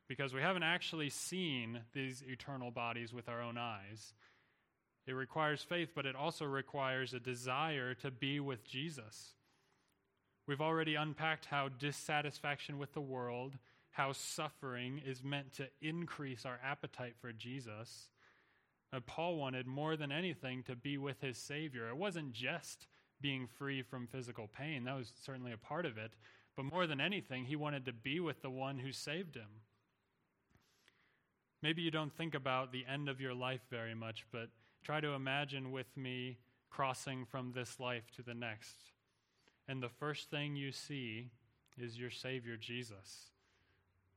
because 0.09 0.34
we 0.34 0.41
haven't 0.41 0.63
actually 0.63 1.09
seen 1.09 1.82
these 1.93 2.23
eternal 2.27 2.71
bodies 2.71 3.13
with 3.13 3.30
our 3.30 3.41
own 3.41 3.57
eyes. 3.57 4.13
It 5.05 5.13
requires 5.13 5.61
faith, 5.61 5.89
but 5.95 6.05
it 6.05 6.15
also 6.15 6.45
requires 6.45 7.13
a 7.13 7.19
desire 7.19 7.93
to 7.95 8.11
be 8.11 8.39
with 8.39 8.65
Jesus. 8.65 9.36
We've 10.47 10.61
already 10.61 10.95
unpacked 10.95 11.45
how 11.45 11.69
dissatisfaction 11.69 12.80
with 12.80 12.93
the 12.93 13.01
world, 13.01 13.57
how 13.91 14.13
suffering 14.13 14.99
is 15.05 15.23
meant 15.23 15.53
to 15.53 15.67
increase 15.82 16.43
our 16.43 16.59
appetite 16.63 17.13
for 17.21 17.32
Jesus. 17.32 18.09
Uh, 18.91 18.99
Paul 19.05 19.35
wanted 19.35 19.67
more 19.67 19.95
than 19.95 20.11
anything 20.11 20.63
to 20.63 20.75
be 20.75 20.97
with 20.97 21.21
his 21.21 21.37
Savior. 21.37 21.87
It 21.89 21.97
wasn't 21.97 22.33
just 22.33 22.87
being 23.21 23.47
free 23.47 23.81
from 23.81 24.07
physical 24.07 24.47
pain, 24.47 24.85
that 24.85 24.95
was 24.95 25.11
certainly 25.23 25.51
a 25.51 25.57
part 25.57 25.85
of 25.85 25.97
it. 25.97 26.13
But 26.55 26.65
more 26.65 26.87
than 26.87 27.01
anything, 27.01 27.45
he 27.45 27.55
wanted 27.55 27.85
to 27.85 27.93
be 27.93 28.19
with 28.19 28.41
the 28.41 28.49
one 28.49 28.79
who 28.79 28.91
saved 28.91 29.35
him. 29.35 29.61
Maybe 31.61 31.81
you 31.81 31.91
don't 31.91 32.15
think 32.15 32.35
about 32.35 32.71
the 32.71 32.85
end 32.91 33.09
of 33.09 33.19
your 33.19 33.33
life 33.33 33.61
very 33.69 33.93
much, 33.93 34.25
but 34.31 34.49
try 34.83 35.01
to 35.01 35.09
imagine 35.09 35.71
with 35.71 35.95
me 35.97 36.37
crossing 36.69 37.25
from 37.25 37.51
this 37.51 37.79
life 37.79 38.09
to 38.15 38.21
the 38.21 38.33
next. 38.33 38.77
And 39.67 39.83
the 39.83 39.89
first 39.89 40.29
thing 40.29 40.55
you 40.55 40.71
see 40.71 41.31
is 41.77 41.99
your 41.99 42.09
Savior 42.09 42.55
Jesus, 42.57 43.31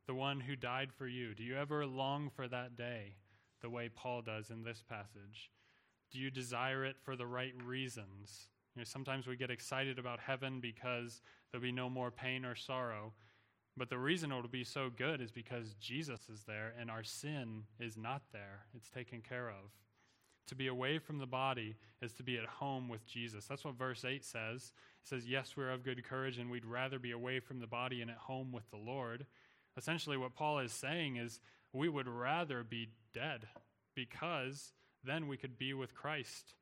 the 0.06 0.14
one 0.14 0.40
who 0.40 0.56
died 0.56 0.92
for 0.92 1.06
you. 1.06 1.34
Do 1.34 1.42
you 1.42 1.56
ever 1.56 1.84
long 1.84 2.30
for 2.34 2.46
that 2.48 2.76
day 2.76 3.16
the 3.62 3.70
way 3.70 3.88
Paul 3.88 4.22
does 4.22 4.50
in 4.50 4.62
this 4.62 4.82
passage? 4.88 5.50
Do 6.10 6.18
you 6.18 6.30
desire 6.30 6.84
it 6.84 6.96
for 7.02 7.16
the 7.16 7.26
right 7.26 7.54
reasons? 7.64 8.48
You 8.74 8.80
know, 8.80 8.84
sometimes 8.84 9.26
we 9.26 9.36
get 9.36 9.50
excited 9.50 9.98
about 9.98 10.20
heaven 10.20 10.60
because 10.60 11.22
there'll 11.50 11.62
be 11.62 11.72
no 11.72 11.88
more 11.88 12.10
pain 12.10 12.44
or 12.44 12.54
sorrow. 12.54 13.12
But 13.76 13.88
the 13.88 13.98
reason 13.98 14.30
it'll 14.30 14.48
be 14.48 14.64
so 14.64 14.90
good 14.94 15.20
is 15.20 15.30
because 15.30 15.74
Jesus 15.80 16.28
is 16.28 16.44
there 16.46 16.74
and 16.78 16.90
our 16.90 17.02
sin 17.02 17.64
is 17.80 17.96
not 17.96 18.22
there. 18.32 18.66
It's 18.76 18.90
taken 18.90 19.22
care 19.26 19.48
of. 19.48 19.70
To 20.48 20.54
be 20.54 20.66
away 20.66 20.98
from 20.98 21.18
the 21.18 21.26
body 21.26 21.76
is 22.02 22.12
to 22.14 22.22
be 22.22 22.36
at 22.36 22.44
home 22.44 22.88
with 22.88 23.06
Jesus. 23.06 23.46
That's 23.46 23.64
what 23.64 23.78
verse 23.78 24.04
8 24.04 24.24
says. 24.24 24.72
It 25.02 25.08
says, 25.08 25.26
Yes, 25.26 25.54
we're 25.56 25.70
of 25.70 25.84
good 25.84 26.04
courage, 26.04 26.38
and 26.38 26.50
we'd 26.50 26.66
rather 26.66 26.98
be 26.98 27.12
away 27.12 27.40
from 27.40 27.60
the 27.60 27.66
body 27.66 28.02
and 28.02 28.10
at 28.10 28.16
home 28.16 28.52
with 28.52 28.68
the 28.70 28.76
Lord. 28.76 29.24
Essentially, 29.76 30.16
what 30.16 30.34
Paul 30.34 30.58
is 30.58 30.72
saying 30.72 31.16
is, 31.16 31.40
we 31.72 31.88
would 31.88 32.08
rather 32.08 32.62
be 32.62 32.88
dead 33.14 33.46
because 33.94 34.72
then 35.04 35.28
we 35.28 35.36
could 35.36 35.58
be 35.58 35.74
with 35.74 35.94
Christ. 35.94 36.54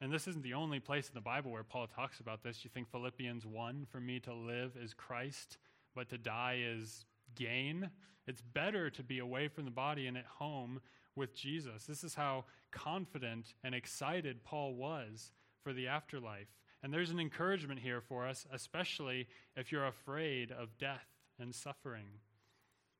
And 0.00 0.12
this 0.12 0.28
isn't 0.28 0.42
the 0.42 0.54
only 0.54 0.78
place 0.78 1.08
in 1.08 1.14
the 1.14 1.20
Bible 1.20 1.50
where 1.50 1.62
Paul 1.62 1.86
talks 1.86 2.20
about 2.20 2.42
this. 2.42 2.64
You 2.64 2.70
think 2.70 2.90
Philippians 2.90 3.46
1 3.46 3.86
for 3.90 4.00
me 4.00 4.20
to 4.20 4.34
live 4.34 4.76
is 4.80 4.92
Christ, 4.92 5.56
but 5.94 6.10
to 6.10 6.18
die 6.18 6.60
is 6.62 7.06
gain. 7.34 7.90
It's 8.26 8.42
better 8.42 8.90
to 8.90 9.02
be 9.02 9.20
away 9.20 9.48
from 9.48 9.64
the 9.64 9.70
body 9.70 10.06
and 10.06 10.18
at 10.18 10.26
home 10.26 10.80
with 11.14 11.34
Jesus. 11.34 11.84
This 11.86 12.04
is 12.04 12.14
how 12.14 12.44
confident 12.70 13.54
and 13.64 13.74
excited 13.74 14.44
Paul 14.44 14.74
was 14.74 15.32
for 15.62 15.72
the 15.72 15.88
afterlife. 15.88 16.48
And 16.82 16.92
there's 16.92 17.10
an 17.10 17.18
encouragement 17.18 17.80
here 17.80 18.02
for 18.02 18.26
us, 18.26 18.46
especially 18.52 19.28
if 19.56 19.72
you're 19.72 19.86
afraid 19.86 20.52
of 20.52 20.76
death 20.78 21.06
and 21.38 21.54
suffering. 21.54 22.06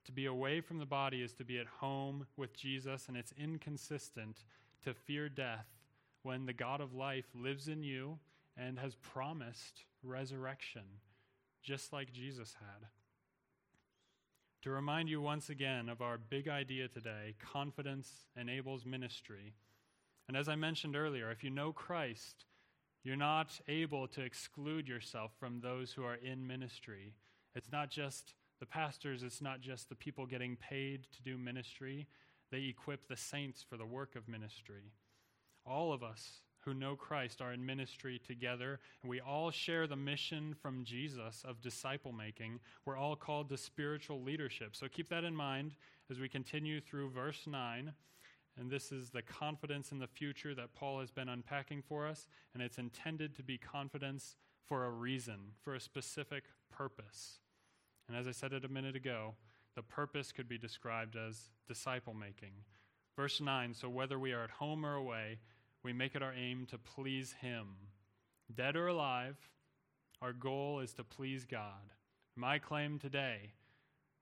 To 0.07 0.13
be 0.13 0.27
away 0.27 0.61
from 0.61 0.79
the 0.79 0.87
body 0.87 1.23
is 1.23 1.33
to 1.35 1.45
be 1.45 1.59
at 1.59 1.67
home 1.67 2.27
with 2.37 2.57
Jesus, 2.57 3.09
and 3.09 3.17
it's 3.17 3.35
inconsistent 3.39 4.45
to 4.85 4.95
fear 4.95 5.29
death 5.29 5.67
when 6.23 6.47
the 6.47 6.53
God 6.53 6.81
of 6.81 6.95
life 6.95 7.27
lives 7.35 7.69
in 7.69 7.83
you 7.83 8.19
and 8.57 8.79
has 8.79 8.95
promised 8.97 9.85
resurrection, 10.03 10.85
just 11.63 11.93
like 11.93 12.13
Jesus 12.13 12.55
had 12.59 12.89
to 14.67 14.73
remind 14.73 15.09
you 15.09 15.21
once 15.21 15.49
again 15.49 15.89
of 15.89 16.03
our 16.03 16.19
big 16.19 16.49
idea 16.49 16.89
today 16.89 17.37
confidence 17.41 18.25
enables 18.37 18.85
ministry. 18.85 19.55
And 20.27 20.37
as 20.37 20.49
I 20.49 20.57
mentioned 20.57 20.97
earlier, 20.97 21.31
if 21.31 21.45
you 21.45 21.51
know 21.51 21.71
Christ, 21.71 22.47
you're 23.05 23.15
not 23.15 23.61
able 23.69 24.09
to 24.09 24.23
exclude 24.23 24.89
yourself 24.89 25.31
from 25.39 25.61
those 25.61 25.93
who 25.93 26.03
are 26.03 26.17
in 26.17 26.49
ministry. 26.49 27.15
It's 27.55 27.71
not 27.71 27.91
just 27.91 28.35
the 28.59 28.67
pastors, 28.67 29.23
it's 29.23 29.43
not 29.43 29.61
just 29.61 29.89
the 29.89 29.95
people 29.95 30.27
getting 30.27 30.57
paid 30.57 31.07
to 31.13 31.23
do 31.23 31.37
ministry. 31.37 32.07
They 32.51 32.65
equip 32.65 33.09
the 33.09 33.17
saints 33.17 33.65
for 33.69 33.77
the 33.77 33.87
work 33.87 34.17
of 34.17 34.29
ministry. 34.29 34.93
All 35.67 35.93
of 35.93 36.03
us 36.03 36.41
who 36.61 36.75
know 36.75 36.97
Christ 36.97 37.41
are 37.41 37.53
in 37.53 37.65
ministry 37.65 38.21
together, 38.27 38.81
and 39.03 39.11
we 39.11 39.21
all 39.21 39.51
share 39.51 39.87
the 39.87 39.97
mission 39.97 40.55
from 40.61 40.85
Jesus 40.85 41.45
of 41.47 41.61
disciple 41.61 42.13
making. 42.13 42.59
We're 42.85 42.97
all 42.97 43.15
called 43.15 43.49
to 43.51 43.57
spiritual 43.57 44.23
leadership. 44.23 44.75
So 44.75 44.89
keep 44.89 45.09
that 45.11 45.25
in 45.25 45.35
mind 45.35 45.75
as 46.11 46.19
we 46.19 46.29
continue 46.29 46.81
through 46.81 47.11
verse 47.11 47.47
9. 47.47 47.93
And 48.59 48.71
this 48.71 48.91
is 48.91 49.11
the 49.11 49.23
confidence 49.23 49.93
in 49.93 49.99
the 49.99 50.07
future 50.07 50.55
that 50.55 50.75
Paul 50.75 51.01
has 51.01 51.11
been 51.11 51.29
unpacking 51.29 51.83
for 51.83 52.07
us, 52.07 52.27
and 52.55 52.63
it's 52.63 52.79
intended 52.79 53.37
to 53.37 53.43
be 53.43 53.59
confidence 53.59 54.37
for 54.65 54.87
a 54.87 54.91
reason, 54.91 55.53
for 55.63 55.75
a 55.75 55.81
specific 55.81 56.45
purpose. 56.71 57.39
And 58.09 58.17
as 58.17 58.27
I 58.27 58.33
said 58.33 58.53
it 58.53 58.65
a 58.65 58.69
minute 58.69 58.97
ago, 58.97 59.35
the 59.75 59.83
purpose 59.83 60.33
could 60.33 60.49
be 60.49 60.59
described 60.59 61.17
as 61.17 61.51
disciple 61.69 62.15
making. 62.15 62.53
Verse 63.17 63.41
9 63.41 63.75
So 63.75 63.89
whether 63.89 64.19
we 64.19 64.33
are 64.33 64.45
at 64.45 64.51
home 64.51 64.85
or 64.85 64.95
away, 64.95 65.39
we 65.83 65.93
make 65.93 66.15
it 66.15 66.23
our 66.23 66.35
aim 66.35 66.67
to 66.71 66.79
please 66.79 67.35
Him. 67.41 67.67
Dead 68.55 68.77
or 68.77 68.87
alive, 68.87 69.37
our 70.23 70.33
goal 70.33 70.81
is 70.81 70.93
to 70.95 71.05
please 71.05 71.45
God. 71.45 71.93
My 72.37 72.59
claim 72.59 72.99
today, 72.99 73.53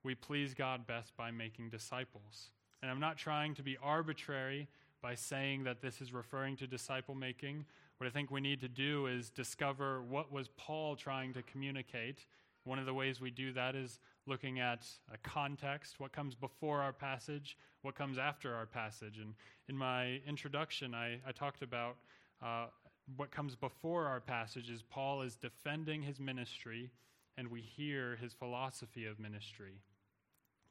we 0.03 0.15
please 0.15 0.53
God 0.53 0.87
best 0.87 1.15
by 1.17 1.31
making 1.31 1.69
disciples. 1.69 2.51
And 2.81 2.91
I'm 2.91 2.99
not 2.99 3.17
trying 3.17 3.55
to 3.55 3.63
be 3.63 3.77
arbitrary 3.81 4.67
by 5.01 5.15
saying 5.15 5.63
that 5.63 5.81
this 5.81 6.01
is 6.01 6.13
referring 6.13 6.55
to 6.57 6.67
disciple 6.67 7.15
making. 7.15 7.65
What 7.97 8.07
I 8.07 8.09
think 8.09 8.31
we 8.31 8.41
need 8.41 8.61
to 8.61 8.67
do 8.67 9.07
is 9.07 9.29
discover 9.29 10.01
what 10.01 10.31
was 10.31 10.49
Paul 10.57 10.95
trying 10.95 11.33
to 11.33 11.41
communicate. 11.43 12.25
One 12.65 12.79
of 12.79 12.85
the 12.85 12.93
ways 12.93 13.21
we 13.21 13.31
do 13.31 13.53
that 13.53 13.75
is 13.75 13.99
looking 14.25 14.59
at 14.59 14.85
a 15.13 15.17
context, 15.19 15.99
what 15.99 16.11
comes 16.11 16.35
before 16.35 16.81
our 16.81 16.91
passage, 16.91 17.57
what 17.83 17.95
comes 17.95 18.17
after 18.17 18.53
our 18.53 18.65
passage. 18.65 19.19
And 19.19 19.35
in 19.69 19.77
my 19.77 20.19
introduction, 20.27 20.95
I, 20.95 21.19
I 21.25 21.31
talked 21.31 21.61
about 21.61 21.97
uh, 22.43 22.65
what 23.15 23.29
comes 23.31 23.55
before 23.55 24.07
our 24.07 24.19
passage 24.19 24.69
is 24.71 24.81
Paul 24.81 25.21
is 25.21 25.35
defending 25.35 26.01
his 26.01 26.19
ministry, 26.19 26.89
and 27.37 27.49
we 27.49 27.61
hear 27.61 28.15
his 28.15 28.33
philosophy 28.33 29.05
of 29.05 29.19
ministry. 29.19 29.81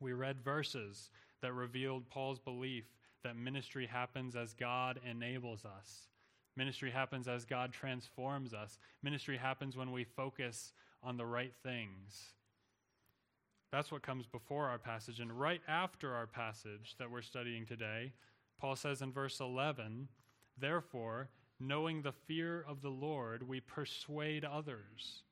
We 0.01 0.13
read 0.13 0.41
verses 0.41 1.11
that 1.43 1.53
revealed 1.53 2.11
Paul's 2.11 2.41
belief 2.41 2.85
that 3.23 3.37
ministry 3.37 3.87
happens 3.87 4.35
as 4.35 4.53
God 4.53 4.99
enables 5.09 5.65
us. 5.65 6.09
Ministry 6.57 6.91
happens 6.91 7.29
as 7.29 7.45
God 7.45 7.73
transforms 7.73 8.53
us. 8.53 8.79
Ministry 9.03 9.37
happens 9.37 9.77
when 9.77 9.93
we 9.93 10.05
focus 10.05 10.73
on 11.05 11.17
the 11.17 11.27
right 11.27 11.53
things. 11.63 12.33
That's 13.71 13.91
what 13.91 14.03
comes 14.03 14.27
before 14.27 14.69
our 14.69 14.79
passage. 14.79 15.21
And 15.21 15.33
right 15.33 15.61
after 15.67 16.15
our 16.15 16.27
passage 16.27 16.95
that 16.99 17.11
we're 17.11 17.23
studying 17.23 17.67
today, 17.67 18.13
Paul 18.61 18.77
says 18.77 19.03
in 19.03 19.13
verse 19.13 19.41
11, 19.41 20.09
Therefore, 20.57 21.29
knowing 21.59 22.03
the 22.03 22.13
fear 22.13 22.65
of 22.69 22.83
the 22.83 22.91
Lord, 22.91 23.49
we 23.49 23.61
persuade 23.61 24.45
others. 24.45 25.23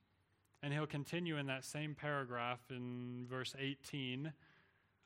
And 0.61 0.73
he'll 0.73 0.85
continue 0.85 1.37
in 1.37 1.47
that 1.47 1.65
same 1.65 1.95
paragraph 1.95 2.59
in 2.69 3.25
verse 3.29 3.55
18. 3.57 4.31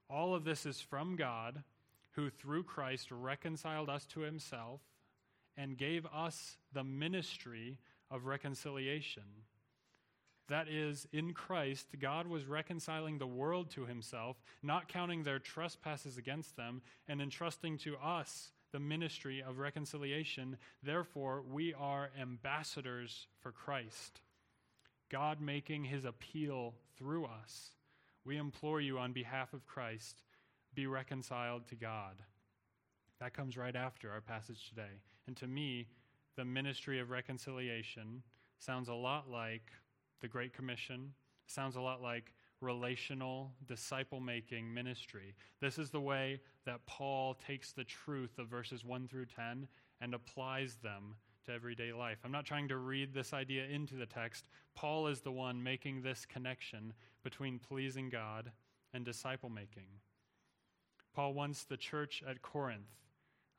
All 0.10 0.34
of 0.34 0.44
this 0.44 0.66
is 0.66 0.82
from 0.82 1.16
God, 1.16 1.64
who 2.12 2.30
through 2.30 2.64
Christ 2.64 3.10
reconciled 3.12 3.90
us 3.90 4.06
to 4.08 4.22
himself 4.22 4.82
and 5.56 5.78
gave 5.78 6.06
us 6.08 6.58
the 6.74 6.84
ministry 6.84 7.78
of 8.10 8.26
reconciliation. 8.26 9.24
That 10.48 10.70
is, 10.70 11.08
in 11.12 11.34
Christ, 11.34 11.88
God 12.00 12.28
was 12.28 12.46
reconciling 12.46 13.18
the 13.18 13.28
world 13.28 13.70
to 13.72 13.86
himself, 13.86 14.38
not 14.64 14.88
counting 14.88 15.24
their 15.24 15.40
trespasses 15.40 16.18
against 16.18 16.56
them, 16.56 16.82
and 17.08 17.22
entrusting 17.22 17.78
to 17.80 17.98
us 17.98 18.52
the 18.72 18.80
ministry 18.80 19.44
of 19.46 19.60
reconciliation. 19.60 20.58
Therefore, 20.84 21.42
we 21.42 21.74
are 21.74 22.12
ambassadors 22.20 23.28
for 23.42 23.52
Christ, 23.52 24.22
God 25.10 25.42
making 25.42 25.84
his 25.86 26.06
appeal 26.06 26.76
through 26.98 27.26
us. 27.26 27.72
We 28.24 28.38
implore 28.38 28.80
you 28.80 29.00
on 29.00 29.14
behalf 29.14 29.54
of 29.54 29.66
Christ, 29.66 30.22
be 30.74 30.88
reconciled 30.88 31.68
to 31.68 31.76
God. 31.76 32.16
That 33.20 33.34
comes 33.34 33.58
right 33.58 33.76
after 33.76 34.12
our 34.12 34.22
passage 34.22 34.70
today. 34.70 35.02
And 35.28 35.36
to 35.38 35.48
me, 35.48 35.88
the 36.36 36.46
ministry 36.46 37.00
of 37.00 37.10
reconciliation 37.10 38.22
sounds 38.60 38.90
a 38.90 38.94
lot 38.94 39.30
like 39.30 39.72
the 40.22 40.28
Great 40.28 40.54
Commission. 40.54 41.14
Sounds 41.48 41.76
a 41.76 41.82
lot 41.82 42.02
like 42.02 42.34
relational 42.62 43.52
disciple 43.68 44.20
making 44.20 44.74
ministry. 44.74 45.36
This 45.62 45.78
is 45.78 45.92
the 45.92 46.02
way 46.02 46.42
that 46.66 46.86
Paul 46.86 47.36
takes 47.36 47.72
the 47.72 47.84
truth 47.84 48.40
of 48.40 48.48
verses 48.48 48.84
1 48.84 49.08
through 49.08 49.28
10 49.28 49.68
and 50.02 50.14
applies 50.14 50.76
them 50.78 51.16
to 51.46 51.54
everyday 51.54 51.94
life. 51.94 52.18
I'm 52.24 52.32
not 52.32 52.46
trying 52.46 52.68
to 52.70 52.78
read 52.78 53.14
this 53.14 53.34
idea 53.34 53.66
into 53.66 53.96
the 53.96 54.06
text. 54.06 54.50
Paul 54.76 55.08
is 55.08 55.22
the 55.22 55.32
one 55.32 55.62
making 55.62 56.02
this 56.02 56.26
connection 56.26 56.94
between 57.24 57.60
pleasing 57.60 58.10
God 58.10 58.52
and 58.94 59.06
disciple 59.06 59.50
making. 59.50 59.88
Paul 61.16 61.34
wants 61.34 61.64
the 61.64 61.78
church 61.78 62.24
at 62.28 62.42
Corinth, 62.42 62.92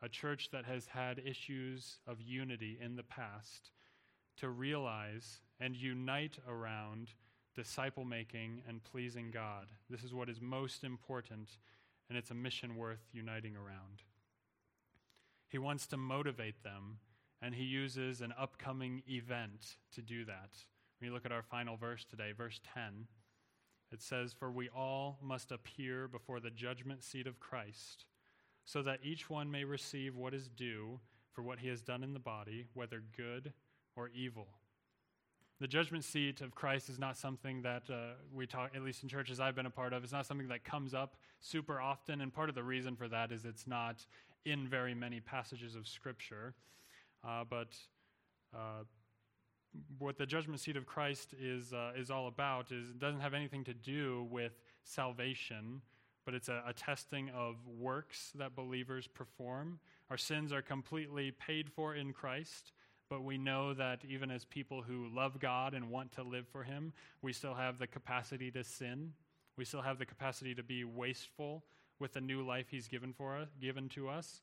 a 0.03 0.09
church 0.09 0.51
that 0.53 0.65
has 0.65 0.87
had 0.87 1.21
issues 1.25 1.99
of 2.07 2.21
unity 2.21 2.79
in 2.81 2.95
the 2.95 3.03
past, 3.03 3.71
to 4.37 4.49
realize 4.49 5.41
and 5.61 5.77
unite 5.77 6.39
around 6.49 7.11
disciple 7.55 8.05
making 8.05 8.63
and 8.69 8.85
pleasing 8.85 9.31
God. 9.31 9.67
This 9.91 10.05
is 10.05 10.15
what 10.15 10.29
is 10.29 10.41
most 10.41 10.85
important, 10.85 11.59
and 12.09 12.17
it's 12.17 12.31
a 12.31 12.35
mission 12.35 12.77
worth 12.77 13.05
uniting 13.13 13.57
around. 13.57 14.03
He 15.49 15.59
wants 15.59 15.87
to 15.89 15.97
motivate 15.97 16.63
them, 16.63 16.99
and 17.43 17.55
he 17.55 17.65
uses 17.65 18.21
an 18.21 18.35
upcoming 18.39 19.03
event 19.09 19.77
to 19.95 20.03
do 20.03 20.25
that. 20.27 20.51
When 20.99 21.09
you 21.09 21.15
look 21.15 21.27
at 21.27 21.33
our 21.33 21.43
final 21.43 21.77
verse 21.77 22.05
today, 22.05 22.33
verse 22.33 22.61
10, 22.75 23.07
it 23.91 24.03
says, 24.03 24.33
For 24.33 24.51
we 24.51 24.69
all 24.69 25.19
must 25.23 25.51
appear 25.51 26.07
before 26.07 26.41
the 26.41 26.51
judgment 26.51 27.03
seat 27.03 27.27
of 27.27 27.41
Christ, 27.41 28.05
so 28.65 28.83
that 28.83 29.01
each 29.03 29.31
one 29.31 29.51
may 29.51 29.65
receive 29.65 30.15
what 30.15 30.35
is 30.35 30.49
due 30.49 31.01
for 31.33 31.43
what 31.43 31.61
he 31.61 31.69
has 31.69 31.81
done 31.81 32.03
in 32.03 32.13
the 32.13 32.19
body, 32.19 32.67
whether 32.75 33.03
good 33.17 33.53
or 33.97 34.11
evil. 34.15 34.49
The 35.61 35.67
judgment 35.67 36.05
seat 36.05 36.41
of 36.41 36.55
Christ 36.55 36.89
is 36.89 37.01
not 37.01 37.17
something 37.17 37.63
that 37.63 37.83
uh, 37.91 38.13
we 38.33 38.47
talk, 38.47 38.71
at 38.77 38.83
least 38.83 39.03
in 39.03 39.09
churches 39.09 39.41
I've 39.41 39.57
been 39.57 39.67
a 39.67 39.71
part 39.71 39.93
of, 39.93 40.05
it's 40.05 40.13
not 40.13 40.25
something 40.25 40.47
that 40.49 40.63
comes 40.63 40.95
up 40.95 41.17
super 41.41 41.81
often. 41.81 42.21
And 42.21 42.33
part 42.33 42.49
of 42.49 42.55
the 42.55 42.63
reason 42.63 42.95
for 42.95 43.09
that 43.09 43.33
is 43.33 43.45
it's 43.45 43.67
not 43.67 44.07
in 44.45 44.69
very 44.69 44.95
many 44.95 45.19
passages 45.19 45.75
of 45.75 45.89
Scripture. 45.89 46.55
Uh, 47.27 47.43
but 47.49 47.77
uh, 48.55 48.85
what 49.99 50.17
the 50.17 50.27
judgment 50.27 50.61
seat 50.61 50.77
of 50.77 50.87
Christ 50.87 51.35
is, 51.41 51.73
uh, 51.73 51.91
is 51.97 52.09
all 52.09 52.29
about 52.29 52.71
is 52.71 52.91
it 52.91 53.01
doesn't 53.01 53.21
have 53.21 53.35
anything 53.35 53.65
to 53.65 53.75
do 53.75 54.29
with 54.31 54.53
salvation, 54.85 55.83
but 56.25 56.35
it's 56.35 56.49
a, 56.49 56.63
a 56.69 56.73
testing 56.73 57.31
of 57.31 57.57
works 57.67 58.31
that 58.37 58.55
believers 58.55 59.09
perform. 59.09 59.81
Our 60.09 60.19
sins 60.19 60.53
are 60.53 60.63
completely 60.63 61.33
paid 61.33 61.69
for 61.69 61.97
in 61.97 62.13
Christ, 62.13 62.71
but 63.09 63.23
we 63.23 63.39
know 63.39 63.75
that 63.75 64.01
even 64.09 64.31
as 64.31 64.45
people 64.45 64.83
who 64.83 65.09
love 65.15 65.41
God 65.41 65.75
and 65.75 65.91
want 65.91 66.13
to 66.13 66.23
live 66.23 66.47
for 66.49 66.63
Him, 66.63 66.93
we 67.23 67.33
still 67.33 67.55
have 67.55 67.79
the 67.79 67.87
capacity 67.87 68.51
to 68.51 68.65
sin. 68.65 69.13
We 69.57 69.65
still 69.65 69.83
have 69.83 69.99
the 69.99 70.07
capacity 70.07 70.55
to 70.55 70.63
be 70.63 70.85
wasteful 70.85 71.65
with 71.99 72.13
the 72.13 72.21
new 72.21 72.47
life 72.47 72.67
He's 72.71 72.89
given 72.89 73.13
for 73.13 73.37
us, 73.37 73.49
given 73.61 73.89
to 73.91 74.09
us, 74.09 74.43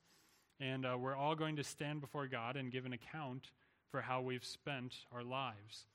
and 0.59 0.86
uh, 0.86 0.97
we're 0.97 1.16
all 1.16 1.36
going 1.36 1.55
to 1.57 1.63
stand 1.63 2.01
before 2.01 2.28
God 2.28 2.55
and 2.55 2.72
give 2.72 2.86
an 2.86 2.93
account 2.93 3.51
for 3.91 4.01
how 4.01 4.22
we've 4.22 4.45
spent 4.45 4.95
our 5.11 5.24
lives. 5.24 5.86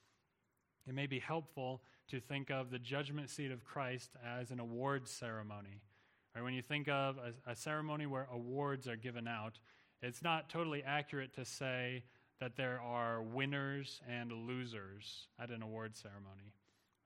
It 0.87 0.95
may 0.95 1.07
be 1.07 1.19
helpful 1.19 1.83
to 2.09 2.21
think 2.21 2.51
of 2.51 2.71
the 2.71 2.79
judgment 2.79 3.31
seat 3.31 3.51
of 3.51 3.65
Christ 3.65 4.11
as 4.27 4.51
an 4.51 4.61
awards 4.61 5.11
ceremony. 5.11 5.81
Right? 6.35 6.43
When 6.43 6.55
you 6.55 6.63
think 6.63 6.89
of 6.89 7.17
a, 7.19 7.51
a 7.51 7.57
ceremony 7.57 8.07
where 8.07 8.29
awards 8.33 8.89
are 8.89 8.97
given 8.97 9.29
out, 9.29 9.59
it's 10.03 10.23
not 10.23 10.49
totally 10.49 10.83
accurate 10.83 11.35
to 11.35 11.45
say 11.45 12.05
that 12.41 12.57
there 12.57 12.81
are 12.81 13.23
winners 13.23 14.01
and 14.09 14.33
losers 14.33 15.29
at 15.39 15.51
an 15.51 15.63
award 15.63 15.97
ceremony. 15.97 16.55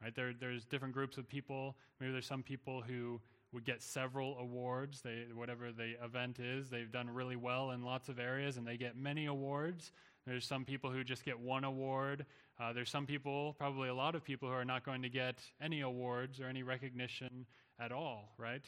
Right? 0.02 0.14
There, 0.14 0.32
there's 0.38 0.64
different 0.64 0.94
groups 0.94 1.18
of 1.18 1.28
people. 1.28 1.76
Maybe 2.00 2.12
there's 2.12 2.26
some 2.26 2.42
people 2.42 2.82
who 2.82 3.20
would 3.52 3.64
get 3.64 3.82
several 3.82 4.36
awards. 4.38 5.00
They, 5.00 5.26
whatever 5.34 5.72
the 5.72 5.94
event 6.04 6.40
is, 6.40 6.68
they've 6.68 6.90
done 6.90 7.08
really 7.08 7.36
well 7.36 7.70
in 7.70 7.82
lots 7.82 8.08
of 8.08 8.18
areas, 8.18 8.56
and 8.56 8.66
they 8.66 8.76
get 8.76 8.96
many 8.96 9.26
awards. 9.26 9.92
There's 10.26 10.46
some 10.46 10.64
people 10.64 10.90
who 10.90 11.04
just 11.04 11.24
get 11.24 11.38
one 11.38 11.64
award. 11.64 12.26
Uh, 12.60 12.72
there's 12.72 12.90
some 12.90 13.06
people, 13.06 13.54
probably 13.58 13.88
a 13.88 13.94
lot 13.94 14.14
of 14.14 14.24
people, 14.24 14.48
who 14.48 14.54
are 14.54 14.64
not 14.64 14.84
going 14.84 15.02
to 15.02 15.08
get 15.08 15.38
any 15.60 15.80
awards 15.80 16.40
or 16.40 16.46
any 16.46 16.62
recognition 16.62 17.46
at 17.78 17.92
all, 17.92 18.34
right? 18.38 18.64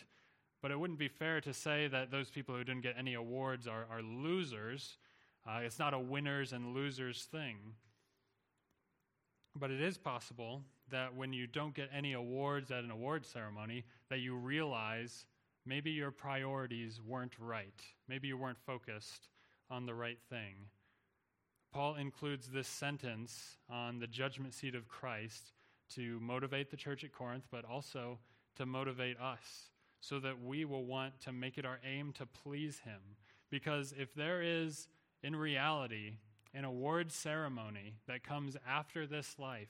But 0.63 0.71
it 0.71 0.79
wouldn't 0.79 0.99
be 0.99 1.09
fair 1.09 1.41
to 1.43 1.53
say 1.53 1.89
that 1.89 2.11
those 2.11 2.31
people 2.31 2.55
who 2.55 2.65
didn't 2.65 2.83
get 2.83 2.95
any 2.99 3.15
awards 3.15 3.67
are, 3.67 3.87
are 3.91 4.03
losers. 4.03 4.99
Uh, 5.47 5.61
it's 5.63 5.79
not 5.79 5.95
a 5.95 5.99
winners 5.99 6.53
and 6.53 6.75
losers 6.75 7.25
thing. 7.25 7.57
But 9.55 9.71
it 9.71 9.81
is 9.81 9.97
possible 9.97 10.63
that 10.91 11.15
when 11.15 11.33
you 11.33 11.47
don't 11.47 11.75
get 11.75 11.91
any 11.95 12.13
awards 12.13 12.71
at 12.71 12.85
an 12.85 12.91
award 12.91 13.25
ceremony, 13.25 13.85
that 14.11 14.19
you 14.19 14.35
realize 14.35 15.27
maybe 15.65 15.91
your 15.91 16.11
priorities 16.11 17.01
weren't 17.05 17.39
right. 17.39 17.81
Maybe 18.09 18.29
you 18.29 18.37
weren't 18.37 18.59
focused 18.67 19.29
on 19.71 19.87
the 19.87 19.95
right 19.95 20.19
thing. 20.31 20.55
Paul 21.73 21.97
includes 21.97 22.49
this 22.49 22.69
sentence 22.69 23.57
on 23.69 23.99
the 23.99 24.07
judgment 24.07 24.55
seat 24.55 24.75
of 24.75 24.89
Christ 24.89 25.53
to 25.95 26.19
motivate 26.21 26.71
the 26.71 26.77
church 26.77 27.05
at 27.05 27.13
Corinth, 27.13 27.45
but 27.51 27.65
also 27.65 28.19
to 28.57 28.67
motivate 28.67 29.19
us 29.21 29.71
so 30.01 30.19
that 30.21 30.43
we 30.43 30.65
will 30.65 30.85
want 30.85 31.21
to 31.21 31.33
make 31.33 31.59
it 31.59 31.67
our 31.67 31.81
aim 31.85 32.13
to 32.13 32.27
please 32.27 32.81
him. 32.81 33.01
Because 33.51 33.95
if 33.99 34.15
there 34.15 34.43
is, 34.43 34.89
in 35.23 35.37
reality, 35.37 36.19
an 36.55 36.65
award 36.65 37.13
ceremony 37.13 37.95
that 38.07 38.23
comes 38.23 38.57
after 38.69 39.07
this 39.07 39.37
life, 39.39 39.69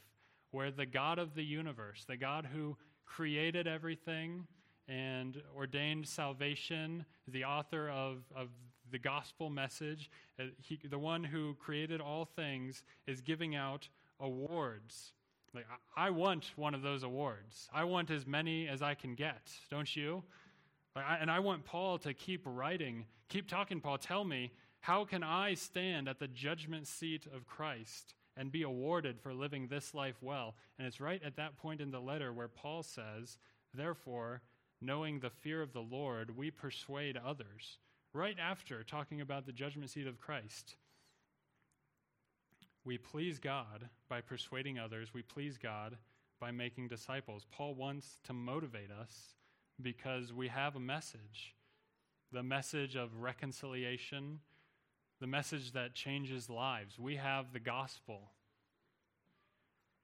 where 0.50 0.70
the 0.70 0.86
God 0.86 1.18
of 1.18 1.34
the 1.34 1.44
universe, 1.44 2.04
the 2.06 2.16
God 2.16 2.48
who 2.52 2.76
created 3.04 3.66
everything 3.66 4.46
and 4.88 5.42
ordained 5.56 6.06
salvation, 6.06 7.04
the 7.26 7.44
author 7.44 7.88
of, 7.88 8.18
of 8.34 8.48
the 8.90 8.98
gospel 8.98 9.50
message. 9.50 10.10
Uh, 10.38 10.44
he, 10.62 10.78
the 10.88 10.98
one 10.98 11.24
who 11.24 11.54
created 11.54 12.00
all 12.00 12.24
things 12.24 12.84
is 13.06 13.20
giving 13.20 13.56
out 13.56 13.88
awards. 14.20 15.12
Like, 15.54 15.66
I 15.96 16.10
want 16.10 16.52
one 16.56 16.74
of 16.74 16.82
those 16.82 17.02
awards. 17.02 17.68
I 17.72 17.84
want 17.84 18.10
as 18.10 18.26
many 18.26 18.68
as 18.68 18.82
I 18.82 18.94
can 18.94 19.14
get, 19.14 19.50
don't 19.70 19.94
you? 19.96 20.22
Like, 20.94 21.04
I, 21.08 21.16
and 21.16 21.30
I 21.30 21.40
want 21.40 21.64
Paul 21.64 21.98
to 21.98 22.14
keep 22.14 22.42
writing, 22.44 23.06
keep 23.28 23.48
talking, 23.48 23.80
Paul. 23.80 23.98
Tell 23.98 24.24
me, 24.24 24.52
how 24.86 25.04
can 25.04 25.24
I 25.24 25.54
stand 25.54 26.08
at 26.08 26.20
the 26.20 26.28
judgment 26.28 26.86
seat 26.86 27.26
of 27.34 27.44
Christ 27.44 28.14
and 28.36 28.52
be 28.52 28.62
awarded 28.62 29.18
for 29.18 29.34
living 29.34 29.66
this 29.66 29.94
life 29.94 30.14
well? 30.22 30.54
And 30.78 30.86
it's 30.86 31.00
right 31.00 31.20
at 31.24 31.34
that 31.34 31.58
point 31.58 31.80
in 31.80 31.90
the 31.90 31.98
letter 31.98 32.32
where 32.32 32.46
Paul 32.46 32.84
says, 32.84 33.36
Therefore, 33.74 34.42
knowing 34.80 35.18
the 35.18 35.30
fear 35.30 35.60
of 35.60 35.72
the 35.72 35.80
Lord, 35.80 36.36
we 36.36 36.52
persuade 36.52 37.16
others 37.16 37.78
right 38.12 38.36
after 38.38 38.84
talking 38.84 39.20
about 39.20 39.44
the 39.44 39.50
judgment 39.50 39.90
seat 39.90 40.06
of 40.06 40.20
Christ. 40.20 40.76
We 42.84 42.96
please 42.96 43.40
God 43.40 43.88
by 44.08 44.20
persuading 44.20 44.78
others, 44.78 45.12
we 45.12 45.22
please 45.22 45.58
God 45.58 45.96
by 46.40 46.52
making 46.52 46.86
disciples. 46.86 47.44
Paul 47.50 47.74
wants 47.74 48.20
to 48.28 48.32
motivate 48.32 48.92
us 48.92 49.34
because 49.82 50.32
we 50.32 50.46
have 50.46 50.76
a 50.76 50.80
message 50.80 51.56
the 52.32 52.42
message 52.42 52.96
of 52.96 53.16
reconciliation, 53.16 54.40
the 55.20 55.26
message 55.26 55.72
that 55.72 55.94
changes 55.94 56.50
lives. 56.50 56.98
We 56.98 57.16
have 57.16 57.52
the 57.52 57.60
gospel. 57.60 58.30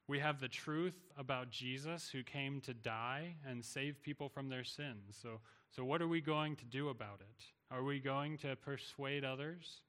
We 0.08 0.18
have 0.18 0.40
the 0.40 0.48
truth 0.48 0.96
about 1.16 1.50
Jesus 1.50 2.10
who 2.10 2.22
came 2.22 2.60
to 2.62 2.74
die 2.74 3.36
and 3.46 3.64
save 3.64 4.02
people 4.02 4.28
from 4.28 4.48
their 4.48 4.64
sins. 4.64 5.18
So, 5.22 5.40
so 5.70 5.84
what 5.84 6.02
are 6.02 6.08
we 6.08 6.20
going 6.20 6.56
to 6.56 6.64
do 6.64 6.88
about 6.88 7.20
it? 7.20 7.44
Are 7.74 7.82
we 7.82 8.00
going 8.00 8.38
to 8.38 8.56
persuade 8.56 9.24
others? 9.24 9.80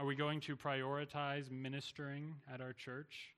Are 0.00 0.06
we 0.06 0.16
going 0.16 0.40
to 0.40 0.56
prioritize 0.56 1.50
ministering 1.50 2.34
at 2.52 2.60
our 2.60 2.72
church? 2.72 3.34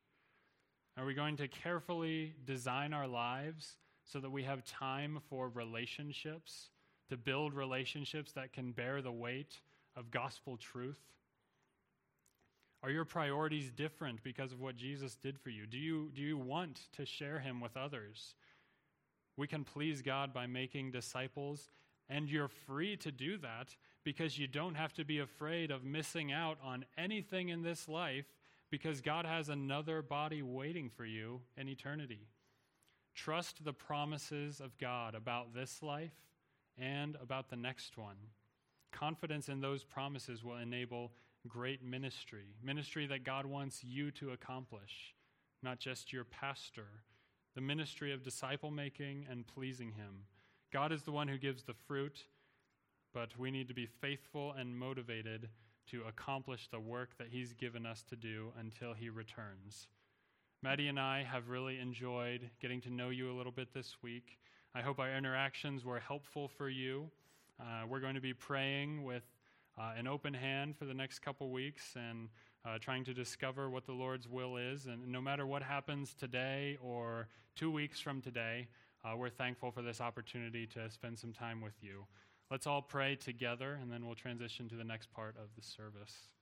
Are 0.97 1.05
we 1.05 1.15
going 1.15 1.37
to 1.37 1.49
carefully 1.49 2.35
design 2.45 2.95
our 2.95 3.07
lives 3.07 3.77
so 4.05 4.21
that 4.21 4.31
we 4.31 4.45
have 4.45 4.65
time 4.65 5.21
for 5.29 5.49
relationships, 5.49 6.71
to 7.11 7.17
build 7.17 7.53
relationships 7.53 8.33
that 8.33 8.53
can 8.53 8.73
bear 8.73 9.03
the 9.03 9.13
weight 9.13 9.61
of 9.97 10.11
gospel 10.11 10.57
truth? 10.57 11.01
Are 12.83 12.91
your 12.91 13.05
priorities 13.05 13.71
different 13.71 14.23
because 14.23 14.53
of 14.53 14.61
what 14.61 14.77
Jesus 14.77 15.17
did 15.17 15.39
for 15.39 15.51
you? 15.51 15.67
Do 15.67 15.79
you, 15.79 16.11
do 16.15 16.23
you 16.23 16.37
want 16.37 16.83
to 16.97 17.07
share 17.07 17.41
him 17.41 17.61
with 17.61 17.77
others? 17.77 18.35
We 19.37 19.47
can 19.47 19.65
please 19.65 20.03
God 20.03 20.33
by 20.33 20.47
making 20.47 20.93
disciples 20.93 21.71
and 22.09 22.31
you're 22.31 22.49
free 22.49 22.97
to 22.99 23.11
do 23.11 23.37
that 23.39 23.75
because 24.05 24.39
you 24.39 24.47
don't 24.47 24.77
have 24.77 24.93
to 24.95 25.05
be 25.05 25.19
afraid 25.19 25.71
of 25.71 25.85
missing 25.85 26.33
out 26.33 26.59
on 26.63 26.85
anything 26.97 27.49
in 27.49 27.63
this 27.63 27.89
life 27.89 28.27
because 28.71 29.01
God 29.01 29.27
has 29.27 29.49
another 29.49 30.03
body 30.03 30.43
waiting 30.43 30.89
for 30.89 31.05
you 31.05 31.41
in 31.57 31.69
eternity. 31.69 32.29
Trust 33.15 33.65
the 33.65 33.73
promises 33.73 34.61
of 34.61 34.79
God 34.79 35.15
about 35.15 35.55
this 35.55 35.83
life 35.83 36.15
and 36.79 37.17
about 37.21 37.49
the 37.49 37.57
next 37.57 37.97
one. 37.97 38.17
Confidence 38.93 39.49
in 39.49 39.61
those 39.61 39.85
promises 39.85 40.43
will 40.43 40.57
enable 40.57 41.13
great 41.47 41.85
ministry, 41.85 42.57
ministry 42.63 43.07
that 43.07 43.25
God 43.25 43.47
wants 43.47 43.85
you 43.85 44.11
to 44.13 44.31
accomplish, 44.31 45.15
not 45.63 45.79
just 45.79 46.13
your 46.13 46.25
pastor. 46.25 46.87
The 47.55 47.61
ministry 47.63 48.13
of 48.13 48.23
disciple 48.23 48.71
making 48.71 49.27
and 49.31 49.47
pleasing 49.47 49.93
Him. 49.93 50.25
God 50.73 50.93
is 50.93 51.03
the 51.03 51.13
one 51.13 51.29
who 51.29 51.39
gives 51.39 51.63
the 51.63 51.75
fruit, 51.87 52.25
but 53.15 53.39
we 53.39 53.51
need 53.51 53.69
to 53.69 53.75
be 53.75 53.87
faithful 53.87 54.53
and 54.53 54.79
motivated 54.79 55.49
to 55.91 56.03
accomplish 56.07 56.69
the 56.69 56.81
work 56.81 57.17
that 57.19 57.29
He's 57.31 57.55
given 57.55 57.87
us 57.87 58.03
to 58.11 58.17
do 58.17 58.53
until 58.59 58.93
He 58.93 59.09
returns. 59.09 59.89
Maddie 60.63 60.89
and 60.89 61.01
I 61.01 61.23
have 61.23 61.49
really 61.49 61.79
enjoyed 61.79 62.51
getting 62.61 62.81
to 62.83 62.93
know 62.93 63.11
you 63.11 63.31
a 63.31 63.37
little 63.37 63.53
bit 63.53 63.73
this 63.73 63.97
week. 64.03 64.39
I 64.75 64.83
hope 64.83 64.99
our 64.99 65.17
interactions 65.17 65.85
were 65.85 66.01
helpful 66.01 66.49
for 66.49 66.69
you. 66.69 67.11
Uh, 67.61 67.87
we're 67.89 68.01
going 68.01 68.15
to 68.15 68.21
be 68.21 68.35
praying 68.35 69.05
with 69.05 69.25
uh, 69.79 69.93
an 69.97 70.07
open 70.07 70.35
hand 70.35 70.77
for 70.77 70.85
the 70.85 70.95
next 70.95 71.21
couple 71.21 71.51
weeks 71.51 71.95
and 71.97 72.29
uh, 72.65 72.79
trying 72.79 73.05
to 73.05 73.15
discover 73.15 73.71
what 73.71 73.87
the 73.87 73.93
Lord's 73.93 74.29
will 74.29 74.57
is. 74.57 74.87
And 74.87 75.09
no 75.09 75.21
matter 75.21 75.47
what 75.47 75.63
happens 75.63 76.15
today 76.15 76.79
or 76.83 77.29
two 77.55 77.71
weeks 77.71 78.01
from 78.01 78.21
today, 78.21 78.69
uh, 79.05 79.17
we're 79.17 79.31
thankful 79.31 79.71
for 79.71 79.83
this 79.83 80.01
opportunity 80.01 80.67
to 80.69 80.91
spend 80.91 81.19
some 81.19 81.33
time 81.33 81.61
with 81.61 81.75
you. 81.81 82.07
Let's 82.51 82.67
all 82.67 82.83
pray 82.83 83.17
together, 83.17 83.79
and 83.81 83.91
then 83.91 84.07
we'll 84.07 84.15
transition 84.15 84.69
to 84.69 84.77
the 84.77 84.85
next 84.85 85.11
part 85.11 85.37
of 85.37 85.49
the 85.57 85.63
service. 85.63 86.36